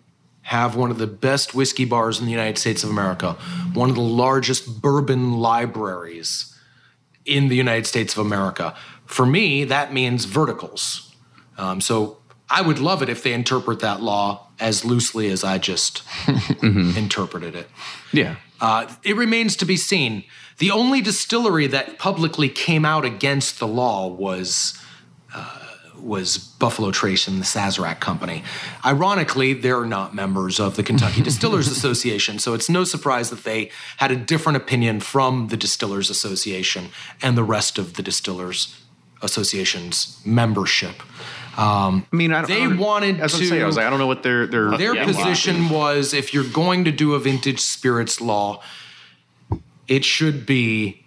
have 0.49 0.75
one 0.77 0.91
of 0.91 0.97
the 0.97 1.07
best 1.07 1.55
whiskey 1.55 1.85
bars 1.85 2.19
in 2.21 2.25
the 2.25 2.31
United 2.33 2.57
States 2.57 2.83
of 2.83 2.89
America, 2.89 3.33
one 3.75 3.91
of 3.91 3.97
the 3.97 4.01
largest 4.01 4.81
bourbon 4.81 5.35
libraries 5.35 6.57
in 7.27 7.49
the 7.49 7.57
United 7.57 7.87
States 7.87 8.17
of 8.17 8.25
America, 8.25 8.75
for 9.05 9.27
me, 9.27 9.65
that 9.65 9.93
means 9.93 10.25
verticals. 10.25 11.15
Um, 11.59 11.83
so 11.83 12.17
I 12.49 12.63
would 12.63 12.79
love 12.79 13.03
it 13.03 13.11
if 13.11 13.23
they 13.23 13.35
interpret 13.35 13.81
that 13.81 14.01
law 14.01 14.47
as 14.59 14.85
loosely 14.87 15.29
as 15.31 15.45
I 15.45 15.59
just 15.59 16.03
interpreted 16.63 17.55
it. 17.55 17.69
yeah, 18.13 18.37
Uh, 18.61 18.87
it 19.05 19.17
remains 19.17 19.55
to 19.57 19.67
be 19.67 19.77
seen. 19.77 20.25
The 20.59 20.71
only 20.71 21.01
distillery 21.03 21.67
that 21.69 21.99
publicly 21.99 22.49
came 22.49 22.85
out 22.87 23.05
against 23.05 23.59
the 23.59 23.67
law 23.69 24.09
was 24.09 24.75
was 26.01 26.39
Buffalo 26.39 26.91
Trace 26.91 27.27
and 27.29 27.41
the 27.41 27.45
Sazerac 27.45 28.01
Company. 28.01 28.43
Ironically, 28.85 29.53
they're 29.55 29.85
not 29.85 30.15
members 30.15 30.59
of 30.61 30.77
the 30.77 30.83
Kentucky 30.83 31.23
Distillers 31.29 31.69
Association, 31.69 32.39
so 32.39 32.55
it's 32.55 32.69
no 32.69 32.85
surprise 32.85 33.31
that 33.31 33.45
they 33.45 33.71
had 33.99 34.11
a 34.11 34.17
different 34.17 34.57
opinion 34.57 35.01
from 35.01 35.49
the 35.49 35.57
Distillers 35.57 36.11
Association 36.11 36.89
and 37.23 37.37
the 37.37 37.45
rest 37.45 37.79
of 37.79 37.95
the 37.95 38.03
Distillers 38.03 38.77
Association's 39.23 40.21
membership. 40.25 40.95
Um, 41.59 42.07
I 42.13 42.17
mean, 42.17 42.33
I 42.33 42.43
don't, 42.43 42.51
They 42.51 42.63
I 42.63 42.79
wanted 42.79 43.21
was 43.21 43.33
gonna 43.33 43.47
say, 43.47 43.61
I 43.61 43.67
was 43.67 43.77
like, 43.77 43.87
I 43.87 43.91
don't 43.91 43.99
know 43.99 44.07
what 44.07 44.23
their 44.23 44.47
their 44.47 44.77
Their 44.79 44.95
Yeah, 44.95 45.05
position 45.05 45.71
was 45.71 46.15
if 46.15 46.33
you're 46.33 46.45
going 46.45 46.85
to 46.85 46.93
do 46.93 47.15
a 47.15 47.19
vintage 47.19 47.59
spirits 47.61 48.21
law, 48.21 48.63
it 49.89 50.05
should 50.05 50.47
be 50.47 51.05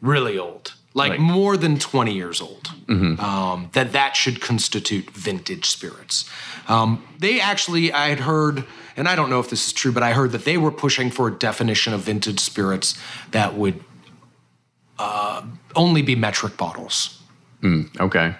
really 0.00 0.38
old, 0.38 0.72
like 0.94 1.20
more 1.20 1.56
than 1.56 1.78
20 1.78 2.12
years 2.14 2.40
old. 2.40 2.70
Um, 3.20 3.70
that 3.74 3.92
that 3.92 4.16
should 4.16 4.40
constitute 4.40 5.10
vintage 5.10 5.66
spirits. 5.66 6.28
Um, 6.68 7.06
they 7.18 7.40
actually, 7.40 7.92
I 7.92 8.08
had 8.08 8.20
heard, 8.20 8.64
and 8.96 9.06
I 9.08 9.14
don't 9.14 9.30
know 9.30 9.40
if 9.40 9.50
this 9.50 9.66
is 9.66 9.72
true, 9.72 9.92
but 9.92 10.02
I 10.02 10.12
heard 10.12 10.32
that 10.32 10.44
they 10.44 10.56
were 10.56 10.72
pushing 10.72 11.10
for 11.10 11.28
a 11.28 11.32
definition 11.32 11.92
of 11.92 12.00
vintage 12.00 12.40
spirits 12.40 12.98
that 13.30 13.54
would 13.54 13.84
uh, 14.98 15.42
only 15.76 16.02
be 16.02 16.16
metric 16.16 16.56
bottles 16.56 17.18
okay. 18.00 18.34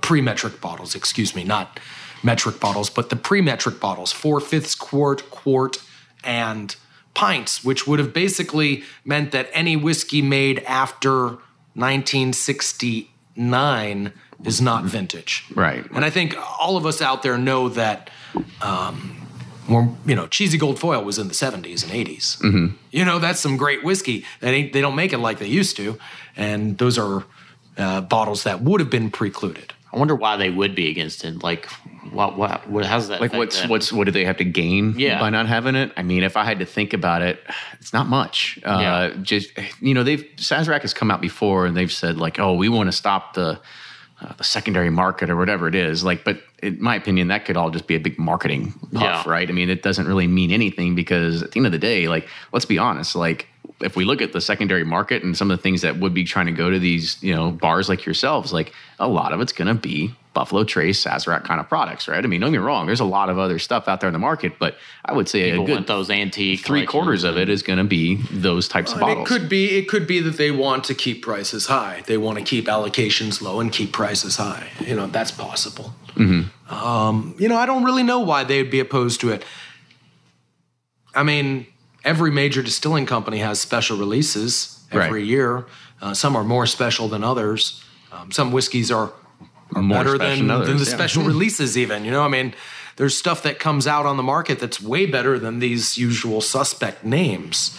pre-metric 0.00 0.60
bottles, 0.60 0.94
excuse 0.94 1.34
me, 1.34 1.44
not 1.44 1.80
metric 2.22 2.60
bottles, 2.60 2.90
but 2.90 3.10
the 3.10 3.16
pre-metric 3.16 3.80
bottles, 3.80 4.12
four 4.12 4.40
fifths 4.40 4.74
quart, 4.74 5.30
quart, 5.30 5.78
and 6.24 6.76
pints, 7.14 7.64
which 7.64 7.86
would 7.86 7.98
have 7.98 8.12
basically 8.12 8.82
meant 9.04 9.32
that 9.32 9.48
any 9.52 9.76
whiskey 9.76 10.22
made 10.22 10.60
after 10.60 11.38
1969 11.78 14.12
is 14.44 14.60
not 14.60 14.84
vintage. 14.84 15.46
Right. 15.54 15.90
And 15.92 16.04
I 16.04 16.10
think 16.10 16.36
all 16.60 16.76
of 16.76 16.84
us 16.86 17.00
out 17.00 17.22
there 17.22 17.38
know 17.38 17.68
that 17.70 18.10
um, 18.60 19.18
more, 19.68 19.94
you 20.06 20.14
know, 20.14 20.26
cheesy 20.26 20.58
gold 20.58 20.78
foil 20.78 21.04
was 21.04 21.18
in 21.18 21.28
the 21.28 21.34
70s 21.34 21.84
and 21.84 21.92
80s. 21.92 22.38
Mm-hmm. 22.38 22.66
You 22.90 23.04
know, 23.04 23.18
that's 23.18 23.40
some 23.40 23.56
great 23.56 23.84
whiskey. 23.84 24.24
That 24.40 24.54
ain't, 24.54 24.72
they 24.72 24.80
don't 24.80 24.96
make 24.96 25.12
it 25.12 25.18
like 25.18 25.38
they 25.38 25.46
used 25.46 25.76
to, 25.76 25.98
and 26.36 26.78
those 26.78 26.98
are 26.98 27.24
uh, 27.76 28.00
bottles 28.00 28.44
that 28.44 28.62
would 28.62 28.80
have 28.80 28.90
been 28.90 29.10
precluded. 29.10 29.72
I 29.92 29.98
wonder 29.98 30.14
why 30.14 30.36
they 30.36 30.50
would 30.50 30.74
be 30.74 30.90
against 30.90 31.24
it. 31.24 31.42
Like, 31.42 31.68
what? 32.12 32.36
What? 32.36 32.68
what 32.68 32.84
how's 32.84 33.08
that? 33.08 33.20
like 33.20 33.32
what's 33.32 33.60
them? 33.60 33.70
what's 33.70 33.92
what 33.92 34.04
do 34.04 34.10
they 34.10 34.24
have 34.24 34.36
to 34.38 34.44
gain 34.44 34.94
Yeah. 34.98 35.20
by 35.20 35.30
not 35.30 35.46
having 35.46 35.74
it? 35.74 35.92
I 35.96 36.02
mean, 36.02 36.22
if 36.22 36.36
I 36.36 36.44
had 36.44 36.58
to 36.60 36.66
think 36.66 36.92
about 36.92 37.22
it, 37.22 37.40
it's 37.80 37.92
not 37.92 38.06
much. 38.08 38.58
Uh, 38.64 38.78
Yeah. 38.80 39.10
Just 39.22 39.50
you 39.80 39.94
know, 39.94 40.02
they've 40.02 40.24
Sazerac 40.36 40.82
has 40.82 40.94
come 40.94 41.10
out 41.10 41.20
before 41.20 41.66
and 41.66 41.76
they've 41.76 41.92
said 41.92 42.18
like, 42.18 42.38
oh, 42.38 42.54
we 42.54 42.68
want 42.68 42.88
to 42.88 42.92
stop 42.92 43.34
the 43.34 43.60
uh, 44.20 44.32
the 44.36 44.44
secondary 44.44 44.90
market 44.90 45.30
or 45.30 45.36
whatever 45.36 45.68
it 45.68 45.76
is. 45.76 46.02
Like, 46.02 46.24
but 46.24 46.40
in 46.60 46.82
my 46.82 46.96
opinion, 46.96 47.28
that 47.28 47.44
could 47.44 47.56
all 47.56 47.70
just 47.70 47.86
be 47.86 47.94
a 47.94 48.00
big 48.00 48.18
marketing 48.18 48.72
puff, 48.92 49.02
Yeah. 49.02 49.22
right? 49.30 49.48
I 49.48 49.52
mean, 49.52 49.70
it 49.70 49.82
doesn't 49.84 50.08
really 50.08 50.26
mean 50.26 50.50
anything 50.50 50.96
because 50.96 51.40
at 51.44 51.52
the 51.52 51.60
end 51.60 51.66
of 51.66 51.72
the 51.72 51.78
day, 51.78 52.08
like, 52.08 52.28
let's 52.52 52.66
be 52.66 52.78
honest, 52.78 53.14
like. 53.14 53.46
If 53.80 53.94
we 53.94 54.04
look 54.04 54.20
at 54.20 54.32
the 54.32 54.40
secondary 54.40 54.82
market 54.82 55.22
and 55.22 55.36
some 55.36 55.52
of 55.52 55.56
the 55.56 55.62
things 55.62 55.82
that 55.82 56.00
would 56.00 56.12
be 56.12 56.24
trying 56.24 56.46
to 56.46 56.52
go 56.52 56.68
to 56.68 56.80
these, 56.80 57.22
you 57.22 57.32
know, 57.32 57.52
bars 57.52 57.88
like 57.88 58.04
yourselves, 58.04 58.52
like 58.52 58.72
a 58.98 59.06
lot 59.06 59.32
of 59.32 59.40
it's 59.40 59.52
going 59.52 59.68
to 59.68 59.80
be 59.80 60.12
Buffalo 60.34 60.62
Trace, 60.64 61.02
Sazerac 61.04 61.44
kind 61.44 61.58
of 61.60 61.68
products, 61.68 62.06
right? 62.06 62.22
I 62.22 62.26
mean, 62.28 62.40
don't 62.40 62.52
get 62.52 62.58
me 62.60 62.64
wrong. 62.64 62.86
There's 62.86 63.00
a 63.00 63.04
lot 63.04 63.28
of 63.30 63.38
other 63.38 63.58
stuff 63.58 63.88
out 63.88 64.00
there 64.00 64.08
in 64.08 64.12
the 64.12 64.18
market, 64.18 64.52
but 64.58 64.76
I 65.04 65.12
would 65.12 65.28
say 65.28 65.50
People 65.50 65.64
a 65.64 65.66
good 65.66 65.86
those 65.86 66.10
antique 66.10 66.60
three 66.64 66.86
quarters 66.86 67.24
of 67.24 67.36
it 67.36 67.48
is 67.48 67.62
going 67.62 67.78
to 67.78 67.84
be 67.84 68.16
those 68.30 68.68
types 68.68 68.92
of 68.92 69.00
bottles. 69.00 69.26
it 69.28 69.32
could 69.32 69.48
be 69.48 69.76
it 69.76 69.88
could 69.88 70.06
be 70.06 70.20
that 70.20 70.36
they 70.36 70.50
want 70.50 70.84
to 70.84 70.94
keep 70.94 71.22
prices 71.22 71.66
high. 71.66 72.02
They 72.06 72.16
want 72.18 72.38
to 72.38 72.44
keep 72.44 72.66
allocations 72.66 73.42
low 73.42 73.58
and 73.60 73.72
keep 73.72 73.92
prices 73.92 74.36
high. 74.36 74.68
You 74.80 74.94
know, 74.94 75.06
that's 75.08 75.30
possible. 75.32 75.92
Um, 76.68 77.34
you 77.38 77.48
know, 77.48 77.56
I 77.56 77.66
don't 77.66 77.84
really 77.84 78.02
know 78.02 78.20
why 78.20 78.44
they'd 78.44 78.70
be 78.70 78.80
opposed 78.80 79.20
to 79.22 79.30
it. 79.30 79.44
I 81.14 81.22
mean, 81.22 81.66
every 82.04 82.30
major 82.30 82.62
distilling 82.62 83.06
company 83.06 83.38
has 83.38 83.60
special 83.60 83.96
releases 83.96 84.80
every 84.92 85.20
Right. 85.20 85.26
year. 85.26 85.66
Uh, 86.00 86.14
some 86.14 86.36
are 86.36 86.44
more 86.44 86.66
special 86.66 87.08
than 87.08 87.24
others. 87.24 87.82
Um, 88.12 88.30
some 88.30 88.52
whiskeys 88.52 88.90
are, 88.90 89.12
are 89.74 89.82
More 89.82 89.98
better 89.98 90.18
than, 90.18 90.38
than 90.38 90.50
others, 90.50 90.68
than 90.68 90.76
the 90.78 90.84
yeah. 90.84 90.90
special 90.96 91.22
releases, 91.32 91.76
even. 91.76 92.04
You 92.04 92.10
know, 92.10 92.22
I 92.22 92.28
mean, 92.28 92.54
there's 92.96 93.16
stuff 93.16 93.42
that 93.44 93.58
comes 93.58 93.86
out 93.86 94.06
on 94.06 94.16
the 94.16 94.22
market 94.22 94.58
that's 94.58 94.80
way 94.82 95.06
better 95.06 95.38
than 95.38 95.58
these 95.60 95.96
usual 95.98 96.40
suspect 96.40 97.04
names. 97.04 97.78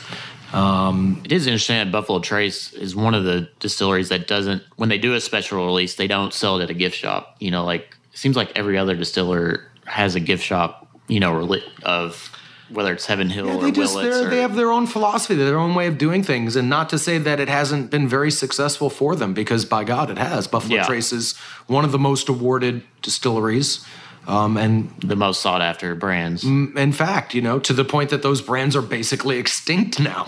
um, 0.53 1.21
It 1.25 1.31
is 1.31 1.45
interesting 1.47 1.77
that 1.77 1.91
Buffalo 1.91 2.19
Trace 2.19 2.73
is 2.73 2.95
one 2.95 3.13
of 3.13 3.23
the 3.23 3.49
distilleries 3.59 4.09
that 4.09 4.27
doesn't, 4.27 4.63
when 4.77 4.89
they 4.89 4.97
do 4.97 5.13
a 5.13 5.21
special 5.21 5.65
release, 5.65 5.95
they 5.95 6.07
don't 6.07 6.33
sell 6.33 6.59
it 6.59 6.63
at 6.63 6.69
a 6.69 6.73
gift 6.73 6.95
shop. 6.95 7.35
You 7.39 7.51
know, 7.51 7.65
like 7.65 7.95
it 8.13 8.17
seems 8.17 8.35
like 8.35 8.51
every 8.57 8.77
other 8.77 8.95
distiller 8.95 9.65
has 9.85 10.15
a 10.15 10.19
gift 10.19 10.43
shop. 10.43 10.87
You 11.07 11.19
know, 11.19 11.33
reli- 11.33 11.63
of 11.83 12.31
whether 12.71 12.93
it's 12.93 13.05
Heaven 13.07 13.29
Hill 13.29 13.47
Yeah, 13.47 13.55
or 13.55 13.61
they 13.63 13.71
just 13.71 13.95
Willett's. 13.95 14.17
they're- 14.17 14.27
Or, 14.27 14.29
they 14.29 14.41
have 14.41 14.55
their 14.55 14.71
own 14.71 14.87
philosophy, 14.87 15.35
their 15.35 15.57
own 15.59 15.73
way 15.75 15.87
of 15.87 15.97
doing 15.97 16.23
things, 16.23 16.55
and 16.55 16.69
not 16.69 16.89
to 16.89 16.99
say 16.99 17.17
that 17.17 17.39
it 17.39 17.49
hasn't 17.49 17.89
been 17.91 18.07
very 18.07 18.31
successful 18.31 18.89
for 18.89 19.15
them, 19.15 19.33
because 19.33 19.65
by 19.65 19.83
God, 19.83 20.09
it 20.11 20.17
has. 20.17 20.47
Buffalo 20.47 20.75
Yeah. 20.75 20.85
Trace 20.85 21.11
is 21.11 21.35
one 21.67 21.83
of 21.85 21.91
the 21.91 21.99
most 21.99 22.29
awarded 22.29 22.83
distilleries, 23.01 23.79
um, 24.27 24.57
and 24.57 24.91
the 24.99 25.15
most 25.15 25.41
sought 25.41 25.61
after 25.61 25.95
brands. 25.95 26.43
in 26.43 26.91
fact, 26.91 27.33
you 27.33 27.41
know, 27.41 27.57
to 27.59 27.73
the 27.73 27.85
point 27.85 28.09
that 28.11 28.21
those 28.21 28.41
brands 28.41 28.75
are 28.75 28.81
basically 28.81 29.37
extinct 29.43 29.99
now, 29.99 30.25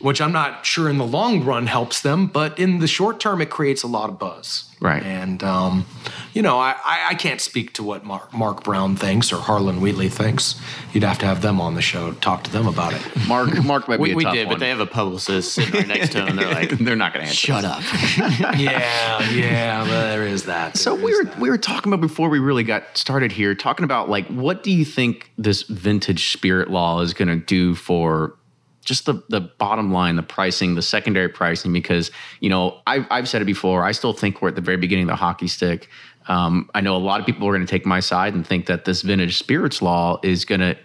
which 0.00 0.20
I'm 0.20 0.32
not 0.32 0.64
sure 0.64 0.88
in 0.88 0.96
the 0.98 1.06
long 1.06 1.44
run 1.44 1.66
helps 1.66 2.00
them, 2.00 2.26
but 2.26 2.58
in 2.58 2.78
the 2.78 2.86
short 2.86 3.20
term, 3.20 3.42
it 3.42 3.50
creates 3.50 3.82
a 3.82 3.86
lot 3.88 4.08
of 4.08 4.18
buzz. 4.18 4.64
Right. 4.80 5.02
And, 5.02 5.42
um, 5.42 5.86
you 6.34 6.42
know, 6.42 6.58
I, 6.58 6.76
I, 6.84 7.06
I 7.10 7.14
can't 7.14 7.40
speak 7.40 7.72
to 7.74 7.82
what 7.82 8.04
Mark, 8.04 8.32
Mark 8.32 8.62
Brown 8.62 8.94
thinks 8.94 9.32
or 9.32 9.36
Harlan 9.36 9.80
Wheatley 9.80 10.08
thinks. 10.08 10.60
You'd 10.92 11.02
have 11.02 11.18
to 11.18 11.26
have 11.26 11.42
them 11.42 11.60
on 11.60 11.74
the 11.74 11.82
show 11.82 12.12
to 12.12 12.20
talk 12.20 12.44
to 12.44 12.52
them 12.52 12.66
about 12.68 12.92
it. 12.94 13.02
Mark 13.28 13.62
Mark 13.64 13.88
might 13.88 13.98
We, 13.98 14.10
be 14.10 14.12
a 14.12 14.16
we 14.16 14.24
tough 14.24 14.34
did, 14.34 14.46
one. 14.46 14.54
but 14.54 14.60
they 14.60 14.68
have 14.68 14.78
a 14.80 14.86
publicist 14.86 15.52
sitting 15.54 15.74
right 15.74 15.88
next 15.88 16.12
to 16.12 16.18
them. 16.18 16.36
They're 16.36 16.52
like, 16.52 16.70
they're 16.78 16.94
not 16.96 17.12
going 17.12 17.24
to 17.24 17.28
answer. 17.30 17.34
"Shut 17.46 17.64
up." 17.64 17.82
yeah, 18.58 19.28
yeah, 19.30 19.82
well, 19.82 20.10
there 20.10 20.26
is 20.26 20.44
that. 20.44 20.76
So 20.76 20.94
There 20.96 21.04
we 21.04 21.14
were 21.18 21.24
that. 21.24 21.38
we 21.40 21.50
were 21.50 21.58
talking 21.58 21.92
about 21.92 22.00
before 22.00 22.28
we 22.28 22.38
really 22.38 22.62
got 22.64 22.96
started 22.96 23.32
here, 23.32 23.54
talking 23.54 23.84
about 23.84 24.08
like 24.08 24.26
what 24.28 24.62
do 24.62 24.70
you 24.70 24.84
think 24.84 25.32
this 25.36 25.62
vintage 25.62 26.30
spirit 26.32 26.70
law 26.70 27.00
is 27.00 27.14
going 27.14 27.28
to 27.28 27.36
do 27.44 27.74
for 27.74 28.34
just 28.88 29.06
the 29.06 29.22
the 29.28 29.40
bottom 29.40 29.92
line, 29.92 30.16
the 30.16 30.22
pricing, 30.22 30.74
the 30.74 30.82
secondary 30.82 31.28
pricing? 31.28 31.72
Because 31.72 32.10
you 32.40 32.48
know 32.48 32.80
I've 32.86 33.06
I've 33.10 33.28
said 33.28 33.42
it 33.42 33.44
before. 33.44 33.84
I 33.84 33.92
still 33.92 34.12
think 34.12 34.42
we're 34.42 34.48
at 34.48 34.56
the 34.56 34.62
very 34.62 34.78
beginning 34.78 35.04
of 35.04 35.08
the 35.10 35.16
hockey 35.16 35.46
stick. 35.46 35.88
Um, 36.26 36.68
I 36.74 36.80
know 36.80 36.96
a 36.96 36.98
lot 36.98 37.20
of 37.20 37.26
people 37.26 37.48
are 37.48 37.52
going 37.52 37.66
to 37.66 37.70
take 37.70 37.86
my 37.86 38.00
side 38.00 38.34
and 38.34 38.46
think 38.46 38.66
that 38.66 38.84
this 38.84 39.02
vintage 39.02 39.38
spirits 39.38 39.80
law 39.80 40.20
is 40.22 40.44
going 40.44 40.60
to 40.60 40.76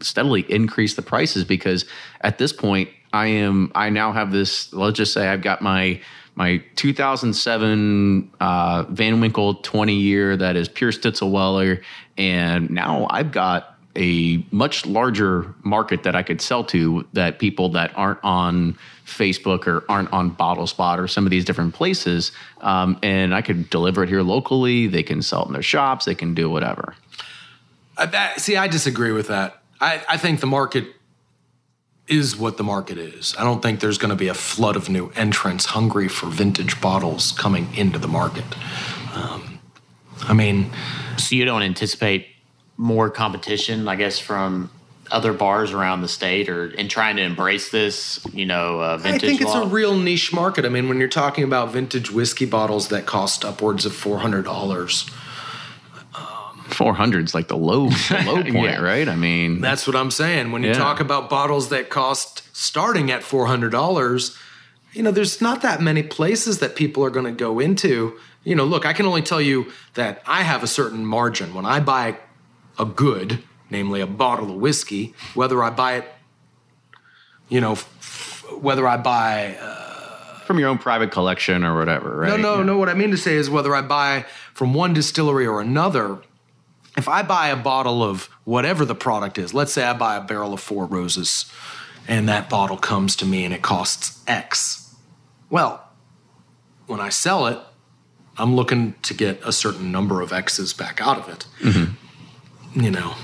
steadily 0.00 0.42
increase 0.50 0.94
the 0.94 1.02
prices 1.02 1.44
because 1.44 1.84
at 2.22 2.38
this 2.38 2.52
point 2.52 2.88
I 3.12 3.26
am 3.26 3.70
I 3.74 3.90
now 3.90 4.12
have 4.12 4.32
this 4.32 4.72
let's 4.72 4.96
just 4.96 5.12
say 5.12 5.28
I've 5.28 5.42
got 5.42 5.62
my 5.62 6.00
my 6.34 6.62
2007 6.76 8.30
uh, 8.40 8.84
Van 8.88 9.20
Winkle 9.20 9.54
20 9.56 9.94
year 9.94 10.36
that 10.36 10.56
is 10.56 10.68
pure 10.68 10.90
Stitzelweller 10.90 11.82
and 12.16 12.70
now 12.70 13.06
I've 13.10 13.32
got 13.32 13.79
a 14.00 14.44
much 14.50 14.86
larger 14.86 15.54
market 15.62 16.02
that 16.02 16.16
I 16.16 16.22
could 16.22 16.40
sell 16.40 16.64
to 16.64 17.06
that 17.12 17.38
people 17.38 17.68
that 17.70 17.92
aren't 17.94 18.18
on 18.24 18.78
Facebook 19.04 19.66
or 19.66 19.84
aren't 19.88 20.12
on 20.12 20.30
Bottle 20.30 20.66
Spot 20.66 20.98
or 20.98 21.06
some 21.06 21.26
of 21.26 21.30
these 21.30 21.44
different 21.44 21.74
places 21.74 22.32
um, 22.62 22.98
and 23.02 23.34
I 23.34 23.42
could 23.42 23.68
deliver 23.70 24.02
it 24.02 24.08
here 24.08 24.22
locally 24.22 24.86
they 24.86 25.02
can 25.02 25.20
sell 25.22 25.42
it 25.44 25.48
in 25.48 25.52
their 25.52 25.62
shops 25.62 26.06
they 26.06 26.14
can 26.14 26.34
do 26.34 26.48
whatever 26.48 26.94
Uh, 27.96 28.06
that, 28.06 28.40
see, 28.40 28.56
I 28.56 28.66
disagree 28.68 29.12
with 29.12 29.28
that. 29.28 29.60
I, 29.80 30.02
I 30.08 30.16
think 30.16 30.40
the 30.40 30.46
market 30.46 30.84
is 32.08 32.36
what 32.36 32.56
the 32.56 32.64
market 32.64 32.98
is. 32.98 33.34
I 33.38 33.44
don't 33.44 33.60
think 33.60 33.80
there's 33.80 33.98
going 33.98 34.10
to 34.10 34.16
be 34.16 34.28
a 34.28 34.34
flood 34.34 34.76
of 34.76 34.88
new 34.88 35.10
entrants 35.14 35.66
hungry 35.66 36.08
for 36.08 36.26
vintage 36.26 36.80
bottles 36.80 37.32
coming 37.32 37.68
into 37.76 37.98
the 37.98 38.08
market. 38.08 38.44
Um, 39.14 39.60
I 40.22 40.32
mean, 40.32 40.70
so 41.18 41.36
you 41.36 41.44
don't 41.44 41.62
anticipate 41.62 42.26
more 42.80 43.10
competition, 43.10 43.86
I 43.86 43.94
guess, 43.96 44.18
from 44.18 44.70
other 45.10 45.34
bars 45.34 45.72
around 45.72 46.00
the 46.00 46.08
state, 46.08 46.48
or 46.48 46.68
in 46.68 46.88
trying 46.88 47.16
to 47.16 47.22
embrace 47.22 47.70
this, 47.70 48.24
you 48.32 48.46
know, 48.46 48.80
uh, 48.80 48.94
I 48.98 49.02
vintage 49.02 49.20
think 49.20 49.40
it's 49.42 49.50
law? 49.54 49.64
a 49.64 49.66
real 49.66 49.94
niche 49.96 50.32
market. 50.32 50.64
I 50.64 50.70
mean, 50.70 50.88
when 50.88 50.98
you're 50.98 51.08
talking 51.08 51.44
about 51.44 51.72
vintage 51.72 52.10
whiskey 52.10 52.46
bottles 52.46 52.88
that 52.88 53.04
cost 53.04 53.44
upwards 53.44 53.84
of 53.84 53.94
four 53.94 54.18
hundred 54.20 54.44
dollars, 54.46 55.04
400 56.68 57.24
is 57.26 57.34
like 57.34 57.48
the 57.48 57.56
low 57.56 57.88
the 58.08 58.22
low 58.24 58.42
point 58.42 58.54
Yeah. 58.54 58.80
right 58.80 59.08
I 59.08 59.16
mean 59.16 59.60
that's 59.60 59.86
what 59.86 59.96
I'm 59.96 60.10
saying. 60.10 60.52
When 60.52 60.62
you 60.62 60.68
Yeah. 60.70 60.78
talk 60.78 61.00
about 61.00 61.28
bottles 61.28 61.68
that 61.70 61.90
cost 61.90 62.48
starting 62.56 63.10
at 63.10 63.22
four 63.22 63.46
hundred 63.46 63.70
dollars, 63.72 64.36
you 64.92 65.02
know, 65.02 65.10
there's 65.10 65.40
not 65.40 65.62
that 65.62 65.80
many 65.82 66.02
places 66.02 66.60
that 66.60 66.76
people 66.76 67.04
are 67.04 67.10
going 67.10 67.26
to 67.26 67.32
go 67.32 67.58
into. 67.58 68.16
You 68.44 68.54
know, 68.54 68.64
look, 68.64 68.86
I 68.86 68.92
can 68.94 69.04
only 69.04 69.22
tell 69.22 69.40
you 69.40 69.70
that 69.94 70.22
I 70.26 70.42
have 70.42 70.62
a 70.62 70.66
certain 70.66 71.04
margin 71.04 71.52
when 71.52 71.66
I 71.66 71.80
buy 71.80 72.16
a 72.80 72.84
good, 72.86 73.42
namely 73.70 74.00
a 74.00 74.06
bottle 74.06 74.50
of 74.50 74.56
whiskey, 74.56 75.14
whether 75.34 75.62
I 75.62 75.70
buy 75.70 75.96
it, 75.98 76.04
you 77.48 77.60
know, 77.60 77.72
f- 77.72 78.44
whether 78.60 78.86
I 78.88 78.96
buy 78.96 79.56
uh, 79.60 80.38
from 80.46 80.58
your 80.58 80.68
own 80.68 80.78
private 80.78 81.10
collection 81.12 81.62
or 81.64 81.76
whatever, 81.78 82.16
right? 82.16 82.28
No, 82.30 82.36
no, 82.36 82.56
Yeah. 82.58 82.62
no. 82.64 82.78
What 82.78 82.88
I 82.88 82.94
mean 82.94 83.10
to 83.10 83.16
say 83.18 83.34
is 83.34 83.48
whether 83.50 83.74
I 83.74 83.82
buy 83.82 84.24
from 84.54 84.74
one 84.74 84.92
distillery 84.92 85.46
or 85.46 85.60
another, 85.60 86.18
if 86.96 87.06
I 87.08 87.22
buy 87.22 87.48
a 87.48 87.56
bottle 87.56 88.02
of 88.02 88.24
whatever 88.44 88.84
the 88.84 88.94
product 88.96 89.38
is, 89.38 89.54
let's 89.54 89.72
say 89.72 89.84
I 89.84 89.92
buy 89.92 90.16
a 90.16 90.20
barrel 90.20 90.52
of 90.52 90.60
Four 90.60 90.86
Roses 90.86 91.44
and 92.08 92.28
that 92.28 92.48
bottle 92.50 92.76
comes 92.78 93.14
to 93.16 93.26
me 93.26 93.44
and 93.44 93.54
it 93.54 93.62
costs 93.62 94.20
X. 94.26 94.94
Well, 95.50 95.86
when 96.86 96.98
I 97.00 97.10
sell 97.10 97.46
it, 97.46 97.58
I'm 98.38 98.56
looking 98.56 98.94
to 99.02 99.14
get 99.14 99.40
a 99.44 99.52
certain 99.52 99.92
number 99.92 100.20
of 100.22 100.32
X's 100.32 100.72
back 100.72 101.00
out 101.00 101.18
of 101.18 101.28
it. 101.28 101.46
Mm-hmm. 101.60 101.92
You 102.74 102.90
know, 102.90 103.14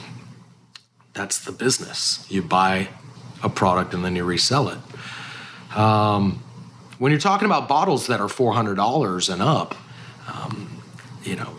that's 1.15 1.39
the 1.45 1.53
business. 1.53 2.27
You 2.29 2.43
buy 2.43 2.89
a 3.43 3.49
product 3.49 3.95
and 3.95 4.05
then 4.05 4.17
you 4.17 4.25
resell 4.25 4.69
it 4.69 4.79
Um, 5.77 6.43
when 6.99 7.13
you're 7.13 7.21
talking 7.21 7.45
about 7.47 7.69
bottles 7.69 8.07
that 8.07 8.21
are 8.21 8.29
$400 8.29 9.33
and 9.33 9.43
up, 9.43 9.75
um, 10.33 10.83
you 11.23 11.37
know, 11.37 11.57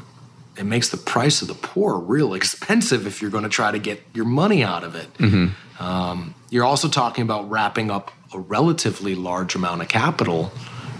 it 0.57 0.65
makes 0.65 0.89
the 0.89 0.97
price 0.97 1.43
of 1.43 1.47
the 1.47 1.53
pour 1.53 1.99
real 1.99 2.33
expensive 2.39 3.05
if 3.05 3.21
you're 3.21 3.29
going 3.31 3.43
to 3.43 3.49
try 3.49 3.71
to 3.71 3.79
get 3.79 4.01
your 4.13 4.25
money 4.25 4.63
out 4.63 4.83
of 4.83 4.95
it. 4.95 5.07
Um, 5.79 6.33
you're 6.49 6.65
also 6.65 6.87
talking 6.87 7.21
about 7.21 7.49
wrapping 7.49 7.91
up 7.91 8.11
a 8.33 8.39
relatively 8.39 9.13
large 9.13 9.53
amount 9.55 9.81
of 9.83 9.87
capital 9.87 10.51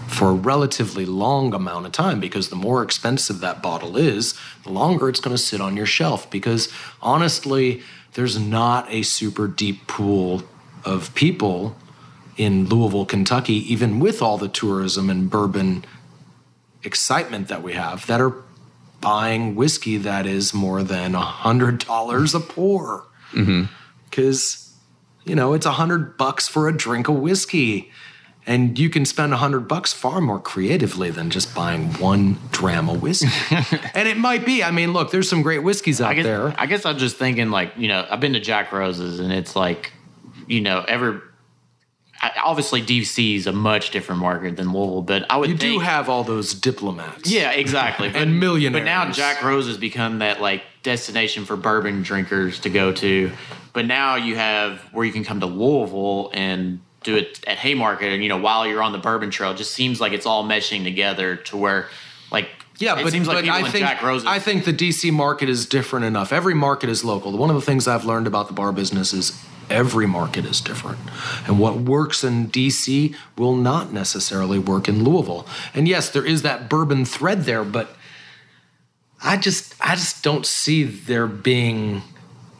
for 0.08 0.30
a 0.30 0.34
relatively 0.34 1.04
long 1.04 1.54
amount 1.54 1.86
of 1.86 1.92
time 1.92 2.18
because 2.18 2.48
the 2.48 2.56
more 2.56 2.82
expensive 2.82 3.40
that 3.40 3.62
bottle 3.62 3.96
is, 3.96 4.34
the 4.64 4.72
longer 4.72 5.08
it's 5.08 5.20
going 5.20 5.36
to 5.36 5.42
sit 5.42 5.60
on 5.60 5.76
your 5.76 5.86
shelf. 5.86 6.30
Because 6.30 6.72
honestly, 7.02 7.82
there's 8.14 8.38
not 8.38 8.90
a 8.90 9.02
super 9.02 9.46
deep 9.46 9.86
pool 9.86 10.42
of 10.84 11.14
people 11.14 11.76
in 12.36 12.66
Louisville, 12.66 13.04
Kentucky, 13.04 13.54
even 13.72 14.00
with 14.00 14.22
all 14.22 14.38
the 14.38 14.48
tourism 14.48 15.10
and 15.10 15.28
bourbon 15.28 15.84
excitement 16.84 17.48
that 17.48 17.62
we 17.62 17.74
have, 17.74 18.06
that 18.06 18.20
are 18.20 18.34
buying 19.00 19.54
whiskey 19.54 19.96
that 19.98 20.26
is 20.26 20.54
more 20.54 20.82
than 20.82 21.14
a 21.14 21.20
hundred 21.20 21.80
dollars 21.80 22.34
a 22.34 22.40
pour. 22.40 23.04
Mm-hmm. 23.32 23.64
Because 24.08 24.72
you 25.24 25.34
know 25.34 25.52
it's 25.52 25.66
a 25.66 25.72
hundred 25.72 26.16
bucks 26.16 26.48
for 26.48 26.68
a 26.68 26.76
drink 26.76 27.08
of 27.08 27.16
whiskey, 27.16 27.90
and 28.48 28.78
you 28.78 28.88
can 28.88 29.04
spend 29.04 29.34
a 29.34 29.36
hundred 29.36 29.68
bucks 29.68 29.92
far 29.92 30.22
more 30.22 30.40
creatively 30.40 31.10
than 31.10 31.28
just 31.28 31.54
buying 31.54 31.92
one 31.94 32.38
dram 32.50 32.88
of 32.88 33.02
whiskey. 33.02 33.28
and 33.94 34.08
it 34.08 34.16
might 34.16 34.46
be. 34.46 34.64
I 34.64 34.70
mean, 34.70 34.94
look, 34.94 35.10
there's 35.10 35.28
some 35.28 35.42
great 35.42 35.62
whiskeys 35.62 36.00
out 36.00 36.10
I 36.10 36.14
guess, 36.14 36.24
there. 36.24 36.54
I 36.58 36.64
guess 36.64 36.86
I'm 36.86 36.96
just 36.96 37.16
thinking 37.16 37.50
like 37.50 37.74
you 37.76 37.88
know 37.88 38.06
I've 38.10 38.20
been 38.20 38.32
to 38.32 38.40
Jack 38.40 38.72
Rose's 38.72 39.20
and 39.20 39.30
it's 39.32 39.54
like 39.54 39.92
you 40.46 40.62
know 40.62 40.82
ever 40.88 41.22
obviously 42.42 42.82
DC 42.82 43.36
is 43.36 43.46
a 43.46 43.52
much 43.52 43.90
different 43.90 44.20
market 44.20 44.56
than 44.56 44.72
Louisville, 44.72 45.02
but 45.02 45.30
I 45.30 45.36
would 45.36 45.50
You 45.50 45.56
do 45.56 45.78
have 45.78 46.08
all 46.08 46.24
those 46.24 46.54
diplomats. 46.54 47.30
yeah 47.30 47.52
exactly 47.52 48.08
but, 48.12 48.22
And 48.22 48.40
millionaires. 48.40 48.82
But 48.82 48.86
now 48.86 49.10
Jack 49.12 49.42
Rose 49.42 49.66
has 49.66 49.76
become 49.76 50.20
that 50.20 50.40
like 50.40 50.62
destination 50.82 51.44
for 51.44 51.56
bourbon 51.56 52.02
drinkers 52.02 52.60
to 52.60 52.70
go 52.70 52.92
to. 52.92 53.30
But 53.74 53.84
now 53.84 54.16
you 54.16 54.36
have 54.36 54.80
where 54.92 55.04
you 55.04 55.12
can 55.12 55.22
come 55.22 55.40
to 55.40 55.46
Louisville 55.46 56.30
and 56.32 56.80
do 57.08 57.16
it 57.16 57.40
at 57.46 57.56
Haymarket, 57.58 58.12
and 58.12 58.22
you 58.22 58.28
know 58.28 58.36
while 58.36 58.66
you're 58.66 58.82
on 58.82 58.92
the 58.92 58.98
bourbon 58.98 59.30
trail, 59.30 59.54
just 59.54 59.72
seems 59.72 60.00
like 60.00 60.12
it's 60.12 60.26
all 60.26 60.44
meshing 60.44 60.84
together 60.84 61.36
to 61.36 61.56
where 61.56 61.88
like 62.30 62.48
Yeah, 62.78 62.98
it 62.98 63.04
but, 63.04 63.12
seems 63.12 63.26
like 63.26 63.46
but 63.46 63.48
I 63.48 63.70
think 63.70 63.86
I 64.26 64.38
think 64.38 64.64
the 64.64 64.74
DC 64.74 65.10
market 65.12 65.48
is 65.48 65.64
different 65.64 66.04
enough. 66.04 66.32
Every 66.32 66.54
market 66.54 66.90
is 66.90 67.04
local. 67.04 67.36
One 67.36 67.48
of 67.48 67.56
the 67.56 67.62
things 67.62 67.88
I've 67.88 68.04
learned 68.04 68.26
about 68.26 68.48
the 68.48 68.52
bar 68.52 68.72
business 68.72 69.14
is 69.14 69.42
every 69.70 70.06
market 70.06 70.44
is 70.44 70.60
different, 70.60 70.98
and 71.46 71.58
what 71.58 71.78
works 71.78 72.22
in 72.22 72.48
DC 72.48 73.14
will 73.38 73.56
not 73.56 73.90
necessarily 73.90 74.58
work 74.58 74.86
in 74.86 75.02
Louisville. 75.02 75.46
And 75.72 75.88
yes, 75.88 76.10
there 76.10 76.26
is 76.26 76.42
that 76.42 76.68
bourbon 76.68 77.06
thread 77.06 77.44
there, 77.44 77.64
but 77.64 77.96
I 79.22 79.38
just 79.38 79.74
I 79.80 79.94
just 79.94 80.22
don't 80.22 80.44
see 80.44 80.84
there 80.84 81.26
being 81.26 82.02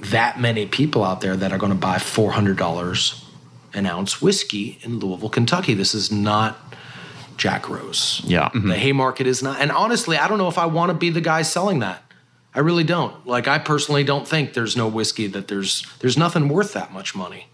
that 0.00 0.40
many 0.40 0.64
people 0.64 1.04
out 1.04 1.20
there 1.20 1.36
that 1.36 1.52
are 1.52 1.58
going 1.58 1.72
to 1.72 1.78
buy 1.78 1.98
four 1.98 2.32
hundred 2.32 2.56
dollars 2.56 3.26
an 3.74 3.86
ounce 3.86 4.20
whiskey 4.22 4.78
in 4.82 4.98
Louisville, 4.98 5.28
Kentucky. 5.28 5.74
This 5.74 5.94
is 5.94 6.10
not 6.10 6.56
Jack 7.36 7.68
Rose. 7.68 8.20
yeah 8.24 8.50
The 8.52 8.76
Haymarket 8.76 9.26
is 9.26 9.42
not. 9.42 9.60
And 9.60 9.70
honestly, 9.70 10.16
I 10.16 10.28
don't 10.28 10.38
know 10.38 10.48
if 10.48 10.58
I 10.58 10.66
want 10.66 10.90
to 10.90 10.94
be 10.94 11.10
the 11.10 11.20
guy 11.20 11.42
selling 11.42 11.78
that. 11.78 12.02
I 12.54 12.60
really 12.60 12.84
don't. 12.84 13.26
Like 13.26 13.46
I 13.46 13.58
personally 13.58 14.04
don't 14.04 14.26
think 14.26 14.54
there's 14.54 14.76
no 14.76 14.88
whiskey 14.88 15.26
that 15.28 15.48
there's 15.48 15.86
there's 16.00 16.18
nothing 16.18 16.48
worth 16.48 16.72
that 16.72 16.92
much 16.92 17.14
money. 17.14 17.46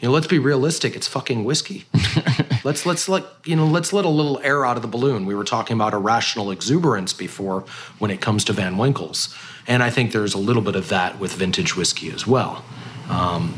You 0.00 0.08
know, 0.08 0.12
let's 0.12 0.26
be 0.26 0.38
realistic. 0.38 0.94
It's 0.94 1.08
fucking 1.08 1.44
whiskey. 1.44 1.86
let's 2.64 2.84
let's 2.86 3.08
like 3.08 3.24
you 3.44 3.56
know 3.56 3.66
let's 3.66 3.92
let 3.92 4.04
a 4.04 4.08
little 4.08 4.38
air 4.40 4.64
out 4.64 4.76
of 4.76 4.82
the 4.82 4.88
balloon. 4.88 5.26
We 5.26 5.34
were 5.34 5.44
talking 5.44 5.74
about 5.74 5.92
irrational 5.92 6.50
exuberance 6.50 7.12
before 7.12 7.64
when 7.98 8.10
it 8.10 8.20
comes 8.20 8.44
to 8.44 8.52
Van 8.52 8.76
Winkles, 8.76 9.34
and 9.66 9.82
I 9.82 9.90
think 9.90 10.12
there's 10.12 10.34
a 10.34 10.38
little 10.38 10.62
bit 10.62 10.76
of 10.76 10.88
that 10.88 11.18
with 11.18 11.32
vintage 11.32 11.74
whiskey 11.74 12.10
as 12.10 12.26
well. 12.26 12.64
Um, 13.08 13.54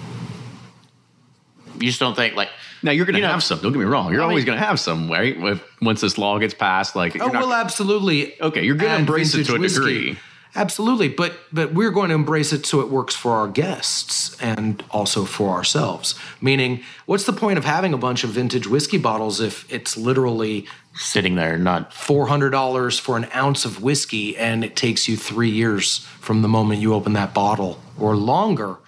You 1.80 1.88
just 1.88 2.00
don't 2.00 2.14
think 2.14 2.34
like 2.36 2.48
Now 2.82 2.90
you're 2.92 3.04
going 3.06 3.14
to 3.14 3.20
You 3.20 3.26
know- 3.26 3.32
have 3.32 3.42
some. 3.42 3.58
Don't 3.60 3.72
get 3.72 3.78
me 3.78 3.84
wrong. 3.84 4.12
You're 4.12 4.22
I 4.22 4.24
always 4.24 4.38
mean- 4.44 4.46
going 4.46 4.58
to 4.60 4.64
have 4.66 4.78
some, 4.80 5.10
right? 5.10 5.36
If, 5.36 5.62
once 5.82 6.00
this 6.00 6.18
law 6.18 6.38
gets 6.38 6.54
passed, 6.54 6.94
like 6.96 7.20
Oh 7.20 7.26
not- 7.26 7.42
well, 7.42 7.52
absolutely. 7.52 8.40
Okay, 8.40 8.64
you're 8.64 8.76
gonna 8.76 8.96
embrace 8.98 9.34
it 9.34 9.46
vintage 9.46 9.74
to 9.74 9.84
a 9.84 9.86
degree. 9.86 10.18
Absolutely, 10.54 11.08
but 11.08 11.34
but 11.52 11.74
we're 11.74 11.90
going 11.90 12.08
to 12.08 12.14
embrace 12.14 12.50
it 12.50 12.64
so 12.64 12.80
it 12.80 12.88
works 12.88 13.14
for 13.14 13.32
our 13.32 13.46
guests 13.46 14.34
and 14.40 14.82
also 14.90 15.26
for 15.26 15.50
ourselves. 15.50 16.14
Meaning, 16.40 16.82
what's 17.04 17.24
the 17.24 17.34
point 17.34 17.58
of 17.58 17.64
having 17.66 17.92
a 17.92 17.98
bunch 17.98 18.24
of 18.24 18.30
vintage 18.30 18.66
whiskey 18.66 18.96
bottles 18.96 19.38
if 19.38 19.70
it's 19.70 19.98
literally 19.98 20.66
sitting 20.94 21.34
there, 21.34 21.58
not 21.58 21.92
four 21.92 22.28
hundred 22.28 22.50
dollars 22.50 22.98
for 22.98 23.18
an 23.18 23.28
ounce 23.34 23.66
of 23.66 23.82
whiskey 23.82 24.34
and 24.38 24.64
it 24.64 24.74
takes 24.76 25.06
you 25.08 25.14
three 25.18 25.50
years 25.50 25.98
from 26.20 26.40
the 26.40 26.48
moment 26.48 26.80
you 26.80 26.94
open 26.94 27.12
that 27.12 27.34
bottle 27.34 27.78
or 27.98 28.16
longer 28.16 28.78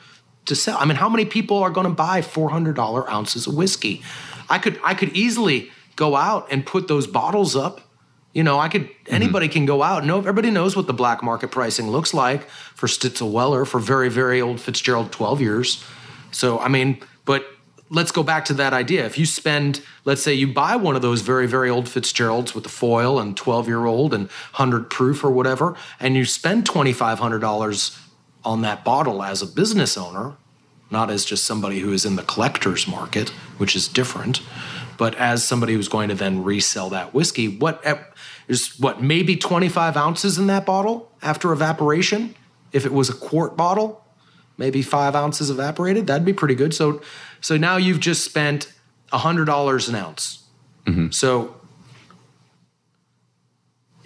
to 0.49 0.57
sell? 0.57 0.76
I 0.78 0.84
mean, 0.84 0.96
how 0.96 1.09
many 1.09 1.24
people 1.24 1.59
are 1.59 1.70
going 1.70 1.86
to 1.86 1.92
buy 1.92 2.22
four 2.22 2.51
hundred 2.51 2.76
dollar 2.76 3.09
ounces 3.11 3.46
of 3.46 3.55
whiskey? 3.55 4.03
I 4.51 4.59
could 4.59 4.80
I 4.84 4.94
could 4.94 5.16
easily 5.16 5.70
go 5.96 6.16
out 6.16 6.46
and 6.51 6.64
put 6.64 6.88
those 6.88 7.07
bottles 7.07 7.57
up. 7.57 7.80
You 8.32 8.42
know, 8.42 8.59
I 8.59 8.68
could 8.68 8.82
mm-hmm. 8.82 9.14
anybody 9.14 9.49
can 9.49 9.66
go 9.66 9.82
out. 9.82 10.05
No, 10.05 10.18
everybody 10.18 10.51
knows 10.51 10.76
what 10.76 10.86
the 10.86 10.92
black 10.92 11.22
market 11.22 11.49
pricing 11.49 11.90
looks 11.90 12.12
like 12.12 12.49
for 12.49 12.86
Stitzel 12.86 13.30
Weller 13.30 13.64
for 13.64 13.78
very 13.78 14.09
very 14.09 14.40
old 14.40 14.61
Fitzgerald 14.61 15.12
twelve 15.12 15.40
years. 15.40 15.84
So 16.30 16.59
I 16.59 16.68
mean, 16.68 17.01
but 17.24 17.46
let's 17.90 18.12
go 18.12 18.22
back 18.22 18.44
to 18.46 18.55
that 18.55 18.72
idea. 18.72 19.05
If 19.07 19.18
you 19.18 19.26
spend, 19.26 19.80
let's 20.05 20.22
say 20.22 20.34
you 20.34 20.53
buy 20.53 20.76
one 20.76 20.96
of 20.96 21.03
those 21.03 21.22
very, 21.22 21.46
very 21.46 21.70
old 21.70 21.88
Fitzgeralds 21.88 22.55
with 22.55 22.64
the 22.64 22.70
foil 22.70 23.18
and 23.18 23.36
12 23.36 23.66
year 23.66 23.86
old 23.86 24.12
and 24.12 24.24
100 24.28 24.90
proof 24.90 25.24
or 25.24 25.30
whatever, 25.30 25.74
and 25.99 26.14
you 26.14 26.24
spend 26.24 26.66
$2,500 26.66 27.99
on 28.45 28.62
that 28.62 28.84
bottle 28.84 29.22
as 29.22 29.43
a 29.43 29.47
business 29.47 29.97
owner, 29.97 30.36
not 30.91 31.11
as 31.11 31.24
just 31.24 31.45
somebody 31.45 31.80
who 31.80 31.93
is 31.93 32.05
in 32.05 32.16
the 32.16 32.22
collector's 32.22 32.86
market, 32.86 33.28
which 33.59 33.76
is 33.76 33.89
different, 33.89 34.41
but 34.97 35.14
as 35.16 35.45
somebody 35.45 35.74
who's 35.74 35.89
going 35.89 36.09
to 36.09 36.14
then 36.14 36.43
resell 36.43 36.91
that 36.91 37.14
whiskey, 37.14 37.49
what 37.49 37.82
there's 38.47 38.78
what 38.78 39.03
maybe 39.03 39.36
25 39.36 39.97
ounces 39.97 40.39
in 40.39 40.47
that 40.49 40.66
bottle 40.66 41.12
after 41.22 41.53
evaporation? 41.53 42.34
If 42.72 42.84
it 42.84 42.93
was 42.93 43.09
a 43.09 43.14
quart 43.14 43.57
bottle, 43.57 44.05
maybe 44.57 44.82
five 44.82 45.14
ounces 45.14 45.51
evaporated. 45.51 46.07
That'd 46.07 46.26
be 46.26 46.32
pretty 46.32 46.55
good. 46.55 46.74
So, 46.74 47.01
so 47.41 47.57
now 47.57 47.76
you've 47.76 48.01
just 48.01 48.24
spent 48.24 48.72
hundred 49.11 49.47
dollars 49.47 49.89
an 49.89 49.95
ounce. 49.95 50.45
So 51.11 51.55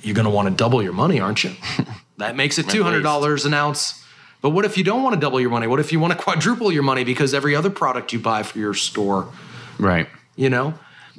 you're 0.00 0.14
going 0.14 0.26
to 0.26 0.30
want 0.30 0.48
to 0.48 0.54
double 0.54 0.82
your 0.82 0.92
money, 0.92 1.20
aren't 1.20 1.42
you? 1.42 1.52
that 2.18 2.36
makes 2.36 2.58
it 2.58 2.68
two 2.68 2.82
hundred 2.82 3.02
dollars 3.02 3.44
an 3.44 3.54
ounce. 3.54 4.01
But 4.42 4.50
what 4.50 4.64
if 4.64 4.76
you 4.76 4.84
don't 4.84 5.02
want 5.02 5.14
to 5.14 5.20
double 5.20 5.40
your 5.40 5.50
money? 5.50 5.66
What 5.66 5.80
if 5.80 5.92
you 5.92 6.00
want 6.00 6.12
to 6.12 6.18
quadruple 6.22 6.70
your 6.70 6.82
money 6.82 7.04
because 7.04 7.32
every 7.32 7.56
other 7.56 7.70
product 7.70 8.12
you 8.12 8.18
buy 8.18 8.42
for 8.42 8.58
your 8.58 8.74
store, 8.74 9.32
right. 9.78 10.08
you 10.36 10.50
know, 10.50 10.74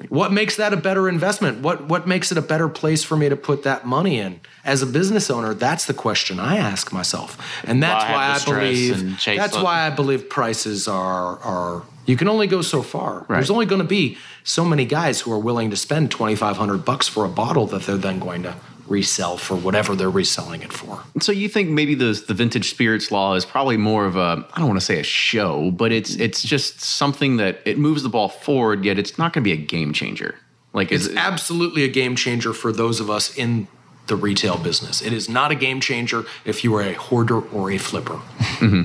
what 0.09 0.31
makes 0.31 0.57
that 0.57 0.73
a 0.73 0.77
better 0.77 1.07
investment? 1.07 1.61
What 1.61 1.85
what 1.85 2.07
makes 2.07 2.31
it 2.31 2.37
a 2.37 2.41
better 2.41 2.67
place 2.67 3.03
for 3.03 3.15
me 3.15 3.29
to 3.29 3.35
put 3.35 3.63
that 3.63 3.85
money 3.85 4.19
in? 4.19 4.41
As 4.65 4.81
a 4.81 4.85
business 4.85 5.29
owner, 5.29 5.53
that's 5.53 5.85
the 5.85 5.93
question 5.93 6.39
I 6.39 6.57
ask 6.57 6.91
myself, 6.91 7.37
and 7.63 7.81
that's 7.81 8.03
Why 8.03 8.31
I 8.31 8.43
believe 8.43 9.25
that's 9.25 9.57
why 9.57 9.85
I 9.85 9.89
believe 9.89 10.29
prices 10.29 10.87
are 10.87 11.37
are 11.39 11.83
you 12.05 12.17
can 12.17 12.27
only 12.27 12.47
go 12.47 12.61
so 12.61 12.81
far. 12.81 13.19
Right. 13.19 13.37
There's 13.37 13.51
only 13.51 13.65
going 13.65 13.81
to 13.81 13.87
be 13.87 14.17
so 14.43 14.65
many 14.65 14.85
guys 14.85 15.21
who 15.21 15.31
are 15.31 15.39
willing 15.39 15.69
to 15.69 15.77
spend 15.77 16.11
twenty 16.11 16.35
five 16.35 16.57
hundred 16.57 16.85
bucks 16.85 17.07
for 17.07 17.23
a 17.23 17.29
bottle 17.29 17.67
that 17.67 17.83
they're 17.83 17.95
then 17.95 18.19
going 18.19 18.43
to 18.43 18.55
resell 18.93 19.37
for 19.37 19.55
whatever 19.55 19.95
they're 19.95 20.09
reselling 20.09 20.61
it 20.61 20.71
for. 20.71 21.03
So 21.19 21.31
you 21.31 21.49
think 21.49 21.69
maybe 21.69 21.95
the 21.95 22.11
the 22.27 22.33
vintage 22.33 22.69
spirits 22.69 23.11
law 23.11 23.33
is 23.33 23.45
probably 23.45 23.77
more 23.77 24.05
of 24.05 24.15
a 24.15 24.45
I 24.53 24.59
don't 24.59 24.67
want 24.67 24.79
to 24.79 24.85
say 24.85 24.99
a 24.99 25.03
show, 25.03 25.71
but 25.71 25.91
it's 25.91 26.15
it's 26.15 26.41
just 26.43 26.79
something 26.79 27.37
that 27.37 27.59
it 27.65 27.77
moves 27.77 28.03
the 28.03 28.09
ball 28.09 28.29
forward, 28.29 28.85
yet 28.85 28.99
it's 28.99 29.17
not 29.17 29.33
going 29.33 29.43
to 29.43 29.49
be 29.49 29.53
a 29.53 29.65
game 29.65 29.93
changer. 29.93 30.35
Like 30.73 30.91
It's 30.91 31.07
is, 31.07 31.15
absolutely 31.15 31.83
a 31.83 31.87
game 31.87 32.15
changer 32.15 32.53
for 32.53 32.71
those 32.71 32.99
of 32.99 33.09
us 33.09 33.35
in 33.37 33.67
the 34.07 34.15
retail 34.15 34.57
business. 34.57 35.01
It 35.01 35.13
is 35.13 35.29
not 35.29 35.51
a 35.51 35.55
game 35.55 35.79
changer 35.79 36.25
if 36.45 36.63
you 36.63 36.75
are 36.75 36.81
a 36.81 36.93
hoarder 36.93 37.39
or 37.39 37.71
a 37.71 37.77
flipper. 37.77 38.19
Mm-hmm. 38.59 38.83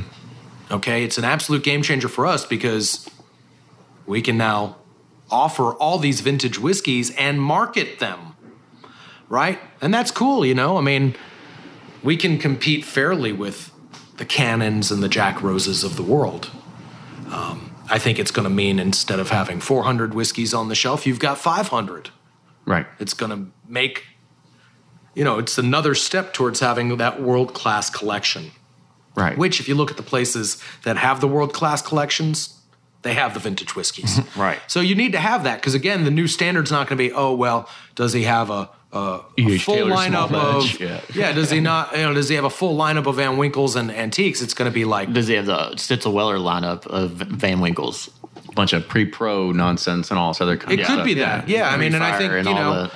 Okay, 0.71 1.05
it's 1.05 1.19
an 1.19 1.25
absolute 1.25 1.65
game 1.65 1.83
changer 1.83 2.09
for 2.09 2.27
us 2.27 2.45
because 2.45 3.09
we 4.07 4.21
can 4.21 4.37
now 4.37 4.77
offer 5.31 5.73
all 5.75 5.99
these 5.99 6.21
vintage 6.21 6.59
whiskeys 6.59 7.15
and 7.17 7.41
market 7.41 7.99
them, 7.99 8.28
right? 9.29 9.59
And 9.81 9.93
that's 9.93 10.11
cool, 10.11 10.45
you 10.45 10.55
know. 10.55 10.77
I 10.79 10.81
mean, 10.81 11.15
we 12.03 12.17
can 12.17 12.39
compete 12.39 12.85
fairly 12.85 13.33
with 13.33 13.73
the 14.17 14.25
Canons 14.25 14.91
and 14.91 15.03
the 15.03 15.09
Jack 15.09 15.43
Roses 15.43 15.85
of 15.85 15.97
the 15.97 16.03
world. 16.03 16.51
Um, 17.31 17.75
I 17.91 17.99
think 17.99 18.19
it's 18.19 18.31
going 18.31 18.45
to 18.45 18.51
mean 18.55 18.79
instead 18.79 19.19
of 19.21 19.31
having 19.31 19.61
400 19.61 20.15
whiskeys 20.15 20.53
on 20.55 20.69
the 20.69 20.75
shelf, 20.75 21.07
you've 21.07 21.21
got 21.21 21.39
500 21.39 22.11
right. 22.67 22.87
it's 22.99 23.15
going 23.15 23.31
to 23.31 23.51
make 23.67 24.05
you 25.15 25.25
know 25.25 25.39
it's 25.39 25.57
another 25.59 25.95
step 25.95 26.33
towards 26.35 26.61
having 26.61 26.97
that 26.99 27.21
world 27.23 27.55
class 27.55 27.89
collection 27.91 28.51
Right. 29.15 29.37
which 29.37 29.59
if 29.59 29.69
you 29.69 29.75
look 29.75 29.91
at 29.91 29.97
the 29.97 30.03
places 30.03 30.63
that 30.85 30.97
have 30.97 31.21
the 31.21 31.27
world 31.27 31.53
class 31.53 31.83
collections 31.83 32.61
they 33.03 33.15
have 33.15 33.33
the 33.35 33.41
vintage 33.41 33.75
whiskeys 33.75 34.21
Right. 34.37 34.61
so 34.69 34.81
you 34.81 34.95
need 34.95 35.13
to 35.13 35.19
have 35.19 35.43
that 35.45 35.57
because 35.61 35.75
again 35.75 36.05
the 36.05 36.11
new 36.11 36.27
standard's 36.29 36.71
not 36.71 36.87
going 36.89 36.99
to 36.99 37.05
be 37.09 37.13
oh 37.13 37.35
well 37.35 37.69
does 37.95 38.13
he 38.13 38.25
have 38.25 38.49
a 38.51 38.71
a, 38.93 38.99
a 38.99 39.25
E.H. 39.39 39.65
full 39.65 39.75
Taylor 39.75 39.91
lineup 39.91 40.33
of 40.33 40.81
yeah. 40.81 41.01
yeah 41.15 41.33
does 41.33 41.51
he 41.51 41.61
not 41.61 41.93
you 41.97 42.03
know 42.05 42.15
does 42.15 42.29
he 42.29 42.35
have 42.37 42.45
a 42.45 42.51
full 42.51 42.77
lineup 42.77 43.07
of 43.07 43.17
Van 43.17 43.37
Winkles 43.37 43.77
and 43.77 43.91
antiques 43.91 44.41
it's 44.41 44.55
going 44.55 44.71
to 44.71 44.75
be 44.75 44.85
like 44.85 45.13
does 45.13 45.29
he 45.29 45.35
have 45.35 45.47
the 45.47 45.71
Stitzel 45.77 46.13
Weller 46.13 46.39
lineup 46.39 46.87
of 46.87 47.11
Van 47.13 47.61
Winkles? 47.61 48.11
A 48.49 48.53
bunch 48.53 48.73
of 48.73 48.89
pre-pro 48.89 49.53
nonsense 49.53 50.11
and 50.11 50.19
all 50.19 50.31
this 50.33 50.41
other 50.41 50.57
kind 50.57 50.73
It 50.73 50.81
of 50.81 50.87
could 50.87 50.93
stuff. 50.95 51.05
be 51.05 51.15
that. 51.15 51.49
Yeah, 51.49 51.69
I 51.69 51.77
mean, 51.77 51.95
and 51.95 52.03
I 52.03 52.17
think 52.19 52.33
and 52.33 52.47
you 52.49 52.55
know, 52.55 52.85
the- 52.87 52.93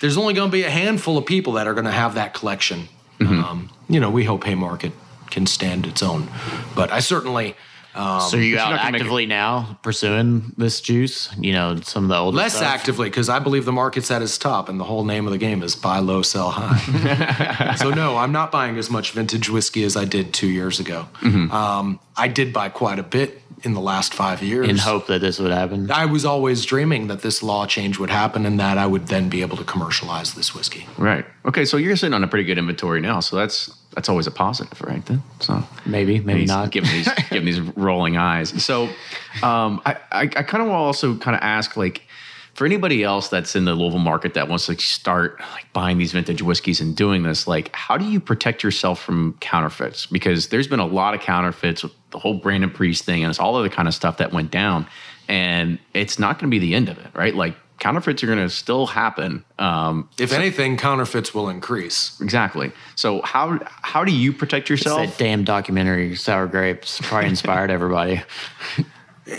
there's 0.00 0.16
only 0.18 0.34
going 0.34 0.50
to 0.50 0.52
be 0.52 0.64
a 0.64 0.70
handful 0.70 1.16
of 1.16 1.24
people 1.24 1.54
that 1.54 1.66
are 1.66 1.72
going 1.74 1.86
to 1.86 1.90
have 1.92 2.14
that 2.16 2.34
collection. 2.34 2.88
Mm-hmm. 3.20 3.42
Um, 3.44 3.70
you 3.88 3.98
know, 4.00 4.10
we 4.10 4.24
hope 4.24 4.44
Haymarket 4.44 4.92
can 5.30 5.46
stand 5.46 5.86
its 5.86 6.02
own, 6.02 6.28
but 6.74 6.90
I 6.92 7.00
certainly 7.00 7.54
so 7.96 8.36
are 8.36 8.40
you 8.40 8.58
out 8.58 8.70
not 8.70 8.80
it- 8.80 8.94
actively 8.94 9.26
now 9.26 9.78
pursuing 9.82 10.52
this 10.56 10.80
juice? 10.80 11.28
You 11.38 11.52
know, 11.52 11.76
some 11.82 12.04
of 12.04 12.08
the 12.08 12.16
older 12.16 12.36
less 12.36 12.56
stuff? 12.56 12.68
actively 12.68 13.08
because 13.08 13.28
I 13.28 13.38
believe 13.38 13.64
the 13.64 13.72
market's 13.72 14.10
at 14.10 14.22
its 14.22 14.36
top, 14.38 14.68
and 14.68 14.78
the 14.78 14.84
whole 14.84 15.04
name 15.04 15.26
of 15.26 15.32
the 15.32 15.38
game 15.38 15.62
is 15.62 15.74
buy 15.74 15.98
low, 15.98 16.22
sell 16.22 16.50
high. 16.50 17.74
so 17.78 17.90
no, 17.90 18.16
I'm 18.16 18.32
not 18.32 18.52
buying 18.52 18.76
as 18.76 18.90
much 18.90 19.12
vintage 19.12 19.48
whiskey 19.48 19.84
as 19.84 19.96
I 19.96 20.04
did 20.04 20.34
two 20.34 20.48
years 20.48 20.80
ago. 20.80 21.08
Mm-hmm. 21.20 21.50
Um, 21.50 22.00
I 22.16 22.28
did 22.28 22.52
buy 22.52 22.68
quite 22.68 22.98
a 22.98 23.02
bit 23.02 23.42
in 23.62 23.72
the 23.74 23.80
last 23.80 24.12
five 24.14 24.42
years. 24.42 24.68
in 24.68 24.76
hope 24.76 25.06
that 25.06 25.20
this 25.20 25.38
would 25.38 25.50
happen. 25.50 25.90
I 25.90 26.04
was 26.06 26.24
always 26.24 26.64
dreaming 26.64 27.06
that 27.08 27.22
this 27.22 27.42
law 27.42 27.66
change 27.66 27.98
would 27.98 28.10
happen 28.10 28.44
and 28.46 28.60
that 28.60 28.78
I 28.78 28.86
would 28.86 29.08
then 29.08 29.28
be 29.28 29.40
able 29.42 29.56
to 29.56 29.64
commercialize 29.64 30.34
this 30.34 30.54
whiskey. 30.54 30.86
Right. 30.98 31.24
Okay. 31.44 31.64
So 31.64 31.76
you're 31.76 31.96
sitting 31.96 32.14
on 32.14 32.22
a 32.22 32.28
pretty 32.28 32.44
good 32.44 32.58
inventory 32.58 33.00
now. 33.00 33.20
So 33.20 33.36
that's 33.36 33.74
that's 33.94 34.08
always 34.10 34.26
a 34.26 34.30
positive, 34.30 34.80
right? 34.82 35.04
Then. 35.06 35.22
So 35.40 35.64
Maybe, 35.86 36.20
maybe 36.20 36.40
He's 36.40 36.48
not. 36.48 36.70
Giving 36.70 36.90
these 36.90 37.08
giving 37.30 37.46
these 37.46 37.60
rolling 37.60 38.16
eyes. 38.16 38.62
So, 38.62 38.84
um, 39.42 39.80
I 39.86 39.96
I, 40.12 40.22
I 40.22 40.42
kind 40.42 40.62
of 40.62 40.68
want 40.68 40.80
to 40.80 40.86
also 40.86 41.16
kind 41.16 41.34
of 41.34 41.42
ask 41.42 41.76
like. 41.76 42.02
For 42.54 42.64
anybody 42.64 43.02
else 43.02 43.28
that's 43.28 43.54
in 43.54 43.66
the 43.66 43.74
Louisville 43.74 43.98
market 43.98 44.32
that 44.32 44.48
wants 44.48 44.64
to 44.64 44.78
start 44.78 45.38
like 45.52 45.70
buying 45.74 45.98
these 45.98 46.12
vintage 46.12 46.40
whiskeys 46.40 46.80
and 46.80 46.96
doing 46.96 47.22
this, 47.22 47.46
like 47.46 47.70
how 47.76 47.98
do 47.98 48.06
you 48.06 48.18
protect 48.18 48.62
yourself 48.62 48.98
from 48.98 49.36
counterfeits? 49.40 50.06
Because 50.06 50.48
there's 50.48 50.66
been 50.66 50.80
a 50.80 50.86
lot 50.86 51.12
of 51.12 51.20
counterfeits 51.20 51.82
with 51.82 51.92
the 52.16 52.20
whole 52.20 52.32
Brandon 52.34 52.70
Priest 52.70 53.04
thing 53.04 53.22
and 53.22 53.28
it's 53.30 53.38
all 53.38 53.54
other 53.56 53.68
kind 53.68 53.86
of 53.86 53.92
stuff 53.92 54.16
that 54.16 54.32
went 54.32 54.50
down, 54.50 54.86
and 55.28 55.78
it's 55.92 56.18
not 56.18 56.38
going 56.38 56.50
to 56.50 56.54
be 56.54 56.58
the 56.58 56.74
end 56.74 56.88
of 56.88 56.96
it, 56.96 57.08
right? 57.12 57.34
Like 57.34 57.54
counterfeits 57.78 58.22
are 58.22 58.26
going 58.26 58.38
to 58.38 58.48
still 58.48 58.86
happen. 58.86 59.44
Um, 59.58 60.08
If 60.18 60.32
anything, 60.32 60.78
counterfeits 60.78 61.34
will 61.34 61.50
increase. 61.50 62.18
exactly. 62.22 62.72
So 62.94 63.20
how 63.20 63.60
how 63.82 64.02
do 64.02 64.12
you 64.12 64.32
protect 64.32 64.62
It's 64.62 64.70
yourself? 64.70 65.00
that 65.10 65.18
damn 65.18 65.44
documentary, 65.44 66.16
Sour 66.16 66.46
Grapes, 66.46 67.00
probably 67.02 67.28
inspired 67.28 67.70
everybody. 67.70 68.22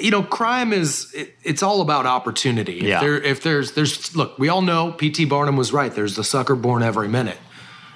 You 0.01 0.11
know, 0.11 0.21
crime 0.21 0.73
is 0.73 1.09
it, 1.13 1.34
it's 1.43 1.63
all 1.63 1.80
about 1.80 2.05
opportunity. 2.05 2.80
If 2.80 2.84
Yeah. 2.84 2.99
there 2.99 3.21
if 3.21 3.41
there's 3.41 3.71
there's 3.71 4.13
look, 4.17 4.38
we 4.38 4.49
all 4.49 4.61
know 4.61 4.91
PT 4.91 5.30
Barnum 5.30 5.55
was 5.55 5.71
right. 5.71 5.95
There's 5.95 6.17
the 6.17 6.25
sucker 6.25 6.55
born 6.55 6.84
every 6.84 7.07
minute. 7.07 7.38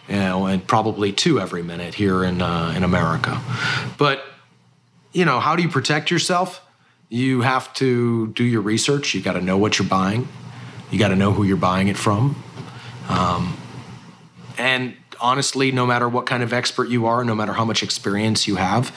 You 0.07 0.15
know, 0.15 0.45
and 0.45 0.65
probably 0.65 1.11
two 1.11 1.37
every 1.41 1.63
minute 1.63 1.93
here 1.93 2.23
in 2.23 2.41
uh, 2.41 2.73
in 2.77 2.83
America. 2.85 3.41
But 3.97 4.23
you 5.13 5.25
know, 5.25 5.39
how 5.39 5.55
do 5.55 5.63
you 5.63 5.69
protect 5.69 6.11
yourself? 6.11 6.65
You 7.09 7.41
have 7.41 7.73
to 7.75 8.27
do 8.27 8.43
your 8.43 8.61
research. 8.61 9.13
You 9.13 9.21
got 9.21 9.33
to 9.33 9.41
know 9.41 9.57
what 9.57 9.77
you're 9.77 9.87
buying. 9.87 10.27
You 10.89 10.99
got 10.99 11.09
to 11.09 11.15
know 11.15 11.31
who 11.31 11.43
you're 11.43 11.57
buying 11.57 11.87
it 11.87 11.97
from. 11.97 12.41
Um, 13.09 13.57
and 14.57 14.95
honestly, 15.19 15.71
no 15.71 15.85
matter 15.85 16.07
what 16.07 16.25
kind 16.25 16.43
of 16.43 16.53
expert 16.53 16.89
you 16.89 17.05
are, 17.05 17.23
no 17.23 17.35
matter 17.35 17.53
how 17.53 17.65
much 17.65 17.83
experience 17.83 18.47
you 18.47 18.55
have, 18.55 18.95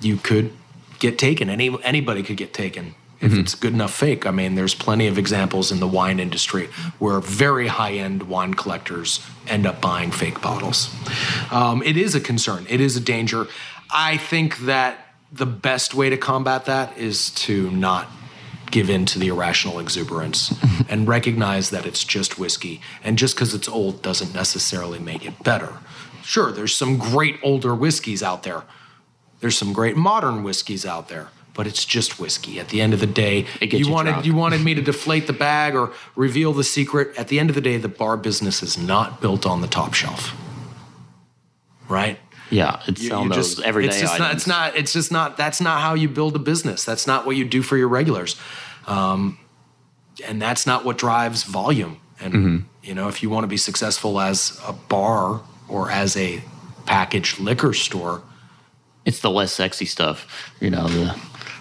you 0.00 0.16
could 0.16 0.52
get 0.98 1.18
taken. 1.18 1.50
Any 1.50 1.76
anybody 1.82 2.22
could 2.22 2.36
get 2.36 2.54
taken 2.54 2.94
if 3.20 3.36
it's 3.36 3.54
good 3.54 3.72
enough 3.72 3.92
fake. 3.92 4.26
I 4.26 4.30
mean, 4.30 4.54
there's 4.54 4.74
plenty 4.74 5.08
of 5.08 5.18
examples 5.18 5.72
in 5.72 5.80
the 5.80 5.88
wine 5.88 6.20
industry 6.20 6.68
where 6.98 7.20
very 7.20 7.66
high 7.66 7.94
end 7.94 8.24
wine 8.24 8.54
collectors 8.54 9.20
end 9.48 9.66
up 9.66 9.80
buying 9.80 10.10
fake 10.10 10.40
bottles. 10.40 10.94
Um, 11.50 11.82
it 11.82 11.96
is 11.96 12.14
a 12.14 12.20
concern. 12.20 12.66
It 12.68 12.80
is 12.80 12.96
a 12.96 13.00
danger. 13.00 13.46
I 13.90 14.18
think 14.18 14.58
that 14.60 15.07
the 15.30 15.46
best 15.46 15.94
way 15.94 16.10
to 16.10 16.16
combat 16.16 16.64
that 16.66 16.96
is 16.96 17.30
to 17.30 17.70
not 17.70 18.08
give 18.70 18.90
in 18.90 19.06
to 19.06 19.18
the 19.18 19.28
irrational 19.28 19.78
exuberance 19.78 20.54
and 20.88 21.08
recognize 21.08 21.70
that 21.70 21.86
it's 21.86 22.04
just 22.04 22.38
whiskey. 22.38 22.80
And 23.02 23.18
just 23.18 23.34
because 23.34 23.54
it's 23.54 23.68
old 23.68 24.02
doesn't 24.02 24.34
necessarily 24.34 24.98
make 24.98 25.24
it 25.26 25.42
better. 25.42 25.74
Sure, 26.22 26.52
there's 26.52 26.74
some 26.74 26.98
great 26.98 27.38
older 27.42 27.74
whiskeys 27.74 28.22
out 28.22 28.42
there. 28.42 28.62
There's 29.40 29.56
some 29.56 29.72
great 29.72 29.96
modern 29.96 30.42
whiskeys 30.42 30.84
out 30.84 31.08
there, 31.08 31.28
but 31.54 31.66
it's 31.66 31.84
just 31.84 32.18
whiskey. 32.18 32.58
At 32.58 32.68
the 32.68 32.80
end 32.80 32.92
of 32.92 33.00
the 33.00 33.06
day, 33.06 33.46
you 33.60 33.68
you 33.78 33.90
wanted 33.90 34.10
drunk. 34.10 34.26
you 34.26 34.34
wanted 34.34 34.62
me 34.62 34.74
to 34.74 34.82
deflate 34.92 35.26
the 35.26 35.32
bag 35.32 35.74
or 35.74 35.92
reveal 36.16 36.52
the 36.52 36.64
secret. 36.64 37.16
At 37.16 37.28
the 37.28 37.38
end 37.38 37.48
of 37.48 37.54
the 37.54 37.60
day, 37.60 37.76
the 37.76 37.88
bar 37.88 38.16
business 38.16 38.62
is 38.62 38.76
not 38.76 39.20
built 39.20 39.46
on 39.46 39.60
the 39.60 39.68
top 39.68 39.94
shelf. 39.94 40.34
Right? 41.88 42.18
Yeah, 42.50 42.80
it's 42.86 43.02
You- 43.02 43.08
selling 43.08 43.28
you 43.28 43.34
those 43.34 43.60
everyday 43.60 43.88
it's 43.90 44.00
just 44.00 44.14
items. 44.14 44.26
Not, 44.28 44.34
it's 44.36 44.46
not. 44.46 44.76
It's 44.76 44.92
just 44.92 45.12
not. 45.12 45.36
That's 45.36 45.60
not 45.60 45.80
how 45.80 45.94
you 45.94 46.08
build 46.08 46.34
a 46.36 46.38
business. 46.38 46.84
That's 46.84 47.06
not 47.06 47.26
what 47.26 47.36
you 47.36 47.44
do 47.44 47.62
for 47.62 47.76
your 47.76 47.88
regulars, 47.88 48.36
um, 48.86 49.38
and 50.26 50.40
that's 50.40 50.66
not 50.66 50.84
what 50.84 50.98
drives 50.98 51.42
volume. 51.44 51.98
And 52.20 52.34
Mm-hmm. 52.34 52.56
you 52.82 52.94
know, 52.94 53.08
if 53.08 53.22
you 53.22 53.30
want 53.30 53.44
to 53.44 53.48
be 53.48 53.56
successful 53.58 54.18
as 54.20 54.58
a 54.66 54.72
bar 54.72 55.42
or 55.68 55.90
as 55.90 56.16
a 56.16 56.42
packaged 56.86 57.38
liquor 57.38 57.74
store, 57.74 58.22
It's 59.04 59.20
the 59.20 59.30
less 59.30 59.52
sexy 59.52 59.84
stuff, 59.86 60.26
you 60.60 60.70
know. 60.70 60.88
The 60.88 61.14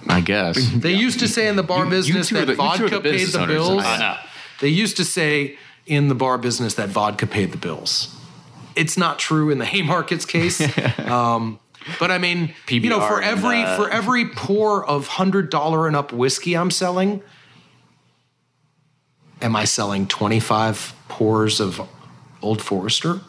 I 0.09 0.21
guess. 0.21 0.57
they 0.75 0.93
used 0.93 1.19
to 1.19 1.27
say 1.27 1.47
in 1.47 1.55
the 1.57 1.63
bar 1.63 1.79
You- 1.79 1.83
you 1.85 1.89
business 1.91 2.29
two 2.29 2.35
that 2.35 2.45
the- 2.47 2.53
you 2.53 2.57
two 2.77 2.83
the 2.89 2.89
vodka 2.89 3.01
paid 3.01 3.27
the 3.27 3.45
bills. 3.45 3.83
They 4.61 4.69
used 4.69 4.97
to 4.97 5.05
say 5.05 5.57
in 5.85 6.07
the 6.07 6.15
bar 6.15 6.37
business 6.37 6.73
that 6.75 6.89
vodka 6.89 7.27
paid 7.27 7.51
the 7.51 7.57
bills. 7.57 8.07
It's 8.77 8.97
not 8.97 9.19
true 9.19 9.49
in 9.49 9.57
the 9.57 9.65
Haymarket's 9.65 10.25
case. 10.25 10.61
um, 11.09 11.59
but 11.99 12.11
I 12.11 12.17
mean, 12.17 12.53
you 12.69 12.89
know, 12.89 12.99
for 13.01 13.21
every 13.21 13.63
uh, 13.63 13.75
for 13.75 13.89
every 13.89 14.29
pour 14.29 14.85
of 14.85 15.07
hundred 15.07 15.49
dollar 15.49 15.87
and 15.87 15.95
up 15.95 16.11
whiskey 16.11 16.55
I'm 16.55 16.71
selling, 16.71 17.21
am 19.41 19.55
I 19.55 19.65
selling 19.65 20.07
twenty 20.07 20.39
five 20.39 20.93
pours 21.07 21.59
of 21.59 21.81
Old 22.41 22.61
Forester 22.61 23.21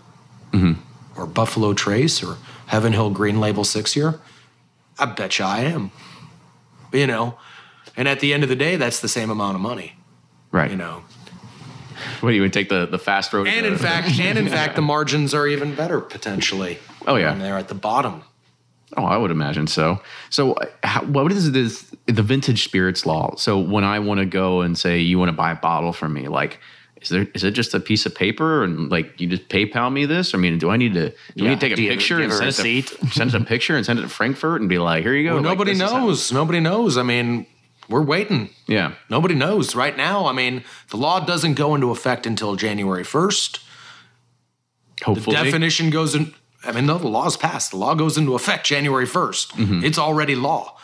or 1.17 1.27
Buffalo 1.27 1.73
Trace 1.73 2.23
or 2.23 2.37
Heaven 2.67 2.93
Hill 2.93 3.11
Green 3.11 3.41
Label 3.41 3.65
six 3.65 3.97
year? 3.97 4.21
I 4.99 5.07
bet 5.07 5.39
you 5.39 5.45
I 5.45 5.61
am. 5.61 5.91
You 6.93 7.07
know, 7.07 7.39
and 7.97 8.09
at 8.09 8.21
the 8.21 8.33
end 8.33 8.43
of 8.43 8.49
the 8.49 8.57
day, 8.57 8.77
that's 8.77 9.01
the 9.01 9.09
same 9.09 9.31
amount 9.31 9.55
of 9.55 9.61
money. 9.61 9.95
Right. 10.51 10.71
You 10.71 10.77
know, 10.77 11.05
What 12.23 12.31
do 12.31 12.37
you 12.37 12.43
would 12.43 12.53
take 12.53 12.69
the 12.69 12.87
the 12.87 12.99
fast 12.99 13.33
road? 13.33 13.47
and 13.49 13.65
to- 13.65 13.69
in 13.73 13.79
fact, 13.79 14.19
and 14.19 14.39
in 14.39 14.49
fact, 14.49 14.77
the 14.77 14.83
margins 14.83 15.35
are 15.35 15.47
even 15.47 15.75
better 15.75 16.01
potentially. 16.01 16.79
Oh, 17.07 17.17
yeah. 17.17 17.31
when 17.31 17.39
they're 17.39 17.57
at 17.59 17.69
the 17.69 17.75
bottom. 17.75 18.23
Oh, 18.97 19.05
I 19.05 19.17
would 19.19 19.31
imagine 19.31 19.67
so. 19.67 20.01
So, 20.31 20.53
uh, 20.55 20.67
how, 20.83 21.03
what 21.05 21.31
is 21.31 21.53
this 21.53 21.91
the 22.07 22.23
vintage 22.23 22.65
spirits 22.65 23.05
law? 23.07 23.35
So, 23.37 23.59
when 23.59 23.85
I 23.85 23.99
want 23.99 24.21
to 24.21 24.27
go 24.27 24.63
and 24.63 24.77
say 24.79 24.99
you 25.01 25.19
want 25.19 25.29
to 25.29 25.37
buy 25.37 25.53
a 25.53 25.57
bottle 25.57 25.93
from 25.93 26.15
me, 26.15 26.27
like, 26.29 26.59
is 27.03 27.11
there 27.11 27.27
is 27.35 27.45
it 27.45 27.53
just 27.53 27.75
a 27.75 27.81
piece 27.81 28.07
of 28.07 28.15
paper 28.15 28.65
and 28.65 28.91
like 28.91 29.21
you 29.21 29.29
just 29.29 29.49
PayPal 29.49 29.93
me 29.93 30.07
this? 30.07 30.35
I 30.35 30.39
mean, 30.39 30.59
do 30.59 30.71
I 30.71 30.77
need 30.79 30.95
to 30.95 31.11
do 31.11 31.15
I 31.15 31.21
Yeah. 31.35 31.49
need 31.51 31.61
to 31.61 31.67
take 31.69 31.73
a 31.75 31.77
Do 31.77 31.89
picture 31.89 32.17
give 32.17 32.25
and 32.33 32.33
a 32.49 32.53
send 32.53 32.67
it, 32.69 32.87
to, 32.89 33.07
send 33.13 33.35
it 33.35 33.41
a 33.41 33.45
picture 33.45 33.77
and 33.77 33.85
send 33.87 33.99
it 33.99 34.03
to 34.03 34.09
Frankfort 34.09 34.61
and 34.63 34.69
be 34.69 34.79
like, 34.79 35.05
here 35.05 35.15
you 35.15 35.23
go. 35.29 35.35
Well, 35.35 35.43
like, 35.45 35.53
nobody 35.53 35.73
this 35.75 35.83
is 35.83 35.91
how- 35.93 36.07
knows. 36.07 36.33
Nobody 36.33 36.59
knows. 36.61 36.97
I 36.99 37.03
mean, 37.05 37.47
we're 37.89 38.03
waiting. 38.03 38.51
yeah. 38.67 38.93
Nobody 39.09 39.35
knows 39.35 39.75
right 39.75 39.97
now. 39.97 40.27
I 40.27 40.33
mean, 40.33 40.63
the 40.91 40.97
law 40.97 41.21
doesn't 41.21 41.55
go 41.55 41.75
into 41.75 41.91
effect 41.91 42.27
until 42.27 42.55
January 42.57 43.05
first. 43.05 43.61
Hopefully. 45.05 45.37
The 45.37 45.45
definition 45.45 45.91
goes 45.91 46.15
in. 46.15 46.35
I 46.65 46.73
mean, 46.73 46.87
no, 46.87 46.99
the 46.99 47.09
law's 47.09 47.37
passed. 47.37 47.71
The 47.71 47.77
law 47.77 47.95
goes 47.95 48.19
into 48.19 48.35
effect 48.35 48.67
January 48.67 49.07
1st. 49.07 49.47
Mm-hmm. 49.53 49.85
It's 49.85 49.99
already 49.99 50.35
law. 50.35 50.77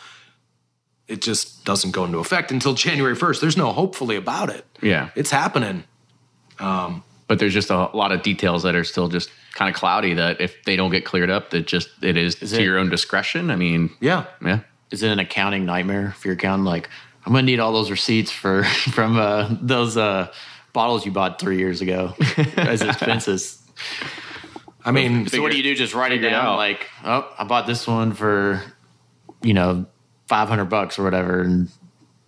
It 1.07 1.21
just 1.21 1.65
doesn't 1.65 1.91
go 1.91 2.05
into 2.05 2.17
effect 2.19 2.49
until 2.51 2.73
January 2.73 3.15
1st. 3.15 3.41
There's 3.41 3.57
no 3.57 3.71
hopefully 3.73 4.15
about 4.15 4.49
it. 4.49 4.65
Yeah. 4.81 5.09
It's 5.15 5.31
happening. 5.31 5.83
but 6.57 7.39
there's 7.39 7.53
just 7.53 7.69
a 7.69 7.89
lot 7.95 8.11
of 8.11 8.21
details 8.23 8.63
that 8.63 8.75
are 8.75 8.83
still 8.85 9.09
just 9.09 9.29
kind 9.53 9.69
of 9.69 9.75
cloudy 9.79 10.13
that 10.13 10.39
if 10.41 10.63
they 10.63 10.75
don't 10.75 10.91
get 10.91 11.05
cleared 11.05 11.29
up, 11.29 11.49
that 11.51 11.67
just 11.67 11.89
it 12.01 12.15
is, 12.17 12.35
to 12.35 12.45
it- 12.45 12.61
your 12.63 12.77
own 12.77 12.89
discretion. 12.89 13.51
I 13.51 13.55
mean, 13.57 13.89
Yeah. 13.99 14.25
yeah. 14.43 14.59
Is 14.91 15.03
it 15.03 15.09
an 15.09 15.19
accounting 15.19 15.65
nightmare 15.65 16.13
if 16.15 16.25
you're 16.25 16.35
accounting 16.35 16.65
like 16.65 16.89
I'm 17.25 17.33
gonna 17.33 17.43
need 17.43 17.59
all 17.59 17.73
those 17.73 17.89
receipts 17.89 18.31
for 18.31 18.63
from 18.91 19.17
uh, 19.17 19.49
those 19.61 19.97
uh, 19.97 20.31
bottles 20.73 21.05
you 21.05 21.11
bought 21.11 21.39
three 21.39 21.57
years 21.57 21.81
ago 21.81 22.13
as 22.57 22.81
expenses. 22.81 23.61
I 24.83 24.91
mean, 24.91 25.27
so 25.27 25.41
what 25.41 25.51
do 25.51 25.57
you 25.57 25.63
do? 25.63 25.75
Just 25.75 25.95
write 25.95 26.11
it 26.11 26.15
figure 26.15 26.27
it 26.29 26.31
down 26.31 26.45
out. 26.45 26.57
like, 26.57 26.87
oh, 27.03 27.33
I 27.39 27.43
bought 27.45 27.65
this 27.65 27.87
one 27.87 28.13
for, 28.13 28.61
you 29.41 29.55
know, 29.55 29.87
five 30.27 30.47
hundred 30.47 30.65
bucks 30.65 30.99
or 30.99 31.03
whatever, 31.03 31.41
and 31.41 31.69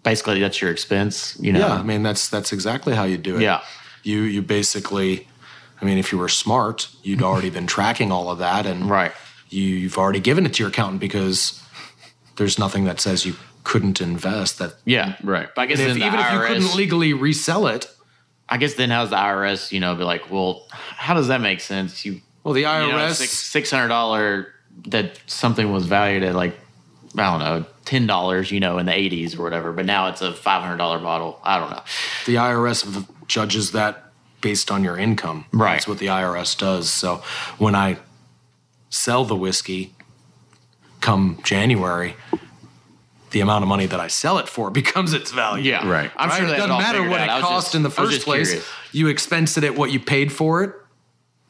basically 0.01 0.39
that's 0.39 0.59
your 0.59 0.71
expense. 0.71 1.37
You 1.39 1.53
know, 1.53 1.59
Yeah, 1.59 1.73
I 1.73 1.83
mean 1.83 2.01
that's 2.01 2.29
that's 2.29 2.51
exactly 2.51 2.95
how 2.95 3.03
you 3.03 3.17
do 3.17 3.35
it. 3.35 3.43
Yeah. 3.43 3.61
You 4.01 4.21
you 4.21 4.41
basically 4.41 5.27
I 5.79 5.85
mean 5.85 5.99
if 5.99 6.11
you 6.11 6.17
were 6.17 6.29
smart, 6.29 6.89
you'd 7.03 7.21
already 7.21 7.51
been 7.51 7.67
tracking 7.67 8.11
all 8.11 8.31
of 8.31 8.39
that 8.39 8.65
and 8.65 8.89
right. 8.89 9.11
you, 9.49 9.61
you've 9.61 9.97
already 9.97 10.19
given 10.19 10.45
it 10.47 10.55
to 10.55 10.63
your 10.63 10.69
accountant 10.69 10.99
because 10.99 11.61
there's 12.37 12.57
nothing 12.57 12.85
that 12.85 12.99
says 12.99 13.25
you 13.25 13.35
couldn't 13.63 13.99
invest 13.99 14.59
that 14.59 14.75
Yeah, 14.85 15.17
Right. 15.23 15.49
But 15.53 15.61
I 15.63 15.65
guess 15.65 15.79
if, 15.79 15.87
then 15.87 15.99
the 15.99 16.05
even 16.05 16.19
if 16.19 16.31
you 16.31 16.39
couldn't 16.39 16.75
legally 16.75 17.13
resell 17.13 17.67
it, 17.67 17.87
I 18.47 18.57
guess 18.57 18.75
then 18.75 18.89
how's 18.89 19.09
the 19.09 19.17
IRS? 19.17 19.71
You 19.71 19.79
know, 19.79 19.93
be 19.95 20.03
like, 20.03 20.31
well, 20.31 20.65
how 20.71 21.13
does 21.13 21.27
that 21.27 21.41
make 21.41 21.59
sense? 21.59 22.05
You, 22.05 22.21
well 22.43 22.53
the 22.53 22.61
you 22.61 22.67
IRS 22.67 22.91
know, 22.91 23.11
six 23.11 23.31
six 23.31 23.71
hundred 23.71 23.89
dollar 23.89 24.53
that 24.87 25.19
something 25.25 25.71
was 25.71 25.85
valued 25.85 26.23
at 26.23 26.35
like 26.35 26.57
I 27.17 27.31
don't 27.31 27.39
know 27.39 27.65
ten 27.83 28.07
dollars, 28.07 28.51
you 28.51 28.59
know, 28.59 28.77
in 28.77 28.85
the 28.85 28.93
eighties 28.93 29.35
or 29.35 29.43
whatever, 29.43 29.73
but 29.73 29.85
now 29.85 30.07
it's 30.07 30.21
a 30.21 30.33
five 30.33 30.61
hundred 30.61 30.77
dollar 30.77 30.99
bottle. 30.99 31.39
I 31.43 31.59
don't 31.59 31.71
know. 31.71 31.83
the 32.25 32.35
IRS 32.35 33.07
judges 33.27 33.71
that 33.73 34.05
based 34.39 34.71
on 34.71 34.83
your 34.83 34.97
income. 34.97 35.45
Right. 35.51 35.73
That's 35.73 35.87
what 35.87 35.97
the 35.97 36.07
IRS 36.07 36.57
does. 36.57 36.89
So 36.89 37.23
when 37.57 37.75
I 37.75 37.97
sell 38.89 39.25
the 39.25 39.35
whiskey 39.35 39.93
come 41.01 41.39
January, 41.43 42.15
the 43.31 43.41
amount 43.41 43.63
of 43.63 43.67
money 43.69 43.85
that 43.85 43.99
I 43.99 44.07
sell 44.07 44.37
it 44.39 44.47
for 44.47 44.69
becomes 44.81 45.13
its 45.13 45.31
value. 45.31 45.69
Yeah, 45.71 45.87
Right. 45.87 46.11
I'm 46.17 46.29
Right? 46.29 46.37
sure 46.37 46.45
it 46.47 46.49
that 46.51 46.57
doesn't 46.67 46.77
matter 46.77 47.07
what 47.07 47.21
it 47.21 47.27
cost 47.41 47.75
in 47.75 47.83
the 47.83 47.89
first 47.89 48.23
place. 48.23 48.49
Curious. 48.49 48.67
You 48.91 49.07
expense 49.07 49.57
it 49.57 49.63
at 49.63 49.75
what 49.75 49.91
you 49.91 49.99
paid 49.99 50.31
for 50.31 50.63
it, 50.63 50.73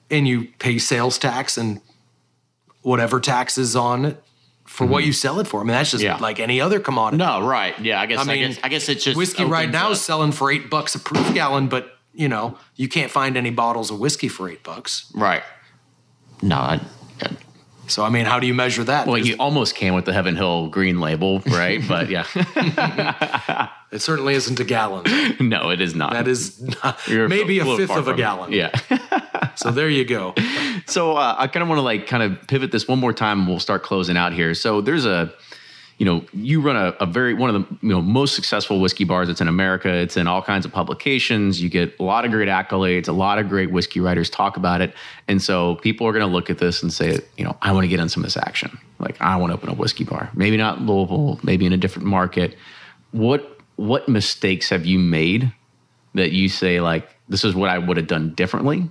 and 0.09 0.27
you 0.27 0.47
pay 0.59 0.77
sales 0.77 1.17
tax 1.17 1.57
and 1.57 1.81
whatever 2.81 3.19
taxes 3.19 3.75
on 3.75 4.05
it 4.05 4.23
for 4.65 4.85
what 4.85 4.99
mm-hmm. 4.99 5.07
you 5.07 5.13
sell 5.13 5.39
it 5.39 5.47
for. 5.47 5.61
I 5.61 5.63
mean, 5.63 5.73
that's 5.73 5.91
just 5.91 6.03
Yeah. 6.03 6.17
like 6.17 6.39
any 6.39 6.59
other 6.61 6.79
commodity. 6.79 7.23
No, 7.23 7.45
right? 7.45 7.77
Yeah, 7.79 8.01
I 8.01 8.05
guess. 8.05 8.19
I, 8.19 8.21
I 8.21 8.25
mean, 8.25 8.47
guess. 8.51 8.59
I 8.63 8.69
guess 8.69 8.89
it's 8.89 9.03
just 9.03 9.17
whiskey 9.17 9.45
right 9.45 9.69
now 9.69 9.87
up- 9.87 9.93
is 9.93 10.01
selling 10.01 10.31
for 10.31 10.51
eight 10.51 10.69
bucks 10.69 10.95
a 10.95 10.99
proof 10.99 11.33
gallon, 11.33 11.67
but 11.67 11.97
you 12.13 12.27
know 12.27 12.57
you 12.75 12.87
can't 12.89 13.11
find 13.11 13.37
any 13.37 13.49
bottles 13.51 13.91
of 13.91 13.99
whiskey 13.99 14.27
for 14.27 14.49
eight 14.49 14.63
bucks. 14.63 15.11
right. 15.13 15.43
No, 16.41 16.55
I, 16.57 16.81
So 17.87 18.03
I 18.03 18.09
mean, 18.09 18.25
how 18.25 18.39
do 18.39 18.47
you 18.47 18.53
measure 18.53 18.83
that? 18.83 19.07
Well, 19.07 19.17
you 19.17 19.35
almost 19.39 19.75
came 19.75 19.93
with 19.93 20.05
the 20.05 20.13
Heaven 20.13 20.35
Hill 20.35 20.67
green 20.67 20.99
label, 20.99 21.39
right? 21.47 21.81
but 21.87 22.09
yeah, 22.09 22.25
it 23.91 24.01
certainly 24.01 24.33
isn't 24.35 24.59
a 24.59 24.63
gallon. 24.65 25.05
no, 25.39 25.69
it 25.69 25.81
is 25.81 25.95
not. 25.95 26.13
That 26.13 26.27
is 26.27 26.61
not, 26.83 26.99
maybe 27.07 27.59
a 27.59 27.63
little 27.63 27.77
fifth 27.77 27.91
of 27.91 28.07
a 28.07 28.11
from 28.11 28.13
it. 28.13 28.17
gallon. 28.17 28.51
Yeah. 28.51 28.71
So 29.57 29.71
there 29.71 29.89
you 29.89 30.05
go. 30.05 30.35
So 30.85 31.17
uh, 31.17 31.35
I 31.35 31.47
kind 31.47 31.63
of 31.63 31.67
want 31.69 31.79
to 31.79 31.83
like 31.83 32.05
kind 32.05 32.21
of 32.21 32.45
pivot 32.47 32.71
this 32.71 32.87
one 32.87 32.99
more 32.99 33.11
time. 33.11 33.39
and 33.39 33.47
We'll 33.47 33.59
start 33.59 33.81
closing 33.81 34.15
out 34.15 34.31
here. 34.31 34.53
So 34.53 34.81
there's 34.81 35.03
a, 35.03 35.33
you 35.97 36.05
know, 36.05 36.23
you 36.31 36.61
run 36.61 36.75
a, 36.75 36.95
a 36.99 37.07
very 37.07 37.33
one 37.33 37.53
of 37.53 37.55
the 37.55 37.77
you 37.81 37.89
know 37.89 38.01
most 38.01 38.35
successful 38.35 38.79
whiskey 38.79 39.03
bars. 39.03 39.29
It's 39.29 39.41
in 39.41 39.47
America. 39.47 39.91
It's 39.91 40.15
in 40.15 40.27
all 40.27 40.43
kinds 40.43 40.65
of 40.65 40.71
publications. 40.71 41.61
You 41.61 41.69
get 41.69 41.99
a 41.99 42.03
lot 42.03 42.23
of 42.23 42.31
great 42.31 42.47
accolades. 42.47 43.07
A 43.07 43.11
lot 43.11 43.39
of 43.39 43.49
great 43.49 43.71
whiskey 43.71 43.99
writers 43.99 44.29
talk 44.29 44.57
about 44.57 44.81
it. 44.81 44.93
And 45.27 45.41
so 45.41 45.75
people 45.77 46.05
are 46.07 46.11
going 46.11 46.25
to 46.25 46.31
look 46.31 46.51
at 46.51 46.59
this 46.59 46.83
and 46.83 46.93
say, 46.93 47.19
you 47.35 47.43
know, 47.43 47.57
I 47.63 47.71
want 47.71 47.83
to 47.83 47.87
get 47.87 47.99
in 47.99 48.09
some 48.09 48.23
of 48.23 48.27
this 48.27 48.37
action. 48.37 48.77
Like 48.99 49.19
I 49.21 49.37
want 49.37 49.51
to 49.51 49.55
open 49.55 49.69
a 49.69 49.73
whiskey 49.73 50.03
bar. 50.03 50.29
Maybe 50.35 50.55
not 50.55 50.81
Louisville. 50.81 51.39
Maybe 51.41 51.65
in 51.65 51.73
a 51.73 51.77
different 51.77 52.07
market. 52.07 52.55
What 53.11 53.59
what 53.77 54.07
mistakes 54.07 54.69
have 54.69 54.85
you 54.85 54.99
made 54.99 55.51
that 56.13 56.31
you 56.31 56.47
say 56.47 56.79
like 56.79 57.09
this 57.27 57.43
is 57.43 57.55
what 57.55 57.69
I 57.69 57.79
would 57.79 57.97
have 57.97 58.07
done 58.07 58.35
differently? 58.35 58.89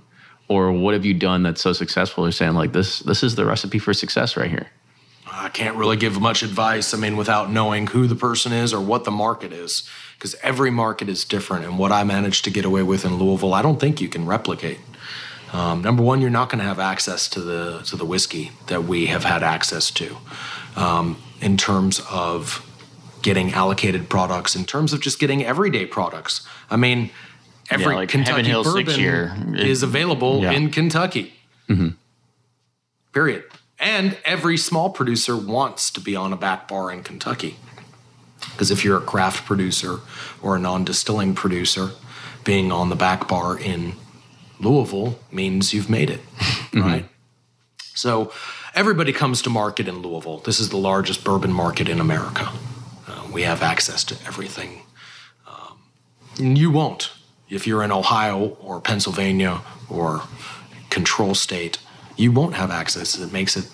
Or 0.49 0.71
what 0.71 0.93
have 0.93 1.05
you 1.05 1.13
done 1.13 1.43
that's 1.43 1.61
so 1.61 1.73
successful? 1.73 2.25
You're 2.25 2.31
saying 2.33 2.53
like 2.53 2.73
this 2.73 2.99
this 2.99 3.23
is 3.23 3.35
the 3.35 3.45
recipe 3.45 3.79
for 3.79 3.93
success 3.93 4.35
right 4.35 4.49
here. 4.49 4.67
I 5.39 5.49
can't 5.49 5.75
really 5.75 5.97
give 5.97 6.19
much 6.19 6.41
advice. 6.43 6.93
I 6.93 6.97
mean, 6.97 7.15
without 7.15 7.51
knowing 7.51 7.87
who 7.87 8.07
the 8.07 8.15
person 8.15 8.51
is 8.51 8.73
or 8.73 8.81
what 8.81 9.03
the 9.03 9.11
market 9.11 9.53
is, 9.53 9.87
because 10.15 10.35
every 10.41 10.71
market 10.71 11.07
is 11.09 11.23
different. 11.23 11.63
And 11.65 11.77
what 11.77 11.91
I 11.91 12.03
managed 12.03 12.43
to 12.45 12.49
get 12.49 12.65
away 12.65 12.81
with 12.83 13.05
in 13.05 13.15
Louisville, 13.17 13.53
I 13.53 13.61
don't 13.61 13.79
think 13.79 14.01
you 14.01 14.09
can 14.09 14.25
replicate. 14.25 14.79
Um, 15.53 15.81
number 15.81 16.01
one, 16.03 16.21
you're 16.21 16.29
not 16.31 16.49
going 16.49 16.59
to 16.59 16.65
have 16.65 16.79
access 16.79 17.27
to 17.29 17.39
the 17.41 17.81
to 17.85 17.95
the 17.95 18.03
whiskey 18.05 18.51
that 18.67 18.83
we 18.83 19.05
have 19.07 19.23
had 19.23 19.43
access 19.43 19.91
to, 19.91 20.17
um, 20.75 21.21
in 21.39 21.55
terms 21.55 22.01
of 22.11 22.63
getting 23.21 23.53
allocated 23.53 24.09
products, 24.09 24.55
in 24.55 24.65
terms 24.65 24.91
of 24.91 24.99
just 25.01 25.19
getting 25.19 25.45
everyday 25.45 25.85
products. 25.85 26.45
I 26.69 26.75
mean, 26.77 27.11
every 27.69 27.95
like 27.95 28.09
Kentucky 28.09 28.51
bourbon 28.51 28.85
six 28.85 28.97
year. 28.97 29.35
is 29.55 29.83
available 29.83 30.41
Yeah. 30.41 30.51
in 30.51 30.69
Kentucky. 30.69 31.33
Period. 33.13 33.43
And 33.79 34.17
every 34.25 34.57
small 34.57 34.89
producer 34.89 35.37
wants 35.37 35.91
to 35.91 36.01
be 36.01 36.15
on 36.15 36.33
a 36.33 36.37
back 36.37 36.67
bar 36.67 36.91
in 36.91 37.03
Kentucky. 37.03 37.57
Because 38.51 38.71
if 38.71 38.83
you're 38.83 38.97
a 38.97 39.01
craft 39.01 39.45
producer 39.45 39.99
or 40.41 40.55
a 40.55 40.59
non 40.59 40.83
distilling 40.83 41.35
producer, 41.35 41.91
being 42.43 42.71
on 42.71 42.89
the 42.89 42.95
back 42.95 43.27
bar 43.27 43.59
in 43.59 43.93
Louisville 44.59 45.19
means 45.31 45.73
you've 45.73 45.89
made 45.89 46.09
it, 46.09 46.21
right? 46.73 47.07
So 47.93 48.31
everybody 48.73 49.11
comes 49.11 49.41
to 49.43 49.49
market 49.49 49.87
in 49.87 50.01
Louisville. 50.01 50.39
This 50.39 50.59
is 50.59 50.69
the 50.69 50.77
largest 50.77 51.23
bourbon 51.23 51.51
market 51.51 51.89
in 51.89 51.99
America. 51.99 52.51
Uh, 53.07 53.27
we 53.31 53.43
have 53.43 53.61
access 53.61 54.03
to 54.05 54.15
everything. 54.25 54.81
Um, 55.47 56.55
you 56.55 56.71
won't 56.71 57.11
if 57.49 57.65
you're 57.67 57.83
in 57.83 57.91
Ohio 57.91 58.57
or 58.61 58.81
Pennsylvania 58.81 59.61
or 59.89 60.23
control 60.89 61.35
state. 61.35 61.79
You 62.17 62.31
won't 62.31 62.55
have 62.55 62.71
access. 62.71 63.17
It 63.17 63.31
makes 63.31 63.55
it 63.55 63.69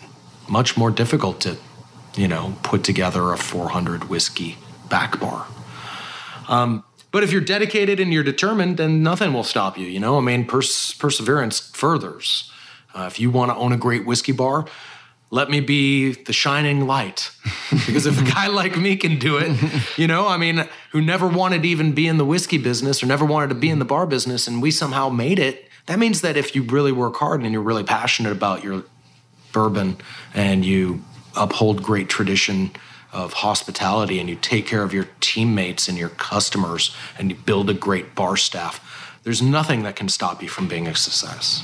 much 0.48 0.78
more 0.78 0.92
difficult 0.92 1.42
to, 1.42 1.58
you 2.16 2.28
know, 2.28 2.56
put 2.62 2.84
together 2.84 3.32
a 3.32 3.38
400 3.38 4.10
whiskey 4.10 4.58
back 4.90 5.20
bar. 5.20 5.48
Um, 6.48 6.84
but 7.12 7.24
if 7.24 7.32
you're 7.32 7.42
dedicated 7.42 8.00
and 8.00 8.12
you're 8.12 8.24
determined, 8.24 8.78
then 8.78 9.02
nothing 9.02 9.34
will 9.34 9.44
stop 9.44 9.78
you. 9.78 9.88
You 9.88 10.00
know, 10.00 10.18
I 10.18 10.22
mean, 10.22 10.46
pers- 10.46 10.94
perseverance 10.94 11.60
furthers. 11.60 12.52
Uh, 12.94 13.06
if 13.08 13.20
you 13.20 13.32
want 13.32 13.52
to 13.52 13.56
own 13.56 13.72
a 13.72 13.78
great 13.78 14.06
whiskey 14.06 14.32
bar, 14.32 14.66
let 15.30 15.50
me 15.50 15.62
be 15.62 16.14
the 16.14 16.34
shining 16.34 16.86
light. 16.86 17.32
because 17.72 18.06
if 18.06 18.22
a 18.22 18.24
guy 18.24 18.48
like 18.48 18.78
me 18.78 18.96
can 18.96 19.18
do 19.18 19.38
it, 19.38 19.58
you 19.98 20.08
know, 20.08 20.28
I 20.28 20.38
mean, 20.38 20.68
who 20.92 21.02
never 21.02 21.28
wanted 21.28 21.64
to 21.64 21.70
even 21.70 21.94
be 21.94 22.08
in 22.08 22.18
the 22.18 22.26
whiskey 22.26 22.58
business 22.58 23.02
or 23.02 23.08
never 23.08 23.26
wanted 23.26 23.50
to 23.50 23.56
be 23.56 23.70
in 23.70 23.80
the 23.80 23.86
bar 23.86 24.06
business, 24.06 24.48
and 24.48 24.62
we 24.62 24.70
somehow 24.70 25.10
made 25.10 25.40
it, 25.40 25.70
that 25.86 26.00
means 26.00 26.22
that 26.22 26.38
if 26.38 26.56
you 26.56 26.64
really 26.64 26.92
work 26.92 27.16
hard 27.18 27.42
and 27.42 27.52
you're 27.52 27.62
really 27.62 27.84
passionate 27.84 28.32
about 28.32 28.64
your 28.64 28.84
bourbon 29.52 29.98
and 30.34 30.66
you 30.66 31.04
uphold 31.36 31.84
great 31.84 32.10
tradition 32.10 32.72
of 33.12 33.34
hospitality 33.34 34.20
and 34.20 34.30
you 34.30 34.36
take 34.36 34.66
care 34.66 34.82
of 34.82 34.94
your 34.94 35.08
teammates 35.20 35.88
and 35.88 35.98
your 35.98 36.10
customers 36.10 36.96
and 37.18 37.30
you 37.30 37.36
build 37.36 37.70
a 37.70 37.74
great 37.74 38.16
bar 38.16 38.36
staff, 38.36 39.20
there's 39.24 39.42
nothing 39.42 39.84
that 39.84 39.96
can 39.96 40.10
stop 40.10 40.42
you 40.42 40.50
from 40.50 40.68
being 40.68 40.88
a 40.88 40.96
success. 40.96 41.64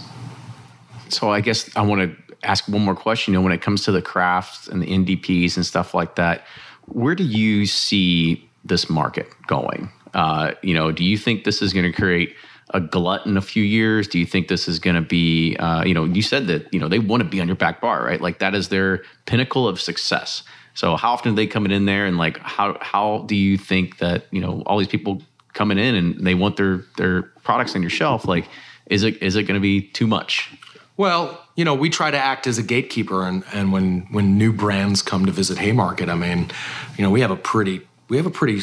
So 1.10 1.32
I 1.32 1.42
guess 1.42 1.76
I 1.76 1.82
want 1.82 2.02
to 2.02 2.36
ask 2.44 2.68
one 2.68 2.84
more 2.84 2.96
question. 2.96 3.34
You 3.34 3.40
know, 3.40 3.44
when 3.44 3.52
it 3.52 3.62
comes 3.62 3.84
to 3.86 3.92
the 3.92 4.02
crafts 4.02 4.68
and 4.68 4.82
the 4.82 4.86
NDPs 4.86 5.56
and 5.56 5.66
stuff 5.66 5.94
like 5.94 6.16
that, 6.16 6.46
where 6.86 7.16
do 7.16 7.24
you 7.24 7.66
see 7.66 8.48
this 8.64 8.90
market 8.90 9.28
going? 9.48 9.92
Uh, 10.14 10.54
you 10.62 10.74
know, 10.74 10.92
do 10.92 11.04
you 11.04 11.18
think 11.18 11.44
this 11.44 11.62
is 11.62 11.74
going 11.74 11.92
to 11.92 11.96
create 11.96 12.36
a 12.72 12.80
glut 12.80 13.26
in 13.26 13.38
a 13.38 13.42
few 13.42 13.64
years? 13.64 14.08
Do 14.08 14.20
you 14.20 14.26
think 14.26 14.48
this 14.48 14.68
is 14.68 14.80
going 14.80 14.96
to 14.96 15.02
be, 15.02 15.56
uh, 15.58 15.84
you 15.84 15.94
know, 15.94 16.06
you 16.06 16.22
said 16.22 16.48
that, 16.48 16.74
you 16.74 16.80
know, 16.80 16.88
they 16.88 17.00
want 17.00 17.24
to 17.24 17.30
be 17.30 17.42
on 17.42 17.48
your 17.48 17.56
back 17.56 17.82
bar, 17.82 18.04
right? 18.04 18.22
Like 18.22 18.40
that 18.40 18.56
is 18.56 18.70
their 18.70 19.04
pinnacle 19.26 19.68
of 19.68 19.80
success. 19.82 20.44
So 20.74 20.96
how 20.96 21.12
often 21.12 21.34
are 21.34 21.36
they 21.36 21.48
coming 21.48 21.72
in 21.72 21.86
there 21.86 22.06
and 22.06 22.18
like, 22.18 22.38
how, 22.40 22.78
how 22.82 23.26
do 23.28 23.36
you 23.36 23.58
think 23.58 23.98
that, 23.98 24.26
you 24.32 24.40
know, 24.40 24.64
all 24.66 24.78
these 24.78 24.88
people 24.88 25.22
coming 25.54 25.78
in 25.78 25.96
and 25.96 26.26
they 26.26 26.36
want 26.36 26.58
their, 26.58 26.84
their 26.98 27.24
products 27.44 27.76
on 27.76 27.82
your 27.82 27.90
shelf? 27.90 28.26
Like, 28.26 28.48
is 28.86 29.04
it, 29.04 29.22
is 29.22 29.36
it 29.36 29.44
going 29.44 29.56
to 29.56 29.62
be 29.62 29.82
too 29.82 30.08
much? 30.08 30.52
Well, 30.96 31.42
you 31.56 31.64
know, 31.64 31.76
we 31.76 31.90
try 31.90 32.12
to 32.12 32.18
act 32.18 32.46
as 32.46 32.58
a 32.58 32.64
gatekeeper, 32.64 33.26
and, 33.26 33.46
and 33.54 33.72
when 33.72 34.06
when 34.12 34.38
new 34.38 34.52
brands 34.52 35.02
come 35.02 35.26
to 35.28 35.32
visit 35.32 35.58
Haymarket, 35.58 36.10
I 36.10 36.16
mean, 36.16 36.52
you 36.98 37.04
know, 37.06 37.10
we 37.10 37.22
have 37.22 37.32
a 37.32 37.38
pretty 37.38 37.88
we 38.10 38.18
have 38.18 38.26
a 38.26 38.30
pretty 38.30 38.60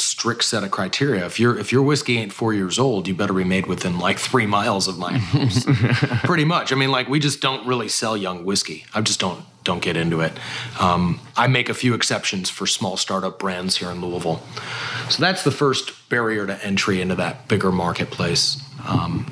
strict 0.00 0.44
set 0.44 0.64
of 0.64 0.70
criteria. 0.70 1.24
If 1.26 1.38
your 1.38 1.58
if 1.58 1.72
your 1.72 1.82
whiskey 1.82 2.18
ain't 2.18 2.32
four 2.32 2.54
years 2.54 2.78
old, 2.78 3.06
you 3.06 3.14
better 3.14 3.32
be 3.32 3.44
made 3.44 3.66
within 3.66 3.98
like 3.98 4.18
three 4.18 4.46
miles 4.46 4.88
of 4.88 4.98
my 4.98 5.18
house. 5.18 5.64
Pretty 6.24 6.44
much. 6.44 6.72
I 6.72 6.76
mean, 6.76 6.90
like 6.90 7.08
we 7.08 7.18
just 7.18 7.40
don't 7.40 7.66
really 7.66 7.88
sell 7.88 8.16
young 8.16 8.44
whiskey. 8.44 8.86
I 8.94 9.00
just 9.00 9.20
don't 9.20 9.44
don't 9.64 9.82
get 9.82 9.96
into 9.96 10.20
it. 10.20 10.32
Um, 10.80 11.20
I 11.36 11.46
make 11.46 11.68
a 11.68 11.74
few 11.74 11.94
exceptions 11.94 12.48
for 12.48 12.66
small 12.66 12.96
startup 12.96 13.38
brands 13.38 13.76
here 13.76 13.90
in 13.90 14.00
Louisville. 14.00 14.42
So 15.10 15.20
that's 15.20 15.44
the 15.44 15.50
first 15.50 16.08
barrier 16.08 16.46
to 16.46 16.64
entry 16.64 17.00
into 17.00 17.14
that 17.16 17.46
bigger 17.46 17.70
marketplace. 17.70 18.62
Um, 18.86 19.26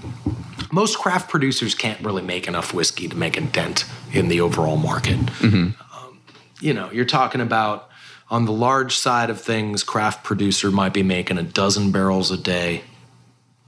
most 0.71 0.99
craft 0.99 1.31
producers 1.31 1.75
can't 1.75 2.01
really 2.05 2.23
make 2.23 2.47
enough 2.47 2.75
whiskey 2.75 3.09
to 3.09 3.17
make 3.17 3.37
a 3.37 3.41
dent 3.41 3.85
in 4.13 4.29
the 4.29 4.41
overall 4.41 4.77
market. 4.77 5.19
Mm-hmm. 5.19 5.81
Um, 6.07 6.19
you 6.61 6.75
know, 6.75 6.91
you're 6.91 7.07
talking 7.07 7.41
about 7.41 7.89
on 8.31 8.45
the 8.45 8.53
large 8.53 8.97
side 8.97 9.31
of 9.31 9.41
things, 9.41 9.83
craft 9.83 10.23
producer 10.25 10.71
might 10.71 10.93
be 10.93 11.03
making 11.03 11.39
a 11.39 11.43
dozen 11.43 11.91
barrels 11.91 12.31
a 12.31 12.37
day. 12.37 12.83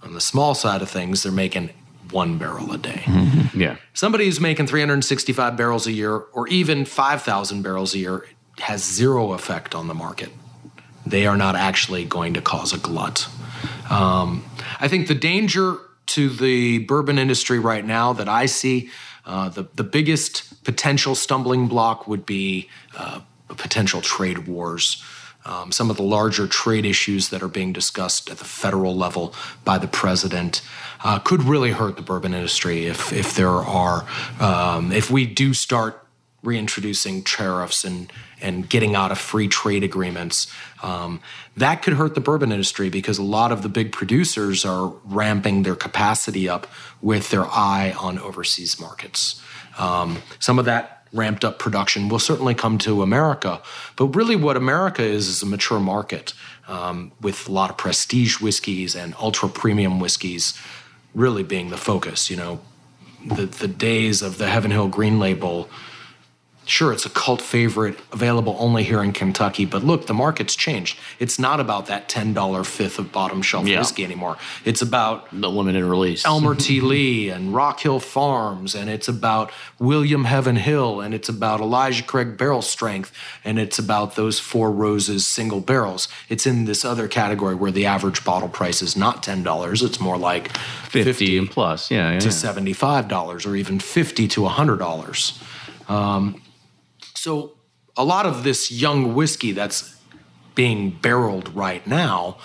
On 0.03 0.15
the 0.15 0.21
small 0.21 0.55
side 0.55 0.83
of 0.83 0.91
things, 0.91 1.23
they're 1.23 1.33
making 1.33 1.71
one 2.11 2.39
barrel 2.39 2.73
a 2.73 2.79
day. 2.79 3.03
Mm-hmm. 3.05 3.61
Yeah. 3.61 3.77
Somebody 3.95 4.25
who's 4.25 4.41
making 4.41 4.67
365 4.67 5.57
barrels 5.57 5.87
a 5.87 5.93
year 5.93 6.17
or 6.17 6.49
even 6.49 6.85
5,000 6.85 7.63
barrels 7.63 7.95
a 7.95 7.99
year 7.99 8.27
has 8.59 8.85
zero 8.85 9.33
effect 9.33 9.75
on 9.75 9.89
the 9.89 9.95
market. 9.95 10.31
They 11.07 11.27
are 11.27 11.37
not 11.37 11.57
actually 11.57 12.05
going 12.05 12.35
to 12.35 12.43
cause 12.43 12.73
a 12.73 12.79
glut. 12.79 13.29
Um, 13.89 14.45
I 14.79 14.89
think 14.89 15.09
the 15.09 15.15
danger 15.15 15.77
to 16.07 16.29
the 16.29 16.79
bourbon 16.79 17.19
industry 17.19 17.59
right 17.59 17.85
now 17.85 18.13
that 18.13 18.29
I 18.29 18.47
see, 18.47 18.91
uh, 19.25 19.49
the, 19.49 19.69
the 19.75 19.85
biggest 19.85 20.65
potential 20.65 21.15
stumbling 21.15 21.69
block 21.69 22.07
would 22.07 22.27
be 22.27 22.69
uh, 22.97 23.21
potential 23.55 24.01
trade 24.01 24.47
wars. 24.47 25.03
Um, 25.45 25.73
some 25.73 25.89
of 25.89 25.97
the 25.97 26.03
larger 26.03 26.47
trade 26.47 26.85
issues 26.85 27.31
that 27.31 27.43
are 27.43 27.49
being 27.49 27.73
discussed 27.73 28.29
at 28.31 28.39
the 28.39 28.45
federal 28.45 28.95
level 28.95 29.35
by 29.65 29.79
the 29.79 29.89
president 29.89 30.61
uh, 31.03 31.19
could 31.19 31.43
really 31.43 31.71
hurt 31.71 31.97
the 31.97 32.03
bourbon 32.03 32.35
industry 32.35 32.87
if 32.87 33.13
if 33.13 33.35
there 33.35 33.49
are 33.49 34.07
um, 34.39 34.93
if 34.93 35.11
we 35.11 35.25
do 35.25 35.55
start 35.55 36.07
reintroducing 36.43 37.23
tariffs 37.23 37.85
and 37.85 38.13
and 38.41 38.69
getting 38.69 38.95
out 38.95 39.11
of 39.13 39.19
free 39.19 39.49
trade 39.49 39.83
agreements 39.83 40.47
um, 40.83 41.21
that 41.57 41.83
could 41.83 41.95
hurt 41.95 42.15
the 42.15 42.21
bourbon 42.21 42.53
industry 42.53 42.89
because 42.89 43.19
a 43.19 43.23
lot 43.23 43.53
of 43.53 43.63
the 43.63 43.69
big 43.69 43.93
producers 43.93 44.65
are 44.65 44.89
ramping 45.05 45.63
their 45.63 45.77
capacity 45.77 46.49
up 46.49 46.67
with 47.03 47.31
their 47.31 47.47
eye 47.47 47.95
on 47.99 48.19
overseas 48.19 48.81
markets 48.81 49.43
um, 49.79 50.19
some 50.39 50.59
of 50.59 50.65
that 50.67 51.00
ramped 51.13 51.45
up 51.45 51.59
production 51.59 52.09
will 52.09 52.19
certainly 52.19 52.55
come 52.55 52.79
to 52.79 53.03
America. 53.03 53.61
But 53.97 54.07
really, 54.17 54.37
what 54.37 54.57
America 54.57 55.03
is 55.03 55.29
is 55.29 55.43
a 55.43 55.47
mature 55.47 55.81
market 55.81 56.33
um, 56.69 57.13
with 57.21 57.49
a 57.49 57.53
lot 57.53 57.71
of 57.71 57.77
prestige 57.77 58.41
whiskeys 58.41 58.95
and 58.95 59.15
ultra 59.21 59.49
premium 59.49 59.99
whiskeys 60.01 60.59
really 61.15 61.43
being 61.43 61.71
the 61.71 61.77
focus. 61.77 62.31
You 62.31 62.37
know, 62.37 62.61
the, 63.27 63.47
the 63.47 63.69
days 63.69 64.23
of 64.23 64.39
the 64.39 64.49
Heaven 64.49 64.71
Hill 64.71 64.89
Green 64.89 65.19
Label 65.19 65.69
Sure, 66.71 66.93
it's 66.93 67.05
a 67.05 67.11
cult 67.11 67.43
favorite 67.43 67.99
available 68.13 68.55
only 68.61 68.85
here 68.85 69.03
in 69.03 69.13
Kentucky, 69.13 69.65
but 69.65 69.83
look, 69.83 70.07
the 70.07 70.15
market's 70.15 70.55
changed. 70.55 70.97
It's 71.19 71.37
not 71.37 71.59
about 71.59 71.87
that 71.87 72.09
$10 72.09 72.65
fifth 72.65 73.01
of 73.01 73.11
bottom 73.11 73.43
shelf 73.43 73.67
yeah. 73.67 73.81
whiskey 73.81 74.05
anymore. 74.05 74.37
It's 74.65 74.81
about 74.81 75.27
the 75.33 75.51
limited 75.51 75.83
release. 75.83 76.25
Elmer 76.25 76.55
T. 76.55 76.81
Lee 76.91 77.29
and 77.29 77.53
Rock 77.53 77.81
Hill 77.81 77.99
Farms, 77.99 78.77
and 78.77 78.89
it's 78.89 79.09
about 79.09 79.51
William 79.81 80.27
Heavenhill, 80.27 81.01
and 81.01 81.13
it's 81.13 81.29
about 81.29 81.59
Elijah 81.59 82.05
Craig 82.05 82.37
barrel 82.37 82.63
strength, 82.63 83.13
and 83.45 83.59
it's 83.59 83.81
about 83.81 84.15
those 84.15 84.39
Four 84.39 84.71
Roses 84.71 85.27
single 85.27 85.61
barrels. 85.61 86.07
It's 86.29 86.47
in 86.47 86.67
this 86.67 86.85
other 86.85 87.09
category 87.09 87.57
where 87.57 87.73
the 87.73 87.87
average 87.87 88.25
bottle 88.25 88.49
price 88.49 88.81
is 88.81 88.97
not 88.97 89.25
$10, 89.25 89.83
it's 89.83 89.99
more 89.99 90.17
like 90.17 90.57
50, 90.57 91.03
50 91.03 91.39
and 91.39 91.51
plus, 91.51 91.91
yeah, 91.91 92.13
yeah. 92.13 92.21
To 92.21 92.29
$75 92.29 93.45
or 93.45 93.57
even 93.57 93.81
50 93.81 94.29
to 94.29 94.43
$100. 94.43 95.91
Um, 95.91 96.41
so 97.21 97.53
a 97.99 98.05
lot 98.05 98.25
of 98.25 98.45
this 98.45 98.73
young 98.73 99.15
whiskey 99.15 99.53
that's 99.53 99.95
being 100.55 100.89
barreled 100.89 101.55
right 101.55 101.87
now, 101.87 102.39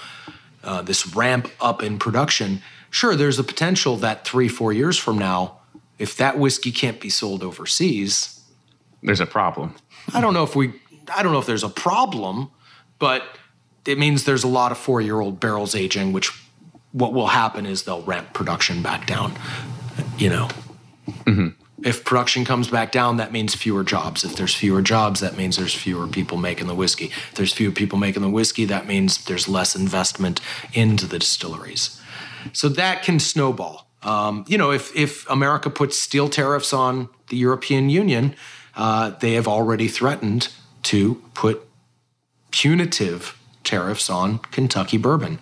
uh, 0.66 0.82
this 0.82 1.16
ramp 1.16 1.50
up 1.62 1.82
in 1.82 1.98
production, 1.98 2.62
sure, 2.90 3.16
there's 3.16 3.40
a 3.40 3.44
potential 3.44 3.96
that 3.96 4.26
three, 4.28 4.50
four 4.50 4.74
years 4.74 4.98
from 4.98 5.18
now, 5.18 5.60
if 5.98 6.18
that 6.18 6.38
whiskey 6.38 6.74
can't 6.74 7.00
be 7.00 7.08
sold 7.08 7.42
overseas, 7.42 8.42
there's 9.02 9.22
a 9.22 9.26
problem. 9.26 9.76
I 10.14 10.20
don't 10.20 10.34
know 10.34 10.44
if 10.44 10.58
we, 10.58 10.74
I 11.16 11.24
don't 11.24 11.32
know 11.32 11.40
if 11.40 11.46
there's 11.46 11.64
a 11.64 11.70
problem, 11.70 12.52
but 13.00 13.24
it 13.86 13.98
means 13.98 14.26
there's 14.26 14.44
a 14.44 14.50
lot 14.50 14.74
of 14.74 14.78
four 14.78 15.00
year 15.00 15.22
old 15.22 15.40
barrels 15.40 15.74
aging, 15.74 16.12
which 16.12 16.32
what 16.92 17.14
will 17.14 17.28
happen 17.28 17.66
is 17.66 17.84
they'll 17.84 18.02
ramp 18.02 18.34
production 18.34 18.82
back 18.82 19.08
down, 19.08 19.38
you 20.18 20.28
know. 20.28 20.50
Mm-hmm 21.08 21.65
if 21.84 22.06
production 22.06 22.46
comes 22.46 22.70
back 22.70 22.92
down, 22.92 23.18
that 23.18 23.32
means 23.32 23.54
fewer 23.54 23.84
jobs. 23.84 24.24
If 24.24 24.36
there's 24.36 24.56
fewer 24.56 24.82
jobs, 24.82 25.20
that 25.20 25.36
means 25.36 25.58
there's 25.58 25.74
fewer 25.74 26.08
people 26.08 26.38
making 26.38 26.68
the 26.68 26.76
whiskey. 26.76 27.06
If 27.06 27.34
there's 27.36 27.54
fewer 27.54 27.72
people 27.72 27.98
making 27.98 28.22
the 28.22 28.30
whiskey, 28.30 28.66
that 28.66 28.88
means 28.88 29.26
there's 29.26 29.48
less 29.48 29.76
investment 29.76 30.40
into 30.74 31.06
the 31.06 31.20
distilleries. 31.20 32.02
So 32.54 32.70
that 32.70 33.04
can 33.04 33.20
snowball. 33.20 33.88
Um, 34.04 34.46
you 34.48 34.58
know, 34.58 34.72
if 34.72 34.96
if 34.96 35.30
America 35.30 35.70
puts 35.70 36.00
steel 36.00 36.30
tariffs 36.30 36.72
on 36.72 37.10
the 37.30 37.38
European 37.38 37.90
Union, 37.90 38.36
uh, 38.76 39.10
they 39.10 39.34
have 39.34 39.48
already 39.48 39.88
threatened 39.88 40.50
to 40.84 41.16
put 41.34 41.68
punitive 42.52 43.38
tariffs 43.64 44.10
on 44.10 44.38
Kentucky 44.38 44.98
bourbon. 44.98 45.40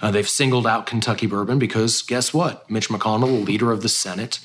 Uh, 0.00 0.10
they've 0.10 0.28
singled 0.28 0.66
out 0.66 0.86
Kentucky 0.86 1.26
bourbon 1.26 1.58
because 1.58 2.02
guess 2.02 2.32
what? 2.32 2.68
Mitch 2.70 2.88
McConnell, 2.88 3.38
the 3.38 3.44
leader 3.44 3.72
of 3.72 3.82
the 3.82 3.88
Senate, 3.88 4.38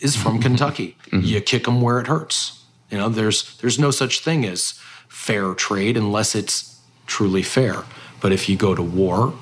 is 0.00 0.16
from 0.16 0.40
Kentucky. 0.40 0.96
You 1.12 1.40
kick 1.40 1.64
them 1.64 1.80
where 1.80 1.98
it 2.00 2.06
hurts. 2.06 2.64
You 2.90 2.98
know, 2.98 3.08
there's 3.08 3.56
there's 3.58 3.78
no 3.78 3.90
such 3.90 4.20
thing 4.20 4.44
as 4.44 4.78
fair 5.08 5.54
trade 5.54 5.96
unless 5.96 6.34
it's 6.34 6.80
truly 7.06 7.42
fair. 7.42 7.84
But 8.20 8.32
if 8.32 8.48
you 8.48 8.56
go 8.56 8.74
to 8.74 8.82
war, 8.82 9.34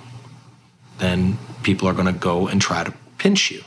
then 0.98 1.38
people 1.62 1.88
are 1.88 1.94
going 1.94 2.06
to 2.06 2.12
go 2.12 2.48
and 2.48 2.60
try 2.60 2.84
to 2.84 2.94
pinch 3.18 3.50
you. 3.50 3.62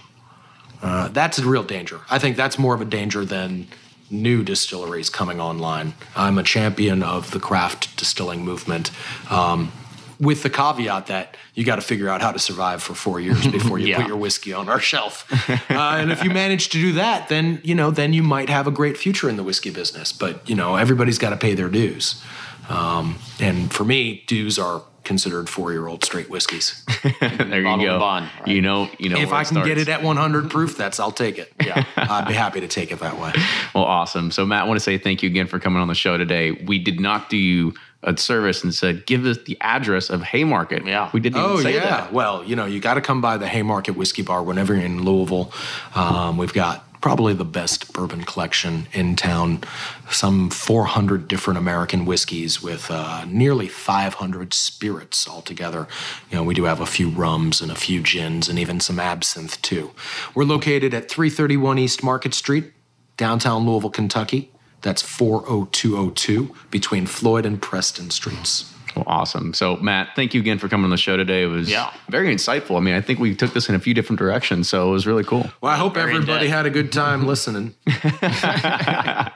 Uh, 0.81 1.07
that's 1.09 1.39
a 1.39 1.45
real 1.45 1.63
danger. 1.63 2.01
I 2.09 2.19
think 2.19 2.37
that's 2.37 2.59
more 2.59 2.75
of 2.75 2.81
a 2.81 2.85
danger 2.85 3.25
than 3.25 3.67
new 4.09 4.43
distilleries 4.43 5.09
coming 5.09 5.41
online. 5.41 5.93
I'm 6.15 6.37
a 6.37 6.43
champion 6.43 7.03
of 7.03 7.31
the 7.31 7.39
craft 7.39 7.97
distilling 7.97 8.45
movement. 8.45 8.91
Um, 9.29 9.71
with 10.19 10.41
the 10.43 10.49
caveat 10.49 11.07
that 11.07 11.37
you 11.53 11.63
got 11.63 11.75
to 11.75 11.81
figure 11.81 12.09
out 12.09 12.21
how 12.21 12.31
to 12.31 12.39
survive 12.39 12.81
for 12.81 12.93
four 12.95 13.19
years 13.19 13.45
before 13.51 13.77
you 13.79 13.87
Yeah. 13.87 13.97
put 13.97 14.07
your 14.07 14.17
whiskey 14.17 14.53
on 14.53 14.67
our 14.69 14.79
shelf. 14.79 15.25
uh, 15.49 15.97
and 15.99 16.11
if 16.11 16.23
you 16.23 16.29
manage 16.29 16.69
to 16.69 16.77
do 16.79 16.93
that, 16.93 17.29
then 17.29 17.61
you 17.63 17.75
know 17.75 17.91
then 17.91 18.13
you 18.13 18.23
might 18.23 18.49
have 18.49 18.67
a 18.67 18.71
great 18.71 18.97
future 18.97 19.29
in 19.29 19.35
the 19.37 19.43
whiskey 19.43 19.69
business. 19.69 20.11
But 20.11 20.47
you 20.49 20.55
know 20.55 20.75
everybody's 20.75 21.17
got 21.19 21.29
to 21.31 21.37
pay 21.37 21.53
their 21.53 21.69
dues. 21.69 22.23
Um, 22.69 23.19
and 23.39 23.71
for 23.71 23.85
me, 23.85 24.23
dues 24.27 24.59
are 24.59 24.81
considered 25.05 25.47
four-year-old 25.47 26.03
straight 26.03 26.29
whiskeys. 26.29 26.83
there 27.21 27.61
you 27.61 27.77
go. 27.85 27.97
bond, 27.97 28.29
right? 28.39 28.47
You 28.49 28.61
know, 28.61 28.89
you 28.99 29.07
know. 29.09 29.17
if 29.19 29.31
I 29.31 29.45
can 29.45 29.63
get 29.63 29.77
it 29.77 29.87
at 29.87 30.03
100 30.03 30.49
proof, 30.51 30.75
that's 30.75 30.99
I'll 30.99 31.13
take 31.13 31.37
it. 31.37 31.53
Yeah. 31.65 31.85
I'd 31.95 32.27
be 32.27 32.33
happy 32.33 32.59
to 32.59 32.67
take 32.67 32.91
it 32.91 32.99
that 32.99 33.17
way. 33.17 33.31
Well, 33.73 33.85
awesome. 33.85 34.31
So, 34.31 34.45
Matt, 34.45 34.63
I 34.65 34.67
want 34.67 34.77
to 34.81 34.83
say 34.83 34.97
thank 34.97 35.23
you 35.23 35.29
again 35.29 35.47
for 35.47 35.59
coming 35.59 35.81
on 35.81 35.87
the 35.87 35.95
show 35.95 36.17
today. 36.17 36.51
We 36.51 36.77
did 36.77 36.99
not 36.99 37.29
do 37.29 37.37
you 37.37 37.73
a 38.03 38.15
service 38.17 38.63
and 38.63 38.73
said, 38.73 39.05
give 39.05 39.25
us 39.25 39.37
the 39.45 39.57
address 39.61 40.09
of 40.09 40.21
Haymarket. 40.21 40.85
Yeah. 40.85 41.09
We 41.13 41.19
didn't 41.19 41.39
even 41.39 41.51
Oh 41.51 41.59
say 41.61 41.73
yeah. 41.75 41.81
that. 41.81 42.13
Well, 42.13 42.43
you 42.43 42.55
know, 42.55 42.65
you 42.65 42.79
got 42.79 42.93
to 42.93 43.01
come 43.01 43.21
by 43.21 43.37
the 43.37 43.47
Haymarket 43.47 43.95
Whiskey 43.95 44.21
Bar 44.21 44.43
whenever 44.43 44.73
you're 44.75 44.85
in 44.85 45.03
Louisville. 45.03 45.51
Um, 45.95 46.37
we've 46.37 46.53
got 46.53 46.83
probably 47.01 47.33
the 47.33 47.45
best 47.45 47.93
bourbon 47.93 48.23
collection 48.23 48.87
in 48.93 49.15
town. 49.15 49.61
Some 50.09 50.49
400 50.49 51.27
different 51.27 51.57
American 51.57 52.05
whiskeys 52.05 52.61
with 52.61 52.89
uh, 52.89 53.25
nearly 53.25 53.67
500 53.67 54.53
spirits 54.53 55.27
altogether. 55.27 55.87
You 56.29 56.37
know, 56.37 56.43
we 56.43 56.53
do 56.53 56.63
have 56.65 56.79
a 56.79 56.85
few 56.85 57.09
rums 57.09 57.61
and 57.61 57.71
a 57.71 57.75
few 57.75 58.01
gins 58.01 58.49
and 58.49 58.57
even 58.59 58.79
some 58.79 58.99
absinthe 58.99 59.61
too. 59.61 59.91
We're 60.35 60.43
located 60.45 60.93
at 60.93 61.09
331 61.09 61.79
East 61.79 62.03
Market 62.03 62.33
Street, 62.33 62.73
downtown 63.15 63.65
Louisville, 63.65 63.89
Kentucky. 63.89 64.51
That's 64.81 65.01
40202 65.01 66.53
between 66.71 67.05
Floyd 67.07 67.45
and 67.45 67.61
Preston 67.61 68.09
Streets. 68.11 68.73
Well, 68.95 69.03
awesome. 69.07 69.53
So, 69.53 69.75
Matt, 69.77 70.09
thank 70.15 70.33
you 70.33 70.41
again 70.41 70.57
for 70.57 70.67
coming 70.67 70.85
on 70.85 70.89
the 70.89 70.97
show 70.97 71.17
today. 71.17 71.43
It 71.43 71.47
was 71.47 71.69
Yeah. 71.69 71.91
very 72.09 72.33
insightful. 72.33 72.77
I 72.77 72.79
mean, 72.79 72.95
I 72.95 73.01
think 73.01 73.19
we 73.19 73.35
took 73.35 73.53
this 73.53 73.69
in 73.69 73.75
a 73.75 73.79
few 73.79 73.93
different 73.93 74.17
directions, 74.17 74.69
so 74.69 74.87
it 74.89 74.91
was 74.91 75.05
really 75.05 75.23
cool. 75.23 75.51
Well, 75.61 75.71
I 75.71 75.75
hope 75.75 75.93
Very 75.93 76.13
everybody 76.15 76.45
in-depth. 76.47 76.51
had 76.57 76.65
a 76.65 76.69
good 76.71 76.91
time 76.91 77.27
listening. 77.27 77.75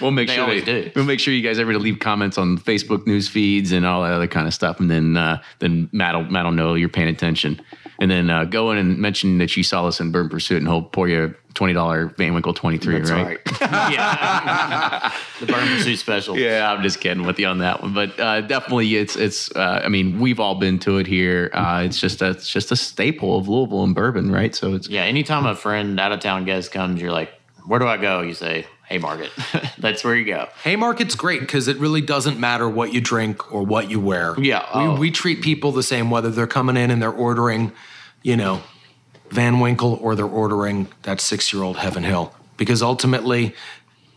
We'll 0.00 0.10
make 0.10 0.28
They 0.28 0.34
sure 0.34 0.44
always 0.44 0.64
they- 0.64 0.82
do. 0.84 0.90
We'll 0.94 1.04
make 1.06 1.20
sure 1.20 1.32
you 1.32 1.40
guys 1.42 1.58
ever 1.58 1.72
to 1.72 1.78
leave 1.78 1.98
comments 1.98 2.36
on 2.36 2.58
Facebook 2.58 3.06
news 3.06 3.28
feeds 3.28 3.72
and 3.72 3.86
all 3.86 4.02
that 4.02 4.12
other 4.12 4.26
kind 4.26 4.46
of 4.46 4.52
stuff, 4.52 4.78
and 4.78 4.90
then 4.90 5.16
uh, 5.16 5.40
then 5.60 5.88
Matt 5.90 6.14
will, 6.14 6.24
Matt 6.24 6.44
will 6.44 6.52
know 6.52 6.74
you're 6.74 6.90
paying 6.90 7.08
attention. 7.08 7.60
And 7.98 8.10
then 8.10 8.28
uh, 8.30 8.44
go 8.44 8.72
in 8.72 8.78
and 8.78 8.98
mention 8.98 9.38
that 9.38 9.56
you 9.56 9.62
saw 9.62 9.86
us 9.86 10.00
in 10.00 10.10
Bourbon 10.10 10.30
Pursuit, 10.30 10.58
and 10.58 10.66
he'll 10.66 10.82
pour 10.82 11.08
you 11.08 11.24
a 11.24 11.54
twenty 11.54 11.72
dollar 11.72 12.06
Van 12.18 12.34
Winkle 12.34 12.52
twenty 12.52 12.78
three. 12.78 12.98
That's 12.98 13.10
right? 13.10 13.38
right. 13.60 13.60
yeah. 13.92 15.12
the 15.40 15.46
Bourbon 15.46 15.68
Pursuit 15.68 15.98
special. 15.98 16.36
Yeah, 16.36 16.72
I'm 16.72 16.82
just 16.82 17.00
kidding 17.00 17.24
with 17.24 17.38
you 17.38 17.46
on 17.46 17.58
that 17.58 17.82
one, 17.82 17.94
but 17.94 18.18
uh, 18.18 18.40
definitely 18.40 18.96
it's 18.96 19.14
it's. 19.16 19.50
Uh, 19.54 19.82
I 19.84 19.88
mean, 19.88 20.18
we've 20.18 20.40
all 20.40 20.56
been 20.56 20.78
to 20.80 20.98
it 20.98 21.06
here. 21.06 21.50
Uh, 21.52 21.82
it's 21.84 22.00
just 22.00 22.20
a 22.20 22.30
it's 22.30 22.48
just 22.48 22.72
a 22.72 22.76
staple 22.76 23.38
of 23.38 23.48
Louisville 23.48 23.84
and 23.84 23.94
bourbon, 23.94 24.30
right? 24.30 24.54
So 24.54 24.74
it's 24.74 24.88
Yeah. 24.88 25.02
Anytime 25.02 25.46
a 25.46 25.54
friend, 25.54 25.98
out 26.00 26.12
of 26.12 26.20
town 26.20 26.44
guest 26.44 26.72
comes, 26.72 27.00
you're 27.00 27.12
like, 27.12 27.32
where 27.66 27.78
do 27.78 27.86
I 27.86 27.96
go? 27.96 28.22
You 28.22 28.34
say, 28.34 28.66
hey, 28.86 28.98
Market. 28.98 29.30
That's 29.78 30.04
where 30.04 30.14
you 30.14 30.24
go. 30.24 30.48
Haymarket's 30.62 31.14
great 31.14 31.40
because 31.40 31.68
it 31.68 31.76
really 31.78 32.00
doesn't 32.00 32.38
matter 32.38 32.68
what 32.68 32.92
you 32.92 33.00
drink 33.00 33.52
or 33.52 33.62
what 33.62 33.90
you 33.90 34.00
wear. 34.00 34.34
Yeah, 34.38 34.66
oh. 34.72 34.94
We, 34.94 34.98
we 34.98 35.10
treat 35.10 35.42
people 35.42 35.72
the 35.72 35.82
same 35.82 36.10
whether 36.10 36.30
they're 36.30 36.46
coming 36.46 36.76
in 36.76 36.90
and 36.90 37.00
they're 37.00 37.10
ordering, 37.10 37.72
you 38.22 38.36
know, 38.36 38.62
Van 39.30 39.60
Winkle 39.60 39.98
or 40.00 40.14
they're 40.14 40.26
ordering 40.26 40.88
that 41.02 41.20
six 41.20 41.52
year 41.52 41.62
old 41.62 41.76
Heaven 41.78 42.04
Hill. 42.04 42.34
Because 42.56 42.82
ultimately, 42.82 43.54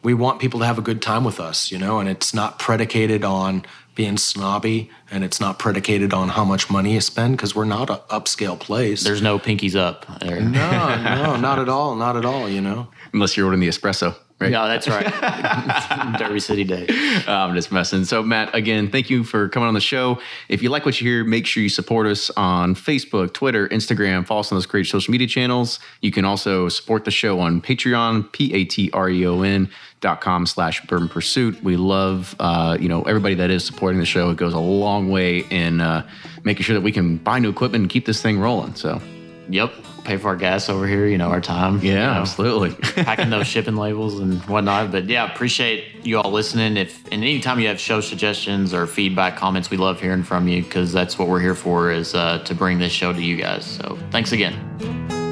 we 0.03 0.13
want 0.13 0.39
people 0.39 0.59
to 0.59 0.65
have 0.65 0.77
a 0.77 0.81
good 0.81 1.01
time 1.01 1.23
with 1.23 1.39
us, 1.39 1.71
you 1.71 1.77
know, 1.77 1.99
and 1.99 2.07
it's 2.07 2.33
not 2.33 2.59
predicated 2.59 3.23
on 3.23 3.65
being 3.95 4.15
snobby 4.15 4.91
and 5.09 5.23
it's 5.23 5.41
not 5.41 5.57
predicated 5.57 6.13
on 6.13 6.29
how 6.29 6.45
much 6.45 6.69
money 6.69 6.93
you 6.93 7.01
spend 7.01 7.35
because 7.35 7.55
we're 7.55 7.65
not 7.65 7.89
an 7.89 7.97
upscale 8.09 8.57
place. 8.59 9.03
There's 9.03 9.23
no 9.23 9.39
pinkies 9.39 9.75
up. 9.75 10.05
There. 10.19 10.39
no, 10.39 11.01
no, 11.01 11.35
not 11.41 11.57
at 11.57 11.67
all. 11.67 11.95
Not 11.95 12.15
at 12.15 12.23
all, 12.23 12.47
you 12.47 12.61
know. 12.61 12.89
unless 13.11 13.35
you're 13.35 13.47
ordering 13.47 13.61
the 13.61 13.67
espresso, 13.67 14.15
right? 14.39 14.51
No, 14.51 14.67
that's 14.67 14.87
right. 14.87 16.17
Derby 16.19 16.39
City 16.39 16.63
Day. 16.63 16.85
I'm 17.27 17.55
just 17.55 17.71
messing. 17.71 18.05
So, 18.05 18.21
Matt, 18.21 18.53
again, 18.53 18.89
thank 18.89 19.09
you 19.09 19.23
for 19.23 19.49
coming 19.49 19.67
on 19.67 19.73
the 19.73 19.81
show. 19.81 20.19
If 20.49 20.61
you 20.61 20.69
like 20.69 20.85
what 20.85 20.99
you 21.01 21.09
hear, 21.09 21.23
make 21.23 21.45
sure 21.45 21.63
you 21.63 21.69
support 21.69 22.07
us 22.07 22.29
on 22.31 22.75
Facebook, 22.75 23.33
Twitter, 23.33 23.67
Instagram, 23.69 24.25
follow 24.25 24.41
us 24.41 24.51
on 24.51 24.55
those 24.55 24.65
great 24.65 24.85
social 24.85 25.11
media 25.11 25.27
channels. 25.27 25.79
You 26.01 26.11
can 26.11 26.25
also 26.25 26.69
support 26.69 27.05
the 27.05 27.11
show 27.11 27.39
on 27.39 27.61
Patreon, 27.61 28.31
P 28.31 28.53
A 28.53 28.65
T 28.65 28.89
R 28.93 29.09
E 29.09 29.25
O 29.25 29.41
N 29.41 29.69
dot 29.99 30.21
com 30.21 30.45
slash 30.45 30.85
bourbon 30.85 31.09
pursuit. 31.09 31.61
We 31.63 31.75
love, 31.75 32.35
uh, 32.39 32.77
you 32.79 32.87
know, 32.87 33.01
everybody 33.03 33.35
that 33.35 33.49
is 33.49 33.65
supporting 33.65 33.99
the 33.99 34.05
show. 34.05 34.29
It 34.29 34.37
goes 34.37 34.53
a 34.53 34.59
long 34.59 35.09
way 35.09 35.39
in 35.49 35.81
uh, 35.81 36.07
making 36.43 36.63
sure 36.63 36.75
that 36.75 36.81
we 36.81 36.91
can 36.91 37.17
buy 37.17 37.39
new 37.39 37.49
equipment 37.49 37.83
and 37.83 37.89
keep 37.89 38.05
this 38.05 38.21
thing 38.21 38.39
rolling. 38.39 38.75
So, 38.75 39.01
Yep. 39.49 39.73
Pay 40.03 40.17
for 40.17 40.29
our 40.29 40.35
gas 40.35 40.69
over 40.69 40.87
here, 40.87 41.05
you 41.05 41.17
know, 41.17 41.29
our 41.29 41.41
time. 41.41 41.79
yeah, 41.79 41.89
you 41.89 41.95
know, 41.95 42.21
absolutely. 42.21 42.73
packing 43.03 43.29
those 43.29 43.47
shipping 43.47 43.75
labels 43.75 44.19
and 44.19 44.41
whatnot. 44.43 44.91
But 44.91 45.05
yeah, 45.05 45.31
appreciate 45.31 46.05
you 46.05 46.19
all 46.19 46.31
listening. 46.31 46.77
If 46.77 47.03
and 47.11 47.23
anytime 47.23 47.59
you 47.59 47.67
have 47.67 47.79
show 47.79 48.01
suggestions 48.01 48.73
or 48.73 48.87
feedback, 48.87 49.35
comments, 49.35 49.69
we 49.69 49.77
love 49.77 49.99
hearing 49.99 50.23
from 50.23 50.47
you 50.47 50.63
because 50.63 50.93
that's 50.93 51.19
what 51.19 51.27
we're 51.27 51.41
here 51.41 51.55
for 51.55 51.91
is 51.91 52.15
uh, 52.15 52.39
to 52.39 52.55
bring 52.55 52.79
this 52.79 52.91
show 52.91 53.11
to 53.11 53.21
you 53.21 53.35
guys. 53.35 53.65
So 53.65 53.97
thanks 54.11 54.31
again. 54.31 55.26